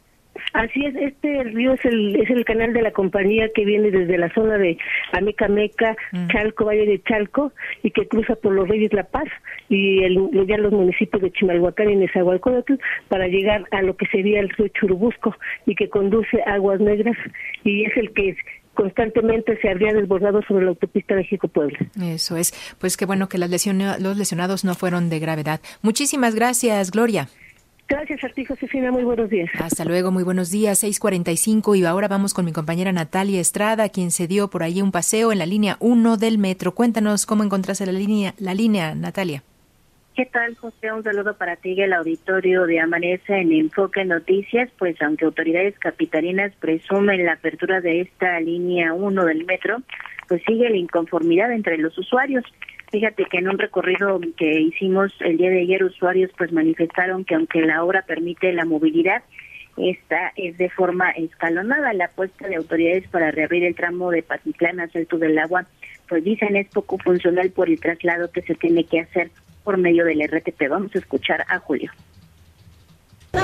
Así 0.52 0.86
es, 0.86 0.94
este 0.96 1.42
río 1.44 1.72
es 1.72 1.86
el, 1.86 2.18
es 2.18 2.30
el 2.30 2.44
canal 2.44 2.74
de 2.74 2.82
la 2.82 2.92
compañía 2.92 3.48
que 3.56 3.64
viene 3.64 3.90
desde 3.90 4.18
la 4.18 4.30
zona 4.34 4.58
de 4.58 4.78
Amecameca, 5.14 5.96
Mm. 6.12 6.28
Chalco, 6.28 6.66
Valle 6.66 6.86
de 6.86 7.02
Chalco, 7.04 7.54
y 7.82 7.92
que 7.92 8.10
cruza 8.10 8.36
por 8.36 8.52
los 8.52 8.68
Reyes 8.68 8.92
La 8.92 9.06
Paz 9.06 9.30
y 9.70 10.04
el, 10.04 10.30
ya 10.48 10.58
los 10.58 10.74
municipios 10.74 11.22
de 11.22 11.32
Chimalhuacán 11.32 11.90
y 11.92 11.96
Nezahualcóyotl 11.96 12.74
para 13.08 13.28
llegar 13.30 13.64
a 13.72 13.82
lo 13.84 13.96
que 13.96 14.06
sería 14.08 14.42
el 14.42 14.50
río 14.50 14.68
Churubusco 14.68 15.34
y 15.66 15.76
que 15.76 15.88
conduce 15.88 16.42
aguas 16.46 16.82
negras 16.82 17.16
y 17.64 17.86
es 17.86 17.96
el 17.96 18.12
que 18.12 18.36
constantemente 18.74 19.58
se 19.62 19.70
habría 19.70 19.94
desbordado 19.94 20.42
sobre 20.48 20.66
la 20.66 20.72
autopista 20.72 21.16
México-Puebla. 21.16 21.78
Eso 22.02 22.36
es. 22.38 22.54
Pues 22.80 22.98
qué 22.98 23.06
bueno 23.06 23.30
que 23.30 23.38
las 23.38 23.50
lesiona- 23.50 23.98
los 24.00 24.18
lesionados 24.18 24.64
no 24.66 24.76
fueron 24.76 25.10
de 25.10 25.20
gravedad. 25.20 25.62
Muchísimas 25.82 26.36
gracias, 26.36 26.92
Gloria. 26.92 27.30
Gracias 27.88 28.24
a 28.24 28.30
ti, 28.30 28.46
Josefina. 28.46 28.92
Muy 28.92 29.04
buenos 29.04 29.30
días. 29.30 29.50
Hasta 29.60 29.84
luego, 29.86 30.10
muy 30.10 30.24
buenos 30.24 30.50
días, 30.50 30.80
6:45 30.84 31.76
y 31.76 31.84
ahora 31.86 32.08
vamos 32.08 32.34
con 32.34 32.46
mi 32.46 32.52
compañera 32.54 32.92
Natalia 32.94 33.42
Estrada, 33.42 33.90
quien 33.90 34.10
se 34.10 34.26
dio 34.26 34.50
por 34.50 34.64
ahí 34.64 34.82
un 34.82 34.92
paseo 34.92 35.32
en 35.32 35.38
la 35.40 35.46
línea 35.46 35.76
1 35.80 36.18
del 36.18 36.38
metro. 36.38 36.74
Cuéntanos 36.74 37.26
cómo 37.26 37.44
encontraste 37.44 37.86
la 37.86 37.92
línea, 37.92 38.34
la 38.38 38.54
línea, 38.54 38.96
Natalia. 38.96 39.44
¿Qué 40.16 40.28
tal, 40.28 40.54
José? 40.56 40.92
Un 40.92 41.02
saludo 41.02 41.36
para 41.38 41.56
ti 41.56 41.72
y 41.72 41.82
el 41.82 41.92
auditorio 41.92 42.68
de 42.68 42.80
Amanece 42.80 43.36
en 43.36 43.52
Enfoque 43.52 44.06
Noticias. 44.06 44.70
Pues 44.78 44.96
aunque 45.02 45.26
autoridades 45.26 45.74
capitalinas 45.80 46.54
presumen 46.60 47.26
la 47.26 47.34
apertura 47.34 47.82
de 47.82 48.02
esta 48.02 48.40
línea 48.40 48.94
1 48.94 49.26
del 49.26 49.44
metro, 49.46 49.82
pues 50.28 50.44
sigue 50.46 50.70
la 50.70 50.78
inconformidad 50.78 51.52
entre 51.52 51.80
los 51.80 51.98
usuarios. 51.98 52.44
Fíjate 52.92 53.26
que 53.26 53.40
en 53.40 53.50
un 53.50 53.58
recorrido 53.58 54.22
que 54.38 54.62
hicimos 54.62 55.12
el 55.22 55.38
día 55.38 55.50
de 55.50 55.62
ayer, 55.62 55.84
usuarios 55.84 56.30
pues 56.38 56.52
manifestaron 56.52 57.26
que 57.26 57.34
aunque 57.34 57.62
la 57.62 57.84
obra 57.84 58.04
permite 58.04 58.54
la 58.54 58.66
movilidad, 58.66 59.24
esta 59.78 60.32
es 60.36 60.56
de 60.60 60.70
forma 60.70 61.10
escalonada. 61.10 61.92
La 61.94 62.06
apuesta 62.06 62.48
de 62.48 62.58
autoridades 62.58 63.08
para 63.08 63.32
reabrir 63.32 63.64
el 63.64 63.74
tramo 63.74 64.12
de 64.12 64.22
Patitlán 64.22 64.80
a 64.80 64.88
Salto 64.90 65.18
del 65.18 65.40
Agua, 65.40 65.66
pues 66.08 66.24
dicen 66.24 66.56
es 66.56 66.68
poco 66.68 67.00
funcional 67.00 67.50
por 67.50 67.68
el 67.68 67.80
traslado 67.80 68.32
que 68.32 68.44
se 68.44 68.54
tiene 68.54 68.84
que 68.84 69.00
hacer 69.00 69.32
por 69.64 69.78
medio 69.78 70.06
del 70.06 70.22
RTP. 70.22 70.70
Vamos 70.70 70.92
a 70.96 71.00
escuchar 71.00 71.46
a 71.50 71.60
Julio. 71.60 71.92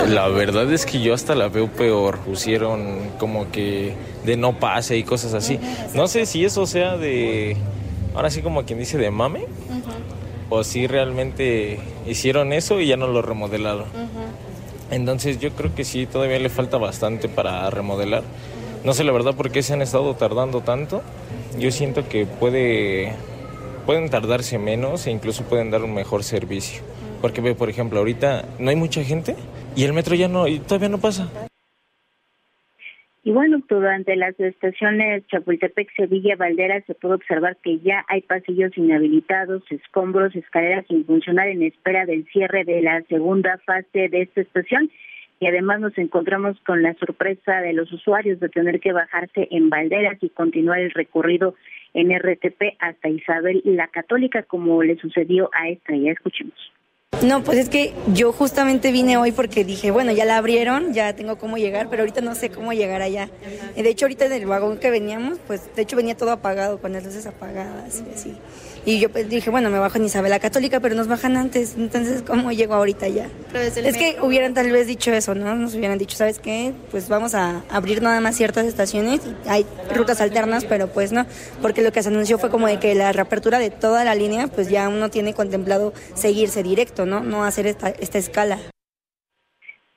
La 0.07 0.27
verdad 0.27 0.71
es 0.71 0.85
que 0.85 1.01
yo 1.01 1.13
hasta 1.13 1.35
la 1.35 1.49
veo 1.49 1.67
peor. 1.67 2.19
Pusieron 2.19 3.11
como 3.17 3.51
que 3.51 3.93
de 4.23 4.37
no 4.37 4.59
pase 4.59 4.97
y 4.97 5.03
cosas 5.03 5.33
así. 5.33 5.59
No 5.93 6.07
sé 6.07 6.25
si 6.25 6.45
eso 6.45 6.65
sea 6.65 6.97
de, 6.97 7.57
ahora 8.13 8.29
sí 8.29 8.41
como 8.41 8.65
quien 8.65 8.79
dice 8.79 8.97
de 8.97 9.11
mame, 9.11 9.45
o 10.49 10.63
si 10.63 10.87
realmente 10.87 11.79
hicieron 12.07 12.53
eso 12.53 12.79
y 12.79 12.87
ya 12.87 12.97
no 12.97 13.07
lo 13.07 13.21
remodelaron. 13.21 13.85
Entonces 14.91 15.39
yo 15.39 15.51
creo 15.51 15.73
que 15.75 15.83
sí, 15.83 16.05
todavía 16.05 16.39
le 16.39 16.49
falta 16.49 16.77
bastante 16.77 17.29
para 17.29 17.69
remodelar. 17.69 18.23
No 18.83 18.93
sé 18.93 19.03
la 19.03 19.11
verdad 19.11 19.35
por 19.35 19.51
qué 19.51 19.61
se 19.61 19.73
han 19.73 19.81
estado 19.81 20.15
tardando 20.15 20.61
tanto. 20.61 21.01
Yo 21.59 21.71
siento 21.71 22.07
que 22.07 22.25
puede, 22.25 23.13
pueden 23.89 24.11
tardarse 24.11 24.59
menos 24.59 25.07
e 25.07 25.09
incluso 25.09 25.49
pueden 25.49 25.71
dar 25.71 25.81
un 25.81 25.95
mejor 25.95 26.21
servicio. 26.21 26.83
Porque 27.23 27.41
ve, 27.41 27.55
por 27.55 27.71
ejemplo, 27.71 27.97
ahorita 27.97 28.45
no 28.59 28.69
hay 28.69 28.75
mucha 28.75 29.03
gente 29.03 29.33
y 29.75 29.83
el 29.83 29.93
metro 29.93 30.13
ya 30.13 30.27
no, 30.27 30.47
y 30.47 30.59
todavía 30.59 30.89
no 30.89 30.99
pasa. 30.99 31.27
Y 33.23 33.31
bueno, 33.31 33.63
durante 33.67 34.15
las 34.15 34.39
estaciones 34.39 35.25
Chapultepec, 35.25 35.91
Sevilla, 35.95 36.35
Valderas 36.35 36.83
se 36.85 36.93
puede 36.93 37.15
observar 37.15 37.57
que 37.63 37.79
ya 37.79 38.05
hay 38.07 38.21
pasillos 38.21 38.77
inhabilitados, 38.77 39.63
escombros, 39.71 40.35
escaleras 40.35 40.85
sin 40.87 41.03
funcionar 41.03 41.47
en 41.47 41.63
espera 41.63 42.05
del 42.05 42.27
cierre 42.27 42.65
de 42.65 42.83
la 42.83 43.01
segunda 43.09 43.57
fase 43.65 44.07
de 44.07 44.21
esta 44.21 44.41
estación. 44.41 44.91
Y 45.39 45.47
además 45.47 45.79
nos 45.79 45.97
encontramos 45.97 46.57
con 46.65 46.83
la 46.83 46.93
sorpresa 46.95 47.61
de 47.61 47.73
los 47.73 47.91
usuarios 47.93 48.39
de 48.39 48.49
tener 48.49 48.79
que 48.79 48.91
bajarse 48.91 49.47
en 49.51 49.69
Valderas 49.69 50.17
y 50.21 50.29
continuar 50.29 50.79
el 50.79 50.91
recorrido 50.91 51.55
en 51.93 52.11
RTP 52.17 52.75
hasta 52.79 53.09
Isabel 53.09 53.61
la 53.63 53.87
Católica, 53.87 54.43
como 54.43 54.83
le 54.83 54.97
sucedió 54.97 55.49
a 55.53 55.69
esta. 55.69 55.95
Ya 55.95 56.11
escuchemos. 56.11 56.53
No, 57.23 57.43
pues 57.43 57.57
es 57.57 57.69
que 57.69 57.93
yo 58.13 58.31
justamente 58.31 58.93
vine 58.93 59.17
hoy 59.17 59.33
porque 59.33 59.65
dije, 59.65 59.91
bueno, 59.91 60.13
ya 60.13 60.23
la 60.23 60.37
abrieron, 60.37 60.93
ya 60.93 61.13
tengo 61.15 61.37
cómo 61.37 61.57
llegar, 61.57 61.89
pero 61.89 62.03
ahorita 62.03 62.21
no 62.21 62.33
sé 62.33 62.49
cómo 62.49 62.71
llegar 62.71 63.01
allá. 63.01 63.29
De 63.75 63.89
hecho, 63.89 64.05
ahorita 64.05 64.25
en 64.25 64.31
el 64.33 64.45
vagón 64.45 64.77
que 64.79 64.89
veníamos, 64.89 65.37
pues 65.39 65.73
de 65.75 65.81
hecho 65.81 65.97
venía 65.97 66.15
todo 66.15 66.31
apagado, 66.31 66.79
con 66.79 66.93
las 66.93 67.03
luces 67.03 67.27
apagadas 67.27 68.03
y 68.07 68.13
así. 68.13 68.37
Y 68.85 68.99
yo 68.99 69.09
pues 69.09 69.29
dije, 69.29 69.49
bueno, 69.49 69.69
me 69.69 69.79
bajo 69.79 69.97
en 69.97 70.05
Isabela 70.05 70.39
Católica, 70.39 70.79
pero 70.79 70.95
nos 70.95 71.07
bajan 71.07 71.37
antes, 71.37 71.75
entonces 71.77 72.23
¿cómo 72.25 72.51
llego 72.51 72.73
ahorita 72.73 73.07
ya? 73.07 73.27
Es 73.53 73.97
que 73.97 74.17
hubieran 74.21 74.53
tal 74.53 74.71
vez 74.71 74.87
dicho 74.87 75.11
eso, 75.11 75.35
¿no? 75.35 75.53
Nos 75.55 75.75
hubieran 75.75 75.97
dicho, 75.97 76.17
¿sabes 76.17 76.39
qué? 76.39 76.73
Pues 76.91 77.09
vamos 77.09 77.35
a 77.35 77.61
abrir 77.69 78.01
nada 78.01 78.19
más 78.21 78.35
ciertas 78.35 78.65
estaciones, 78.65 79.21
y 79.25 79.49
hay 79.49 79.65
rutas 79.93 80.21
alternas, 80.21 80.65
pero 80.65 80.87
pues 80.87 81.11
no, 81.11 81.25
porque 81.61 81.81
lo 81.81 81.91
que 81.91 82.01
se 82.01 82.09
anunció 82.09 82.39
fue 82.39 82.49
como 82.49 82.67
de 82.67 82.79
que 82.79 82.95
la 82.95 83.11
reapertura 83.11 83.59
de 83.59 83.69
toda 83.69 84.03
la 84.03 84.15
línea, 84.15 84.47
pues 84.47 84.69
ya 84.69 84.87
uno 84.89 85.09
tiene 85.09 85.33
contemplado 85.33 85.93
seguirse 86.13 86.63
directo, 86.63 87.05
¿no? 87.05 87.21
No 87.21 87.43
hacer 87.43 87.67
esta, 87.67 87.89
esta 87.89 88.17
escala. 88.17 88.59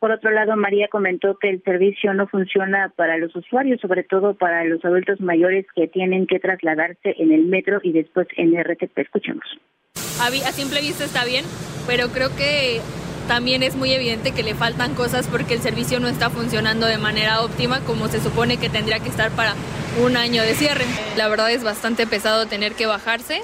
Por 0.03 0.11
otro 0.11 0.32
lado, 0.32 0.57
María 0.57 0.88
comentó 0.90 1.38
que 1.38 1.48
el 1.48 1.62
servicio 1.62 2.12
no 2.12 2.26
funciona 2.26 2.92
para 2.96 3.18
los 3.18 3.36
usuarios, 3.36 3.80
sobre 3.80 4.03
todo 4.03 4.34
para 4.34 4.64
los 4.64 4.84
adultos 4.84 5.20
mayores 5.20 5.64
que 5.76 5.86
tienen 5.86 6.26
que 6.26 6.40
trasladarse 6.40 7.14
en 7.18 7.30
el 7.30 7.44
metro 7.44 7.78
y 7.84 7.92
después 7.92 8.26
en 8.36 8.61
RTP. 8.61 8.98
Escuchemos. 8.98 9.44
A, 10.20 10.26
a 10.26 10.53
simple 10.53 10.80
vista 10.80 11.05
está 11.05 11.24
bien, 11.24 11.44
pero 11.86 12.09
creo 12.09 12.34
que 12.34 12.80
también 13.28 13.62
es 13.62 13.76
muy 13.76 13.92
evidente 13.92 14.32
que 14.34 14.42
le 14.42 14.57
faltan 14.57 14.96
cosas 14.96 15.28
porque 15.28 15.55
el 15.55 15.61
servicio 15.61 16.00
no 16.00 16.09
está 16.09 16.30
funcionando 16.30 16.86
de 16.86 16.98
manera 16.98 17.40
óptima 17.40 17.78
como 17.86 18.09
se 18.09 18.18
supone 18.18 18.57
que 18.57 18.68
tendría 18.68 18.98
que 18.98 19.09
estar 19.09 19.30
para 19.30 19.55
un 20.05 20.16
año 20.16 20.42
de 20.42 20.55
cierre. 20.55 20.84
La 21.16 21.28
verdad 21.28 21.53
es 21.53 21.62
bastante 21.62 22.09
pesado 22.09 22.46
tener 22.46 22.72
que 22.72 22.86
bajarse 22.86 23.40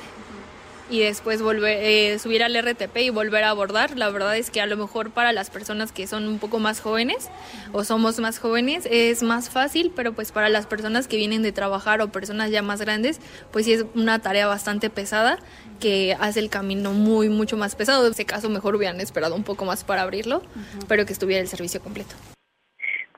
y 0.90 1.00
después 1.00 1.42
volver 1.42 1.78
eh, 1.82 2.18
subir 2.18 2.42
al 2.42 2.54
RTP 2.54 2.96
y 2.98 3.10
volver 3.10 3.44
a 3.44 3.50
abordar. 3.50 3.96
La 3.96 4.10
verdad 4.10 4.36
es 4.36 4.50
que 4.50 4.60
a 4.60 4.66
lo 4.66 4.76
mejor 4.76 5.10
para 5.10 5.32
las 5.32 5.50
personas 5.50 5.92
que 5.92 6.06
son 6.06 6.26
un 6.26 6.38
poco 6.38 6.58
más 6.58 6.80
jóvenes 6.80 7.30
o 7.72 7.84
somos 7.84 8.18
más 8.20 8.38
jóvenes 8.38 8.88
es 8.90 9.22
más 9.22 9.50
fácil, 9.50 9.92
pero 9.94 10.12
pues 10.12 10.32
para 10.32 10.48
las 10.48 10.66
personas 10.66 11.08
que 11.08 11.16
vienen 11.16 11.42
de 11.42 11.52
trabajar 11.52 12.00
o 12.00 12.08
personas 12.08 12.50
ya 12.50 12.62
más 12.62 12.80
grandes, 12.80 13.20
pues 13.52 13.66
sí 13.66 13.72
es 13.72 13.86
una 13.94 14.18
tarea 14.20 14.46
bastante 14.46 14.90
pesada 14.90 15.38
que 15.80 16.16
hace 16.18 16.40
el 16.40 16.50
camino 16.50 16.92
muy 16.92 17.28
mucho 17.28 17.56
más 17.56 17.76
pesado. 17.76 18.06
En 18.06 18.12
ese 18.12 18.24
caso 18.24 18.48
mejor 18.48 18.74
hubieran 18.74 19.00
esperado 19.00 19.34
un 19.34 19.44
poco 19.44 19.64
más 19.64 19.84
para 19.84 20.02
abrirlo, 20.02 20.42
pero 20.88 21.06
que 21.06 21.12
estuviera 21.12 21.40
el 21.40 21.48
servicio 21.48 21.80
completo. 21.80 22.14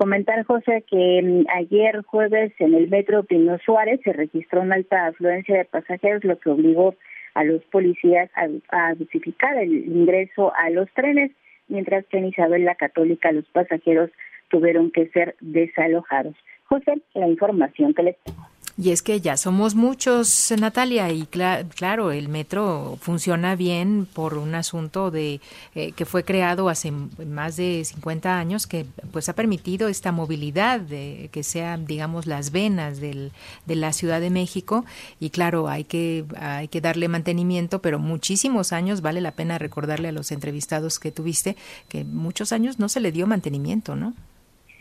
Comentar, 0.01 0.45
José, 0.45 0.83
que 0.91 1.21
mm, 1.23 1.45
ayer 1.55 2.03
jueves 2.07 2.53
en 2.59 2.75
el 2.75 2.89
metro 2.89 3.23
Pino 3.25 3.59
Suárez 3.59 4.01
se 4.03 4.14
registró 4.14 4.62
una 4.62 4.77
alta 4.77 5.09
afluencia 5.09 5.59
de 5.59 5.66
pasajeros, 5.66 6.25
lo 6.25 6.39
que 6.39 6.49
obligó 6.49 6.95
a 7.41 7.45
los 7.45 7.62
policías 7.64 8.30
a, 8.34 8.49
a 8.70 8.95
dosificar 8.95 9.57
el 9.57 9.72
ingreso 9.72 10.53
a 10.55 10.68
los 10.70 10.91
trenes, 10.93 11.32
mientras 11.68 12.05
que 12.07 12.18
en 12.18 12.26
Isabel 12.26 12.64
la 12.64 12.74
Católica 12.74 13.32
los 13.32 13.47
pasajeros 13.47 14.11
tuvieron 14.49 14.91
que 14.91 15.09
ser 15.09 15.36
desalojados. 15.41 16.34
José, 16.64 17.01
la 17.14 17.28
información 17.28 17.95
que 17.95 18.03
les. 18.03 18.16
Y 18.83 18.93
es 18.93 19.03
que 19.03 19.20
ya 19.20 19.37
somos 19.37 19.74
muchos, 19.74 20.55
Natalia, 20.59 21.12
y 21.12 21.26
claro, 21.26 22.12
el 22.12 22.31
metro 22.31 22.97
funciona 23.03 23.55
bien 23.55 24.09
por 24.11 24.39
un 24.39 24.55
asunto 24.55 25.11
de 25.11 25.43
eh, 25.74 25.93
que 25.93 26.07
fue 26.07 26.24
creado 26.24 26.70
hace 26.70 26.91
más 26.91 27.57
de 27.57 27.85
50 27.85 28.39
años, 28.39 28.66
que 28.66 28.87
pues 29.12 29.28
ha 29.28 29.35
permitido 29.35 29.89
esta 29.89 30.12
movilidad, 30.12 30.81
de, 30.81 31.28
que 31.31 31.43
sean, 31.43 31.85
digamos, 31.85 32.24
las 32.24 32.53
venas 32.53 33.01
del, 33.01 33.33
de 33.66 33.76
la 33.76 33.93
Ciudad 33.93 34.18
de 34.18 34.31
México. 34.31 34.87
Y 35.20 35.28
claro, 35.28 35.68
hay 35.68 35.85
que, 35.85 36.24
hay 36.39 36.68
que 36.68 36.81
darle 36.81 37.09
mantenimiento, 37.09 37.83
pero 37.83 37.99
muchísimos 37.99 38.72
años, 38.72 39.03
vale 39.03 39.20
la 39.20 39.33
pena 39.33 39.59
recordarle 39.59 40.09
a 40.09 40.12
los 40.12 40.33
entrevistados 40.33 40.99
que 40.99 41.12
tuviste, 41.12 41.55
que 41.91 42.05
muchos 42.05 42.51
años 42.51 42.78
no 42.78 42.89
se 42.89 43.01
le 43.01 43.12
dio 43.12 43.26
mantenimiento, 43.26 43.95
¿no? 43.95 44.14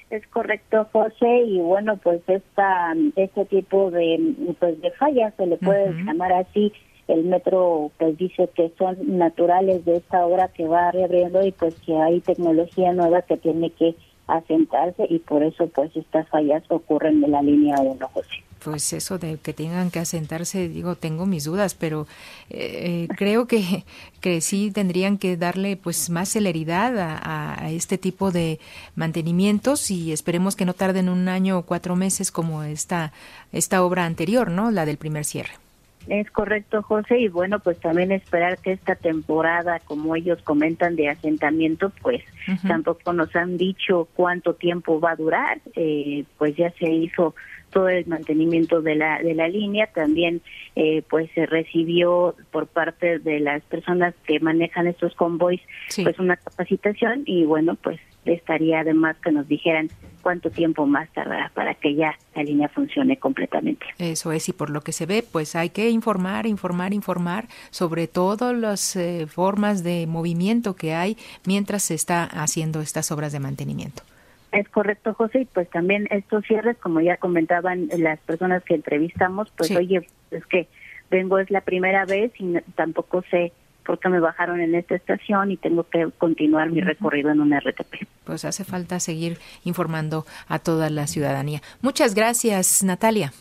Es 0.09 0.25
correcto, 0.27 0.87
José, 0.91 1.43
y 1.45 1.59
bueno, 1.59 1.97
pues 1.97 2.21
esta 2.27 2.95
este 3.15 3.45
tipo 3.45 3.91
de 3.91 4.33
pues 4.59 4.81
de 4.81 4.89
fallas 4.91 5.33
se 5.37 5.45
le 5.45 5.57
puede 5.57 5.93
llamar 6.03 6.33
así. 6.33 6.73
El 7.07 7.25
metro 7.25 7.91
pues 7.97 8.17
dice 8.17 8.49
que 8.55 8.71
son 8.77 8.97
naturales 9.17 9.85
de 9.85 9.97
esta 9.97 10.25
obra 10.25 10.47
que 10.47 10.67
va 10.67 10.91
reabriendo 10.91 11.45
y 11.45 11.51
pues 11.51 11.75
que 11.81 11.95
hay 11.95 12.21
tecnología 12.21 12.91
nueva 12.93 13.21
que 13.23 13.37
tiene 13.37 13.69
que 13.71 13.95
asentarse 14.29 15.05
y 15.09 15.19
por 15.19 15.43
eso 15.43 15.67
pues 15.67 15.95
estas 15.95 16.27
fallas 16.29 16.63
ocurren 16.69 17.23
en 17.23 17.31
la 17.31 17.41
línea 17.41 17.75
1, 17.79 18.07
José 18.13 18.43
pues 18.59 18.93
eso 18.93 19.17
de 19.17 19.37
que 19.37 19.53
tengan 19.53 19.89
que 19.89 19.99
asentarse, 19.99 20.69
digo, 20.69 20.95
tengo 20.95 21.25
mis 21.25 21.45
dudas, 21.45 21.75
pero 21.75 22.07
eh, 22.49 23.07
creo 23.17 23.47
que, 23.47 23.85
que 24.21 24.41
sí 24.41 24.71
tendrían 24.71 25.17
que 25.17 25.37
darle 25.37 25.77
pues 25.77 26.09
más 26.09 26.29
celeridad 26.29 26.97
a, 26.99 27.63
a, 27.63 27.71
este 27.71 27.97
tipo 27.97 28.31
de 28.31 28.59
mantenimientos 28.95 29.89
y 29.91 30.11
esperemos 30.11 30.55
que 30.55 30.65
no 30.65 30.73
tarden 30.73 31.09
un 31.09 31.27
año 31.29 31.59
o 31.59 31.63
cuatro 31.63 31.95
meses 31.95 32.31
como 32.31 32.63
esta, 32.63 33.13
esta 33.51 33.83
obra 33.83 34.05
anterior, 34.05 34.51
¿no? 34.51 34.71
La 34.71 34.85
del 34.85 34.97
primer 34.97 35.25
cierre. 35.25 35.68
Es 36.09 36.31
correcto, 36.31 36.81
José, 36.81 37.19
y 37.19 37.27
bueno, 37.27 37.59
pues 37.59 37.79
también 37.79 38.11
esperar 38.11 38.57
que 38.57 38.71
esta 38.71 38.95
temporada, 38.95 39.79
como 39.79 40.15
ellos 40.15 40.41
comentan, 40.41 40.95
de 40.95 41.07
asentamiento, 41.07 41.91
pues 42.01 42.23
tampoco 42.67 43.13
nos 43.13 43.35
han 43.35 43.57
dicho 43.57 44.07
cuánto 44.15 44.55
tiempo 44.55 44.99
va 44.99 45.11
a 45.11 45.15
durar, 45.15 45.59
eh, 45.75 46.25
pues 46.39 46.55
ya 46.55 46.71
se 46.71 46.89
hizo 46.89 47.35
todo 47.71 47.89
el 47.89 48.05
mantenimiento 48.07 48.81
de 48.81 48.95
la 48.95 49.19
de 49.21 49.33
la 49.33 49.47
línea 49.47 49.87
también 49.87 50.41
eh, 50.75 51.03
pues 51.09 51.29
se 51.33 51.45
recibió 51.45 52.35
por 52.51 52.67
parte 52.67 53.19
de 53.19 53.39
las 53.39 53.61
personas 53.63 54.13
que 54.25 54.39
manejan 54.39 54.87
estos 54.87 55.15
convoys 55.15 55.61
pues 56.03 56.19
una 56.19 56.37
capacitación 56.37 57.23
y 57.25 57.45
bueno 57.45 57.75
pues 57.75 57.99
estaría 58.25 58.81
además 58.81 59.17
que 59.23 59.31
nos 59.31 59.47
dijeran 59.47 59.89
cuánto 60.21 60.49
tiempo 60.49 60.85
más 60.85 61.09
tardará 61.13 61.51
para 61.53 61.73
que 61.75 61.95
ya 61.95 62.17
la 62.35 62.43
línea 62.43 62.69
funcione 62.69 63.17
completamente. 63.17 63.85
Eso 63.97 64.31
es, 64.31 64.49
y 64.49 64.53
por 64.53 64.69
lo 64.69 64.81
que 64.81 64.91
se 64.91 65.05
ve, 65.05 65.23
pues 65.23 65.55
hay 65.55 65.69
que 65.69 65.89
informar, 65.89 66.45
informar, 66.45 66.93
informar 66.93 67.47
sobre 67.69 68.07
todas 68.07 68.55
las 68.55 68.95
eh, 68.95 69.27
formas 69.27 69.83
de 69.83 70.07
movimiento 70.07 70.75
que 70.75 70.93
hay 70.93 71.17
mientras 71.45 71.83
se 71.83 71.95
está 71.95 72.23
haciendo 72.23 72.81
estas 72.81 73.11
obras 73.11 73.31
de 73.31 73.39
mantenimiento. 73.39 74.03
Es 74.51 74.67
correcto, 74.69 75.13
José, 75.13 75.41
y 75.41 75.45
pues 75.45 75.69
también 75.69 76.07
estos 76.09 76.43
cierres, 76.45 76.77
como 76.77 77.01
ya 77.01 77.17
comentaban 77.17 77.87
las 77.97 78.19
personas 78.19 78.63
que 78.63 78.75
entrevistamos, 78.75 79.51
pues 79.55 79.71
oye, 79.71 80.07
es 80.31 80.45
que 80.47 80.67
vengo 81.11 81.39
es 81.39 81.51
la 81.51 81.61
primera 81.61 82.05
vez 82.05 82.31
y 82.39 82.55
tampoco 82.75 83.23
sé 83.29 83.51
por 83.85 83.99
qué 83.99 84.09
me 84.09 84.19
bajaron 84.19 84.61
en 84.61 84.75
esta 84.75 84.95
estación 84.95 85.51
y 85.51 85.57
tengo 85.57 85.83
que 85.83 86.09
continuar 86.17 86.69
mi 86.69 86.81
recorrido 86.81 87.31
en 87.31 87.41
un 87.41 87.57
RTP. 87.57 88.07
Pues 88.23 88.45
hace 88.45 88.63
falta 88.63 88.99
seguir 88.99 89.37
informando 89.63 90.25
a 90.47 90.59
toda 90.59 90.89
la 90.89 91.07
ciudadanía. 91.07 91.61
Muchas 91.81 92.13
gracias, 92.13 92.83
Natalia. 92.83 93.33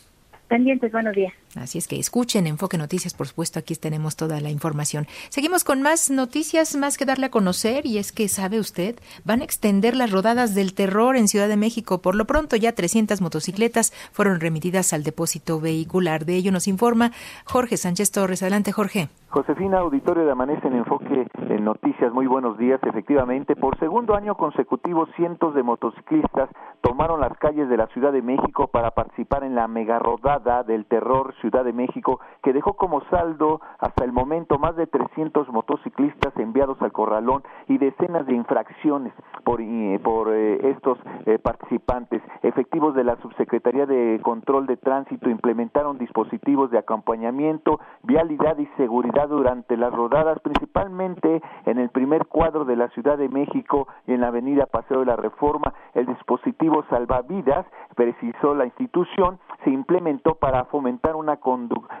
Pendientes, 0.47 0.91
buenos 0.91 1.13
días. 1.13 1.33
Así 1.55 1.79
es 1.79 1.87
que 1.87 1.99
escuchen 1.99 2.45
Enfoque 2.45 2.77
Noticias, 2.77 3.13
por 3.13 3.27
supuesto, 3.27 3.57
aquí 3.57 3.75
tenemos 3.75 4.15
toda 4.15 4.39
la 4.39 4.51
información. 4.51 5.07
Seguimos 5.29 5.63
con 5.63 5.81
más 5.81 6.11
noticias, 6.11 6.75
más 6.75 6.97
que 6.97 7.05
darle 7.05 7.25
a 7.27 7.31
conocer, 7.31 7.85
y 7.85 7.97
es 7.97 8.11
que, 8.11 8.27
¿sabe 8.27 8.59
usted? 8.59 8.99
Van 9.25 9.41
a 9.41 9.45
extender 9.45 9.95
las 9.95 10.11
rodadas 10.11 10.53
del 10.53 10.75
terror 10.75 11.15
en 11.15 11.27
Ciudad 11.27 11.47
de 11.47 11.57
México. 11.57 12.01
Por 12.01 12.15
lo 12.15 12.25
pronto, 12.25 12.55
ya 12.55 12.73
300 12.73 13.19
motocicletas 13.21 13.93
fueron 14.11 14.39
remitidas 14.39 14.93
al 14.93 15.03
depósito 15.03 15.59
vehicular. 15.59 16.25
De 16.25 16.35
ello 16.35 16.51
nos 16.51 16.67
informa 16.67 17.11
Jorge 17.45 17.77
Sánchez 17.77 18.11
Torres. 18.11 18.43
Adelante, 18.43 18.71
Jorge. 18.71 19.09
Josefina, 19.29 19.77
auditorio 19.77 20.25
de 20.25 20.31
Amanece 20.31 20.67
en 20.67 20.75
Enfoque 20.75 21.27
en 21.49 21.63
Noticias, 21.63 22.11
muy 22.11 22.25
buenos 22.25 22.57
días. 22.57 22.79
Efectivamente, 22.83 23.55
por 23.55 23.77
segundo 23.77 24.15
año 24.15 24.33
consecutivo, 24.33 25.07
cientos 25.15 25.53
de 25.53 25.61
motociclistas 25.61 26.49
tomaron 26.81 27.19
las 27.19 27.37
calles 27.37 27.69
de 27.69 27.77
la 27.77 27.85
Ciudad 27.87 28.11
de 28.11 28.23
México 28.23 28.67
para 28.67 28.91
participar 28.91 29.43
en 29.43 29.53
la 29.53 29.67
mega 29.67 29.99
rodada 29.99 30.63
del 30.63 30.85
terror 30.85 31.35
Ciudad 31.39 31.63
de 31.63 31.73
México, 31.73 32.19
que 32.43 32.53
dejó 32.53 32.73
como 32.73 33.01
saldo 33.09 33.61
hasta 33.79 34.03
el 34.03 34.11
momento 34.11 34.59
más 34.59 34.75
de 34.75 34.87
300 34.87 35.49
motociclistas 35.49 36.35
enviados 36.37 36.81
al 36.81 36.91
corralón 36.91 37.43
y 37.67 37.77
decenas 37.77 38.25
de 38.25 38.33
infracciones 38.33 39.13
por, 39.43 39.61
por 40.03 40.33
eh, 40.33 40.69
estos 40.69 40.97
eh, 41.25 41.39
participantes. 41.39 42.21
Efectivos 42.43 42.95
de 42.95 43.03
la 43.03 43.15
Subsecretaría 43.17 43.85
de 43.85 44.19
Control 44.23 44.67
de 44.67 44.77
Tránsito 44.77 45.29
implementaron 45.29 45.97
dispositivos 45.97 46.71
de 46.71 46.77
acompañamiento, 46.77 47.79
vialidad 48.03 48.57
y 48.57 48.67
seguridad 48.77 49.27
durante 49.29 49.77
las 49.77 49.93
rodadas, 49.93 50.39
principalmente 50.39 51.41
en 51.65 51.79
el 51.79 51.89
primer 51.89 52.27
cuadro 52.27 52.65
de 52.65 52.75
la 52.75 52.89
Ciudad 52.89 53.17
de 53.17 53.29
México 53.29 53.87
y 54.07 54.13
en 54.13 54.21
la 54.21 54.27
avenida 54.27 54.65
Paseo 54.65 54.99
de 54.99 55.05
la 55.05 55.15
Reforma. 55.15 55.73
El 55.93 56.05
dispositivo 56.05 56.83
salvavidas, 56.89 57.65
precisó 57.95 58.55
la 58.55 58.65
institución, 58.65 59.39
se 59.63 59.69
implementó 59.69 60.35
para 60.35 60.65
fomentar 60.65 61.15
una, 61.15 61.28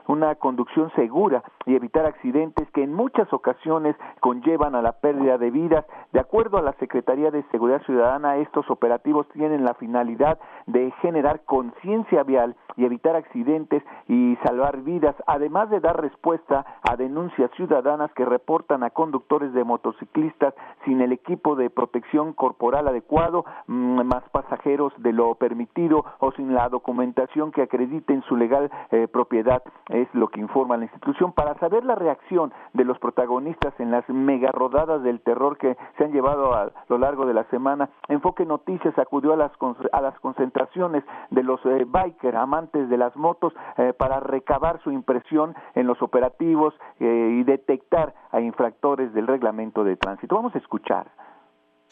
una 0.07 0.35
conducción 0.35 0.91
segura 0.95 1.43
y 1.65 1.75
evitar 1.75 2.05
accidentes 2.05 2.69
que 2.71 2.83
en 2.83 2.93
muchas 2.93 3.31
ocasiones 3.33 3.95
conllevan 4.21 4.75
a 4.75 4.81
la 4.81 4.93
pérdida 4.93 5.37
de 5.37 5.51
vidas. 5.51 5.85
De 6.13 6.19
acuerdo 6.19 6.57
a 6.57 6.61
la 6.61 6.73
Secretaría 6.73 7.31
de 7.31 7.43
Seguridad 7.51 7.81
Ciudadana, 7.83 8.37
estos 8.37 8.69
operativos 8.69 9.27
tienen 9.29 9.63
la 9.63 9.73
finalidad 9.75 10.39
de 10.65 10.91
generar 11.01 11.41
conciencia 11.45 12.23
vial 12.23 12.55
y 12.75 12.85
evitar 12.85 13.15
accidentes 13.15 13.83
y 14.07 14.37
salvar 14.43 14.81
vidas, 14.81 15.15
además 15.27 15.69
de 15.69 15.79
dar 15.79 16.01
respuesta 16.01 16.65
a 16.81 16.95
denuncias 16.95 17.51
ciudadanas 17.55 18.11
que 18.13 18.25
reportan 18.25 18.83
a 18.83 18.89
conductores 18.89 19.53
de 19.53 19.63
motociclistas 19.63 20.53
sin 20.85 21.01
el 21.01 21.11
equipo 21.11 21.55
de 21.55 21.69
protección 21.69 22.33
corporal 22.33 22.87
adecuado, 22.87 23.45
mm, 23.67 24.03
más 24.03 24.23
pasajeros 24.31 24.93
de 24.97 25.13
lo 25.13 25.35
permitido 25.35 26.05
o 26.19 26.31
sin 26.31 26.53
la 26.53 26.69
documentación 26.69 27.51
que 27.51 27.61
acrediten 27.61 28.21
su 28.23 28.35
legal 28.35 28.71
eh, 28.91 29.07
propiedad, 29.19 29.61
es 29.89 30.07
lo 30.13 30.29
que 30.29 30.39
informa 30.39 30.77
la 30.77 30.85
institución. 30.85 31.33
Para 31.33 31.53
saber 31.55 31.83
la 31.83 31.95
reacción 31.95 32.53
de 32.71 32.85
los 32.85 32.97
protagonistas 32.99 33.73
en 33.77 33.91
las 33.91 34.07
mega 34.07 34.49
rodadas 34.53 35.03
del 35.03 35.19
terror 35.19 35.57
que 35.57 35.75
se 35.97 36.05
han 36.05 36.13
llevado 36.13 36.53
a 36.53 36.71
lo 36.87 36.97
largo 36.97 37.25
de 37.25 37.33
la 37.33 37.43
semana, 37.45 37.89
Enfoque 38.07 38.45
Noticias 38.45 38.97
acudió 38.97 39.33
a 39.33 39.35
las, 39.35 39.51
a 39.91 39.99
las 39.99 40.17
concentraciones 40.21 41.03
de 41.31 41.43
los 41.43 41.59
eh, 41.65 41.85
amantes 42.33 42.87
de 42.87 42.97
las 42.97 43.13
motos 43.17 43.51
eh, 43.77 43.91
para 43.91 44.21
recabar 44.21 44.79
su 44.83 44.91
impresión 44.91 45.53
en 45.75 45.85
los 45.85 46.01
operativos 46.01 46.73
eh, 47.01 47.39
y 47.39 47.43
detectar 47.43 48.13
a 48.31 48.39
infractores 48.39 49.13
del 49.13 49.27
reglamento 49.27 49.83
de 49.83 49.97
tránsito. 49.97 50.35
Vamos 50.35 50.55
a 50.55 50.59
escuchar 50.59 51.07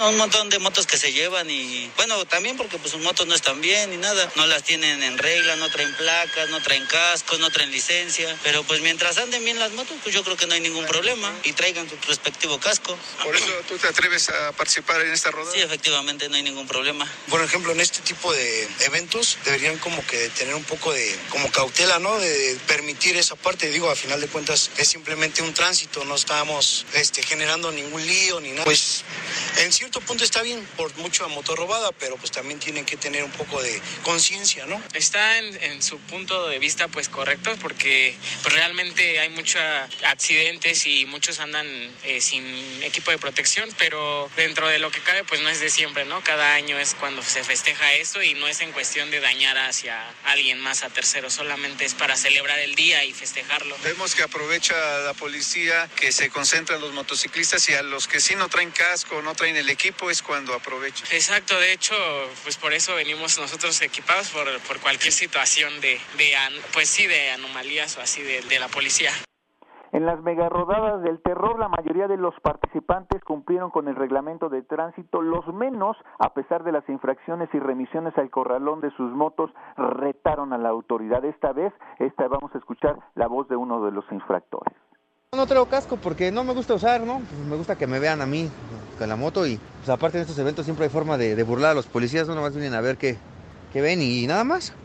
un 0.06 0.16
montón 0.16 0.48
de 0.52 0.60
motos 0.60 0.86
que 0.86 0.95
se 0.95 1.12
llevan 1.12 1.50
y 1.50 1.89
bueno, 1.98 2.24
también 2.26 2.56
porque 2.56 2.78
pues 2.78 2.91
sus 2.91 3.02
motos 3.02 3.26
no 3.26 3.34
están 3.34 3.62
bien 3.62 3.89
ni 3.89 3.98
nada, 3.98 4.32
no 4.36 4.45
las 4.45 4.62
tienen 4.62 5.02
en 5.02 5.18
regla, 5.18 5.56
no 5.56 5.72
traen 5.72 5.91
placas, 5.95 6.52
no 6.52 6.62
traen 6.62 6.86
cascos, 6.86 7.39
no 7.39 7.50
traen 7.50 7.72
licencia, 7.72 8.38
pero 8.43 8.62
pues 8.62 8.82
mientras 8.82 9.18
anden 9.18 9.43
bien 9.43 9.58
las 9.58 9.72
motos, 9.72 9.98
pues 10.04 10.14
yo 10.14 10.24
creo 10.24 10.38
que 10.38 10.45
no 10.45 10.54
hay 10.54 10.60
ningún 10.60 10.86
problema 10.86 11.34
y 11.43 11.54
traigan 11.54 11.89
su 11.89 11.95
respectivo 12.08 12.60
casco. 12.60 12.95
Por 13.24 13.36
eso 13.36 13.48
tú 13.68 13.76
te 13.80 13.88
atreves 13.88 14.30
a 14.30 14.52
participar 14.52 15.02
en 15.02 15.14
esta 15.14 15.32
rodada. 15.32 15.52
Sí, 15.52 15.62
efectivamente 15.62 16.30
no 16.30 16.36
hay 16.36 16.43
ningún 16.43 16.68
problema. 16.68 17.12
Por 17.28 17.41
ejemplo, 17.41 17.72
en 17.72 17.82
este 17.82 18.02
tipo 18.02 18.32
de 18.32 18.68
eventos 18.82 19.39
deberían 19.45 19.80
como 19.80 20.06
que 20.06 20.30
tener 20.30 20.54
un 20.54 20.64
poco 20.64 20.93
de 20.93 21.18
como 21.30 21.52
cautela, 21.52 21.98
¿no? 21.98 22.20
De 22.20 22.56
permitir 22.68 23.18
esa 23.18 23.36
parte, 23.36 23.72
digo, 23.72 23.89
a 23.89 23.95
final 23.95 24.22
de 24.22 24.28
cuentas 24.28 24.70
es 24.78 24.88
simplemente 24.88 25.41
un 25.41 25.56
tránsito, 25.56 26.06
no 26.06 26.14
estamos 26.14 26.86
este, 26.93 27.24
generando 27.24 27.72
ningún 27.72 28.06
lío 28.06 28.39
ni 28.41 28.52
nada. 28.52 28.64
Pues 28.64 29.04
en 29.58 29.74
sí 29.74 29.87
cierto 29.88 30.02
punto 30.02 30.26
está 30.26 30.42
bien 30.42 30.68
por 30.76 30.94
mucha 30.98 31.26
motor 31.28 31.58
robada, 31.58 31.94
pero 31.94 32.18
pues 32.18 32.30
también 32.32 32.60
tienen 32.60 32.84
que 32.84 32.98
tener 32.98 33.24
un 33.24 33.32
poco 33.32 33.62
de 33.62 33.82
conciencia, 34.04 34.66
¿no? 34.66 34.82
Está 34.94 35.38
en, 35.38 35.64
en, 35.64 35.82
su 35.82 35.98
punto 36.00 36.50
de 36.50 36.60
vista 36.60 36.90
pues 36.90 37.08
correcto 37.08 37.56
porque 37.62 38.14
pues, 38.44 38.54
realmente 38.54 39.18
hay 39.22 39.30
muchos 39.30 39.62
accidentes 40.04 40.86
y 40.88 41.06
muchos 41.06 41.40
andan 41.40 41.66
eh, 42.04 42.20
sin 42.20 42.44
equipo 42.84 43.12
de 43.12 43.18
protección, 43.18 43.70
pero 43.78 44.30
dentro 44.36 44.68
de 44.68 44.80
lo 44.80 44.92
que 44.92 45.00
cabe 45.00 45.24
pues 45.24 45.40
no 45.40 45.48
es 45.48 45.62
de 45.62 45.70
siempre, 45.70 46.04
¿no? 46.04 46.22
Cada 46.22 46.56
año 46.56 46.78
es 46.78 46.94
cuando 46.94 47.22
se 47.22 47.46
festeja 47.46 47.94
esto 47.94 48.22
y 48.22 48.34
no 48.34 48.50
es 48.50 48.60
en 48.60 48.74
cuestión 48.74 49.10
de 49.10 49.22
dañar 49.22 49.58
hacia 49.58 50.06
alguien 50.26 50.60
más 50.60 50.84
a 50.84 50.90
tercero, 50.90 51.30
solamente 51.30 51.86
es 51.86 51.94
para 51.94 52.18
celebrar 52.18 52.60
el 52.60 52.76
día 52.76 53.06
y 53.06 53.14
festejarlo. 53.14 53.78
Vemos 53.86 54.16
que 54.16 54.24
aprovecha 54.24 54.76
la 55.00 55.14
policía, 55.14 55.90
que 55.96 56.12
se 56.12 56.30
concentra 56.30 56.76
en 56.76 56.82
los 56.82 56.92
motociclistas 56.92 57.70
y 57.70 57.74
a 57.74 57.84
los 57.84 58.10
que 58.10 58.20
sí 58.20 58.36
no 58.36 58.50
traen 58.50 58.72
casco, 58.72 59.22
no 59.22 59.34
traen 59.34 59.56
el 59.56 59.76
equipo, 59.78 60.09
es 60.09 60.23
cuando 60.23 60.53
aprovecha. 60.53 61.05
Exacto, 61.13 61.53
de 61.59 61.71
hecho, 61.73 61.93
pues 62.43 62.57
por 62.57 62.73
eso 62.73 62.95
venimos 62.95 63.38
nosotros 63.39 63.80
equipados 63.82 64.30
por, 64.30 64.45
por 64.67 64.80
cualquier 64.82 65.13
situación 65.13 65.69
de, 65.82 65.99
de, 66.17 66.34
pues 66.73 66.89
sí, 66.89 67.05
de 67.05 67.32
anomalías 67.32 67.95
o 67.97 68.01
así 68.01 68.23
de, 68.23 68.41
de 68.41 68.59
la 68.59 68.67
policía. 68.67 69.11
En 69.93 70.05
las 70.05 70.19
mega 70.21 70.49
rodadas 70.49 71.01
del 71.01 71.21
terror, 71.21 71.57
la 71.59 71.69
mayoría 71.69 72.07
de 72.07 72.17
los 72.17 72.34
participantes 72.41 73.23
cumplieron 73.23 73.71
con 73.71 73.88
el 73.88 73.95
reglamento 73.95 74.49
de 74.49 74.61
tránsito, 74.61 75.21
los 75.21 75.47
menos, 75.53 75.95
a 76.19 76.34
pesar 76.34 76.63
de 76.63 76.71
las 76.71 76.88
infracciones 76.89 77.49
y 77.53 77.59
remisiones 77.59 78.17
al 78.17 78.30
corralón 78.30 78.82
de 78.82 78.91
sus 78.97 79.11
motos, 79.11 79.49
retaron 79.78 80.53
a 80.53 80.57
la 80.57 80.69
autoridad. 80.69 81.23
Esta 81.23 81.53
vez, 81.53 81.71
esta 81.99 82.28
vamos 82.28 82.53
a 82.53 82.57
escuchar 82.57 82.97
la 83.15 83.28
voz 83.28 83.47
de 83.47 83.55
uno 83.55 83.84
de 83.86 83.91
los 83.91 84.05
infractores. 84.11 84.75
No 85.34 85.45
traigo 85.45 85.67
casco 85.67 85.97
porque 85.97 86.32
no 86.32 86.43
me 86.43 86.53
gusta 86.53 86.73
usar, 86.73 87.01
¿no? 87.01 87.19
Pues 87.19 87.47
me 87.49 87.55
gusta 87.55 87.78
que 87.78 87.88
me 87.88 87.99
vean 87.99 88.21
a 88.21 88.25
mí 88.25 88.49
con 88.98 89.10
la 89.10 89.16
moto 89.16 89.45
y 89.45 89.60
pues 89.78 89.89
aparte 89.89 90.18
en 90.18 90.22
estos 90.22 90.38
eventos 90.39 90.66
siempre 90.66 90.86
hay 90.86 90.91
forma 90.91 91.18
de, 91.18 91.41
burlar 91.43 91.72
a 91.72 91.76
los 91.76 91.88
policías, 91.88 92.28
no 92.28 92.36
nomás 92.36 92.54
vienen 92.54 92.74
a 92.74 92.82
ver 92.82 92.98
qué, 92.98 93.18
qué 93.72 93.82
ven 93.82 94.02
y 94.02 94.28
nada 94.28 94.43
más. 94.43 94.76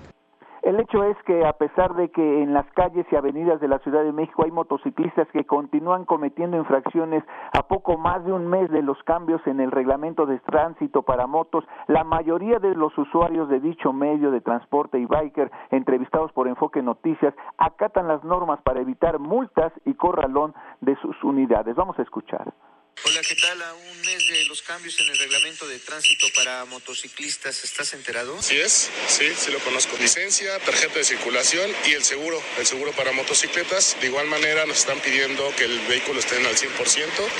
El 0.63 0.79
hecho 0.79 1.03
es 1.03 1.17
que 1.27 1.45
a 1.45 1.55
pesar 1.55 1.97
de 1.97 2.11
que 2.11 2.43
en 2.43 2.55
las 2.55 2.65
calles 2.75 3.05
y 3.11 3.17
avenidas 3.17 3.61
de 3.61 3.67
la 3.67 3.81
Ciudad 3.81 4.05
de 4.05 4.13
México 4.13 4.45
hay 4.45 4.53
motociclistas 4.53 5.27
que 5.33 5.45
continúan 5.45 6.05
cometiendo 6.05 6.57
infracciones 6.57 7.25
a 7.53 7.67
poco 7.67 7.99
más 7.99 8.25
de 8.25 8.33
un 8.33 8.47
mes 8.47 8.71
de 8.71 8.81
los 8.81 8.97
cambios 9.03 9.45
en 9.49 9.59
el 9.59 9.73
reglamento 9.73 10.25
de 10.25 10.39
tránsito 10.39 11.03
para 11.03 11.27
motos, 11.27 11.65
la 11.89 12.05
mayoría 12.05 12.61
de 12.61 12.77
los 12.77 12.97
usuarios 12.97 13.49
de 13.49 13.59
dicho 13.59 13.93
medio 13.93 14.31
de 14.31 14.41
transporte 14.41 15.01
y 15.01 15.07
biker 15.07 15.51
entrevistados 15.73 16.31
por 16.31 16.47
Enfoque 16.47 16.81
Noticias 16.81 17.35
acatan 17.59 18.07
las 18.07 18.23
normas 18.23 18.61
para 18.63 18.81
evitar 18.81 19.19
multas 19.19 19.73
y 19.85 19.95
corralón 19.95 20.55
de 20.81 20.95
sus 21.03 21.25
unidades. 21.25 21.75
Vamos 21.75 21.99
a 21.99 22.03
escuchar. 22.03 22.55
Hola, 23.05 23.20
¿qué 23.28 23.34
tal? 23.34 23.61
A 23.62 23.74
un 23.74 24.01
mes 24.03 24.28
de 24.28 24.45
los 24.45 24.62
cambios 24.62 24.99
en 25.01 25.09
el 25.09 25.18
reglamento 25.18 25.66
de 25.66 25.78
tránsito 25.80 26.26
para 26.36 26.64
motociclistas, 26.66 27.64
¿estás 27.64 27.93
enterado? 27.95 28.40
Sí 28.40 28.57
es, 28.57 28.90
sí, 29.09 29.32
sí 29.36 29.51
lo 29.51 29.59
conozco. 29.59 29.97
Licencia, 29.99 30.57
tarjeta 30.61 30.95
de 30.95 31.05
circulación 31.05 31.74
y 31.84 31.95
el 31.95 32.05
seguro, 32.05 32.40
el 32.59 32.66
seguro 32.66 32.93
para 32.93 33.11
motocicletas. 33.11 33.97
De 34.01 34.07
igual 34.07 34.28
manera 34.28 34.66
nos 34.66 34.78
están 34.78 35.01
pidiendo 35.01 35.55
que 35.57 35.64
el 35.64 35.80
vehículo 35.88 36.20
esté 36.20 36.36
en 36.36 36.47
al 36.47 36.55
100% 36.55 36.68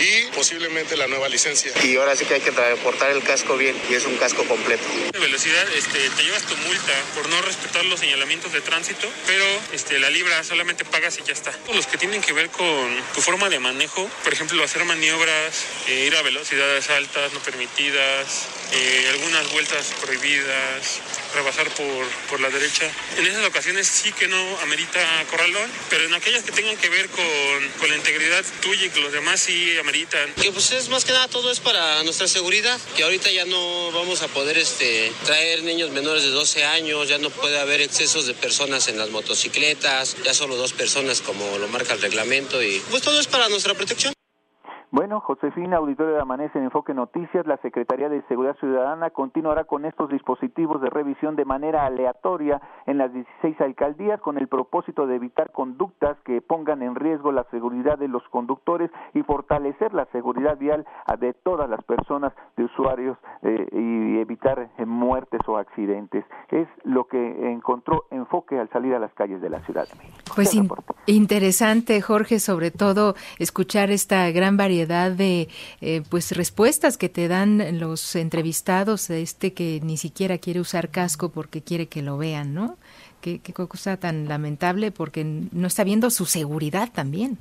y 0.01 0.35
posiblemente 0.35 0.97
la 0.97 1.07
nueva 1.07 1.29
licencia. 1.29 1.73
Y 1.85 1.97
ahora 1.97 2.17
sí 2.17 2.25
que 2.25 2.35
hay 2.35 2.41
que 2.41 2.53
transportar 2.53 3.11
el 3.11 3.23
casco 3.23 3.57
bien 3.57 3.81
y 3.89 3.95
es 3.95 4.05
un 4.05 4.17
casco 4.17 4.45
completo. 4.45 4.83
De 5.13 5.19
velocidad, 5.21 5.73
este, 5.77 6.11
te 6.11 6.25
llevas 6.25 6.45
tu 6.45 6.57
multa 6.57 6.93
por 7.15 7.29
no 7.29 7.41
respetar 7.43 7.85
los 7.85 8.01
señalamientos 8.01 8.53
de 8.53 8.63
tránsito, 8.63 9.09
pero 9.27 9.45
este, 9.73 10.01
la 10.01 10.11
libra 10.11 10.43
solamente 10.43 10.85
pagas 10.85 11.19
y 11.19 11.23
ya 11.23 11.35
está. 11.35 11.57
Los 11.73 11.87
que 11.87 11.99
tienen 11.99 12.21
que 12.21 12.33
ver 12.33 12.51
con 12.51 13.01
tu 13.15 13.23
forma 13.23 13.49
de 13.49 13.61
manejo, 13.61 14.11
por 14.25 14.33
ejemplo, 14.33 14.63
hacer 14.65 14.85
maniobras 14.85 15.42
eh, 15.89 16.05
ir 16.07 16.17
a 16.17 16.23
velocidades 16.23 16.91
altas 16.91 17.33
no 17.33 17.41
permitidas, 17.41 18.47
eh, 18.73 19.09
algunas 19.11 19.51
vueltas 19.53 19.93
prohibidas, 20.01 21.01
rebasar 21.35 21.69
por, 21.71 22.07
por 22.29 22.41
la 22.41 22.51
derecha. 22.51 22.91
En 23.19 23.27
esas 23.27 23.45
ocasiones 23.47 23.87
sí 23.87 24.13
que 24.13 24.29
no 24.29 24.59
amerita 24.61 25.01
corralón, 25.31 25.71
pero 25.91 26.05
en 26.05 26.15
aquellas 26.15 26.43
que 26.43 26.53
tengan 26.53 26.77
que 26.77 26.89
ver 26.89 27.09
con, 27.11 27.69
con 27.79 27.91
la 27.91 27.97
integridad 27.97 28.45
tuya 28.61 28.87
y 28.87 28.91
que 28.91 29.01
los 29.01 29.13
demás 29.13 29.41
sí 29.41 29.77
ameritan. 29.79 30.33
Que 30.35 30.53
pues 30.53 30.73
es 30.73 30.89
más 30.89 31.05
que 31.05 31.13
nada 31.13 31.29
todo 31.29 31.51
es 31.51 31.61
para 31.61 32.03
nuestra 32.05 32.29
seguridad, 32.29 32.81
que 32.97 33.03
ahorita 33.03 33.31
ya 33.31 33.45
no 33.45 33.93
vamos 33.93 34.23
a 34.23 34.29
poder 34.29 34.59
este, 34.59 35.13
traer 35.25 35.63
niños 35.63 35.91
menores 35.91 36.23
de 36.23 36.31
12 36.31 36.65
años, 36.65 37.09
ya 37.09 37.19
no 37.19 37.31
puede 37.31 37.59
haber 37.59 37.81
excesos 37.81 38.27
de 38.27 38.35
personas 38.35 38.89
en 38.89 38.99
las 38.99 39.11
motocicletas, 39.11 40.17
ya 40.25 40.35
solo 40.35 40.57
dos 40.57 40.73
personas 40.73 41.21
como 41.21 41.59
lo 41.59 41.69
marca 41.69 41.95
el 41.95 42.01
reglamento 42.01 42.63
y 42.63 42.81
pues 42.91 43.03
todo 43.03 43.21
es 43.21 43.27
para 43.27 43.49
nuestra 43.49 43.75
protección. 43.75 44.13
Bueno, 45.13 45.27
Josefina, 45.27 45.77
auditorio 45.77 46.15
de 46.15 46.23
Amanece 46.23 46.57
en 46.57 46.65
Enfoque 46.65 46.95
Noticias, 46.95 47.47
la 47.47 47.59
Secretaría 47.59 48.09
de 48.09 48.23
Seguridad 48.29 48.57
Ciudadana 48.57 49.11
continuará 49.11 49.65
con 49.65 49.85
estos 49.85 50.09
dispositivos 50.09 50.81
de 50.81 50.89
revisión 50.89 51.37
de 51.37 51.45
manera 51.45 51.85
aleatoria 51.85 52.63
en 52.87 52.97
las 52.97 53.13
16 53.13 53.61
alcaldías 53.61 54.23
con 54.23 54.39
el 54.39 54.49
propósito 54.49 55.07
de 55.07 55.17
evitar 55.17 55.53
conductas 55.53 56.17
que 56.25 56.41
pongan 56.41 56.83
en 56.83 56.95
riesgo 56.95 57.31
la 57.31 57.45
seguridad 57.51 57.99
de 57.99 58.09
los 58.09 58.23
conductores 58.31 58.91
y 59.13 59.23
fortalecer 59.23 59.93
la 59.93 60.07
seguridad 60.13 60.57
vial 60.57 60.87
de 61.21 61.35
todas 61.35 61.69
las 61.69 61.85
personas 61.85 62.33
de 62.57 62.65
usuarios 62.65 63.19
eh, 63.43 63.69
y 63.71 64.19
evitar 64.19 64.71
eh, 64.79 64.87
muertes 64.87 65.43
o 65.47 65.59
accidentes. 65.59 66.25
Es 66.49 66.69
lo 66.85 67.05
que 67.05 67.53
encontró 67.53 68.05
Enfoque 68.11 68.59
al 68.59 68.71
salir 68.71 68.95
a 68.95 68.99
las 68.99 69.13
calles 69.13 69.43
de 69.43 69.51
la 69.51 69.61
Ciudad 69.67 69.87
de 69.87 69.95
México. 69.97 70.33
Pues 70.35 70.55
in 70.55 70.71
interesante, 71.05 72.01
Jorge, 72.01 72.39
sobre 72.39 72.71
todo 72.71 73.15
escuchar 73.39 73.91
esta 73.91 74.31
gran 74.31 74.57
variedad 74.57 75.02
de 75.11 75.49
eh, 75.81 76.03
pues 76.11 76.37
respuestas 76.37 76.99
que 76.99 77.09
te 77.09 77.29
dan 77.29 77.79
los 77.79 78.17
entrevistados, 78.17 79.11
este 79.11 79.53
que 79.55 79.81
ni 79.83 79.97
siquiera 79.97 80.39
quiere 80.39 80.61
usar 80.61 80.91
casco 80.91 81.31
porque 81.31 81.63
quiere 81.63 81.89
que 81.89 82.03
lo 82.03 82.19
vean, 82.19 82.55
¿no? 82.55 82.77
Qué, 83.21 83.41
qué 83.41 83.53
cosa 83.53 83.97
tan 83.97 84.29
lamentable 84.29 84.91
porque 84.91 85.25
no 85.25 85.67
está 85.67 85.85
viendo 85.85 86.11
su 86.11 86.25
seguridad 86.25 86.91
también. 86.93 87.39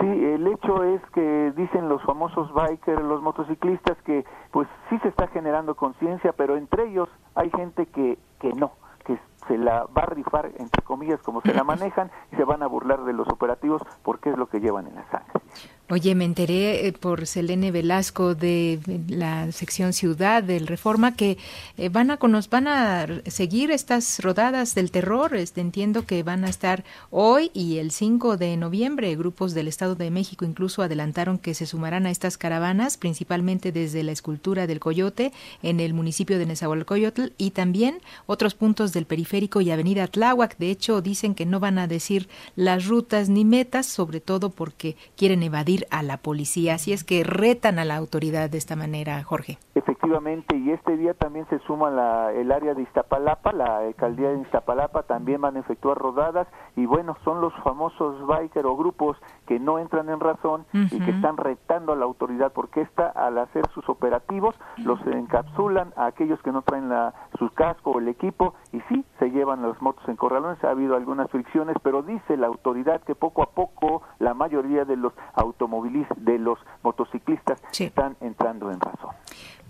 Sí, 0.00 0.06
el 0.06 0.46
hecho 0.46 0.82
es 0.84 1.00
que 1.14 1.52
dicen 1.56 1.88
los 1.88 2.02
famosos 2.02 2.52
bikers, 2.52 3.02
los 3.02 3.22
motociclistas, 3.22 3.96
que 4.04 4.24
pues 4.50 4.66
sí 4.88 4.98
se 4.98 5.08
está 5.08 5.28
generando 5.28 5.74
conciencia, 5.74 6.32
pero 6.32 6.56
entre 6.56 6.88
ellos 6.88 7.08
hay 7.34 7.50
gente 7.50 7.86
que, 7.86 8.18
que 8.40 8.52
no, 8.54 8.72
que 9.04 9.18
se 9.46 9.58
la 9.58 9.84
va 9.96 10.02
a 10.02 10.06
rifar, 10.06 10.50
entre 10.58 10.82
comillas, 10.82 11.20
como 11.22 11.40
se 11.42 11.52
la 11.52 11.62
manejan, 11.72 12.10
y 12.32 12.36
se 12.36 12.44
van 12.44 12.62
a 12.62 12.66
burlar 12.66 13.04
de 13.04 13.12
los 13.12 13.28
operativos 13.28 13.82
porque 14.02 14.30
es 14.30 14.36
lo 14.36 14.48
que 14.48 14.60
llevan 14.60 14.86
en 14.86 14.94
la 14.94 15.04
sangre. 15.10 15.40
Oye, 15.90 16.14
me 16.14 16.24
enteré 16.24 16.86
eh, 16.86 16.92
por 16.92 17.26
Selene 17.26 17.70
Velasco 17.70 18.34
de 18.34 18.78
la 19.08 19.52
sección 19.52 19.92
Ciudad 19.92 20.42
del 20.42 20.66
Reforma 20.66 21.16
que 21.16 21.36
eh, 21.76 21.90
van 21.90 22.10
a 22.10 22.18
van 22.50 22.68
a 22.68 23.06
seguir 23.26 23.70
estas 23.70 24.20
rodadas 24.20 24.74
del 24.74 24.90
terror. 24.90 25.34
Este, 25.34 25.60
entiendo 25.60 26.06
que 26.06 26.22
van 26.22 26.44
a 26.44 26.48
estar 26.48 26.84
hoy 27.10 27.50
y 27.52 27.76
el 27.76 27.90
5 27.90 28.38
de 28.38 28.56
noviembre. 28.56 29.14
Grupos 29.16 29.52
del 29.52 29.68
Estado 29.68 29.94
de 29.94 30.10
México 30.10 30.46
incluso 30.46 30.82
adelantaron 30.82 31.36
que 31.36 31.52
se 31.52 31.66
sumarán 31.66 32.06
a 32.06 32.10
estas 32.10 32.38
caravanas, 32.38 32.96
principalmente 32.96 33.70
desde 33.70 34.02
la 34.02 34.12
escultura 34.12 34.66
del 34.66 34.80
Coyote 34.80 35.32
en 35.62 35.80
el 35.80 35.92
municipio 35.92 36.38
de 36.38 36.46
Nezahualcóyotl 36.46 37.32
y 37.36 37.50
también 37.50 38.00
otros 38.26 38.54
puntos 38.54 38.94
del 38.94 39.04
periférico 39.04 39.60
y 39.60 39.70
Avenida 39.70 40.06
Tláhuac. 40.06 40.56
De 40.56 40.70
hecho, 40.70 41.02
dicen 41.02 41.34
que 41.34 41.44
no 41.44 41.60
van 41.60 41.78
a 41.78 41.86
decir 41.86 42.28
las 42.56 42.86
rutas 42.86 43.28
ni 43.28 43.44
metas, 43.44 43.84
sobre 43.84 44.20
todo 44.20 44.48
porque 44.48 44.96
quieren 45.16 45.42
evadir 45.42 45.81
a 45.90 46.02
la 46.02 46.18
policía. 46.18 46.74
Así 46.74 46.92
es 46.92 47.04
que 47.04 47.24
retan 47.24 47.78
a 47.78 47.84
la 47.84 47.96
autoridad 47.96 48.50
de 48.50 48.58
esta 48.58 48.76
manera, 48.76 49.22
Jorge. 49.22 49.58
Efectivamente, 49.74 50.56
y 50.56 50.70
este 50.70 50.96
día 50.96 51.14
también 51.14 51.46
se 51.48 51.58
suma 51.60 51.90
la, 51.90 52.32
el 52.32 52.52
área 52.52 52.74
de 52.74 52.82
Iztapalapa, 52.82 53.52
la 53.52 53.78
alcaldía 53.78 54.30
de 54.30 54.40
Iztapalapa 54.40 55.04
también 55.04 55.40
van 55.40 55.56
a 55.56 55.60
efectuar 55.60 55.98
rodadas 55.98 56.46
y 56.76 56.86
bueno, 56.86 57.16
son 57.24 57.40
los 57.40 57.52
famosos 57.62 58.26
biker 58.26 58.66
o 58.66 58.76
grupos 58.76 59.16
que 59.46 59.58
no 59.58 59.78
entran 59.78 60.08
en 60.08 60.20
razón 60.20 60.64
y 60.72 61.00
que 61.00 61.10
están 61.10 61.36
retando 61.36 61.92
a 61.92 61.96
la 61.96 62.04
autoridad 62.04 62.52
porque 62.52 62.82
esta 62.82 63.08
al 63.08 63.38
hacer 63.38 63.64
sus 63.74 63.88
operativos 63.88 64.54
los 64.78 65.00
encapsulan 65.06 65.92
a 65.96 66.06
aquellos 66.06 66.40
que 66.42 66.52
no 66.52 66.62
traen 66.62 66.88
la, 66.88 67.14
su 67.38 67.50
casco 67.50 67.92
o 67.92 67.98
el 67.98 68.08
equipo 68.08 68.54
y 68.72 68.80
sí, 68.88 69.04
se 69.18 69.30
llevan 69.30 69.62
las 69.62 69.80
motos 69.80 70.06
en 70.08 70.16
corralones, 70.16 70.62
ha 70.64 70.70
habido 70.70 70.96
algunas 70.96 71.30
fricciones, 71.30 71.76
pero 71.82 72.02
dice 72.02 72.36
la 72.36 72.46
autoridad 72.46 73.02
que 73.02 73.14
poco 73.14 73.42
a 73.42 73.50
poco 73.50 74.02
la 74.18 74.34
mayoría 74.34 74.84
de 74.84 74.96
los 74.96 75.12
automovilistas, 75.62 76.24
de 76.24 76.38
los 76.38 76.58
motociclistas 76.82 77.62
están 77.78 78.16
entrando 78.20 78.70
en 78.70 78.80
razón. 78.80 79.10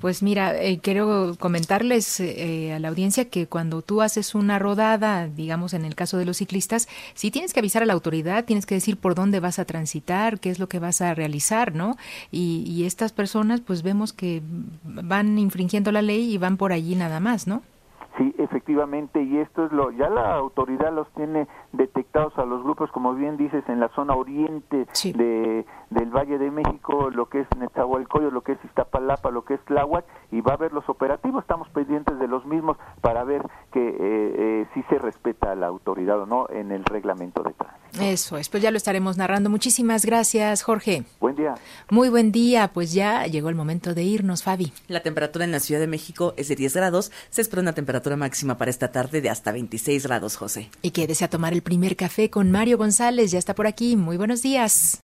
Pues 0.01 0.23
mira, 0.23 0.61
eh, 0.61 0.81
quiero 0.83 1.37
comentarles 1.39 2.19
eh, 2.19 2.75
a 2.75 2.81
la 2.81 2.89
audiencia 2.89 3.31
que 3.31 3.47
cuando 3.47 3.83
tú 3.83 4.03
haces 4.03 4.35
una 4.35 4.59
rodada, 4.59 5.29
digamos 5.29 5.75
en 5.75 5.85
el 5.85 5.95
caso 5.95 6.19
de 6.19 6.25
los 6.25 6.39
ciclistas, 6.39 6.89
sí 7.15 7.31
tienes 7.31 7.53
que 7.53 7.61
avisar 7.61 7.85
a 7.85 7.87
la 7.87 7.93
autoridad, 7.93 8.45
tienes 8.45 8.67
que 8.67 8.75
decir 8.75 8.97
por 8.97 9.15
dónde 9.15 9.39
vas 9.39 9.61
a 9.61 9.65
transitar, 9.65 10.41
qué 10.41 10.51
es 10.51 10.59
lo 10.59 10.67
que 10.67 10.81
vas 10.81 11.03
a 11.03 11.15
realizar, 11.15 11.75
¿no? 11.75 11.95
Y, 12.33 12.65
y 12.67 12.85
estas 12.85 13.13
personas, 13.13 13.61
pues 13.61 13.85
vemos 13.85 14.13
que 14.13 14.43
van 14.83 15.39
infringiendo 15.39 15.93
la 15.93 16.03
ley 16.03 16.35
y 16.35 16.39
van 16.39 16.57
por 16.57 16.73
allí 16.73 16.97
nada 16.97 17.21
más, 17.21 17.47
¿no? 17.47 17.63
Sí, 18.19 18.35
efectivamente, 18.39 19.23
y 19.23 19.39
esto 19.39 19.65
es 19.67 19.73
lo, 19.73 19.91
ya 19.93 20.11
la 20.11 20.35
autoridad 20.35 20.93
los 20.93 21.09
tiene 21.15 21.47
detectados 21.73 22.37
a 22.39 22.45
los 22.45 22.63
grupos, 22.63 22.91
como 22.93 23.15
bien 23.15 23.37
dices, 23.37 23.65
en 23.69 23.81
la 23.81 23.89
zona 23.91 24.15
oriente 24.15 24.87
de, 25.03 25.65
del 25.91 26.11
Valle 26.11 26.39
de 26.39 26.51
México, 26.51 27.11
lo 27.11 27.29
que 27.29 27.41
es 27.41 27.47
Nezahualcóyotl, 27.59 28.35
lo 28.35 28.43
que 28.43 28.53
es 28.53 28.65
Iztapalapa, 28.65 29.31
lo 29.31 29.45
que 29.45 29.55
es 29.55 29.61
Tláhuac, 29.65 30.05
y 30.31 30.41
va 30.41 30.53
a 30.53 30.55
haber 30.55 30.73
los 30.73 30.89
operativos, 30.89 31.43
estamos 31.43 31.69
pendientes 31.71 32.19
de 32.19 32.29
los 32.29 32.45
mismos 32.47 32.77
para 33.01 33.25
ver 33.25 33.43
que 33.73 33.89
eh, 33.89 33.97
eh, 34.01 34.67
si 34.75 34.83
se 34.85 34.99
respeta 34.99 35.55
la 35.55 35.67
autoridad 35.67 36.21
o 36.21 36.27
no 36.27 36.47
en 36.51 36.73
el 36.73 36.85
reglamento 36.85 37.43
de 37.43 37.53
tránsito. 37.53 37.83
Eso 38.01 38.39
es, 38.39 38.49
pues 38.49 38.63
ya 38.63 38.71
lo 38.71 38.79
estaremos 38.79 39.19
narrando. 39.19 39.51
Muchísimas 39.51 40.07
gracias, 40.07 40.63
Jorge. 40.63 41.05
Buen 41.21 41.37
día. 41.37 41.55
Muy 41.91 42.09
buen 42.09 42.33
día, 42.33 42.71
pues 42.73 42.93
ya 42.95 43.27
llegó 43.27 43.51
el 43.51 43.55
momento 43.55 43.93
de 43.93 44.03
irnos, 44.03 44.43
Fabi. 44.43 44.73
La 44.89 45.03
temperatura 45.03 45.45
en 45.45 45.53
la 45.53 45.61
Ciudad 45.61 45.81
de 45.81 45.87
México 45.87 46.33
es 46.37 46.49
de 46.49 46.57
10 46.57 46.75
grados, 46.77 47.13
se 47.31 47.43
espera 47.43 47.61
una 47.61 47.75
temperatura 47.75 48.17
máxima 48.17 48.57
para 48.57 48.71
esta 48.71 48.93
tarde 48.93 49.21
de 49.21 49.29
hasta 49.29 49.53
26 49.53 50.07
grados, 50.07 50.37
José. 50.37 50.71
Y 50.81 50.93
que 50.93 51.07
desea 51.07 51.29
tomar 51.29 51.53
el 51.53 51.62
primer 51.63 51.97
café 51.97 52.31
con 52.31 52.51
Mario 52.51 52.79
González, 52.79 53.31
ya 53.31 53.39
está 53.39 53.55
por 53.55 53.67
aquí. 53.67 53.97
Muy 53.97 54.17
buenos 54.17 54.43
días. 54.43 55.03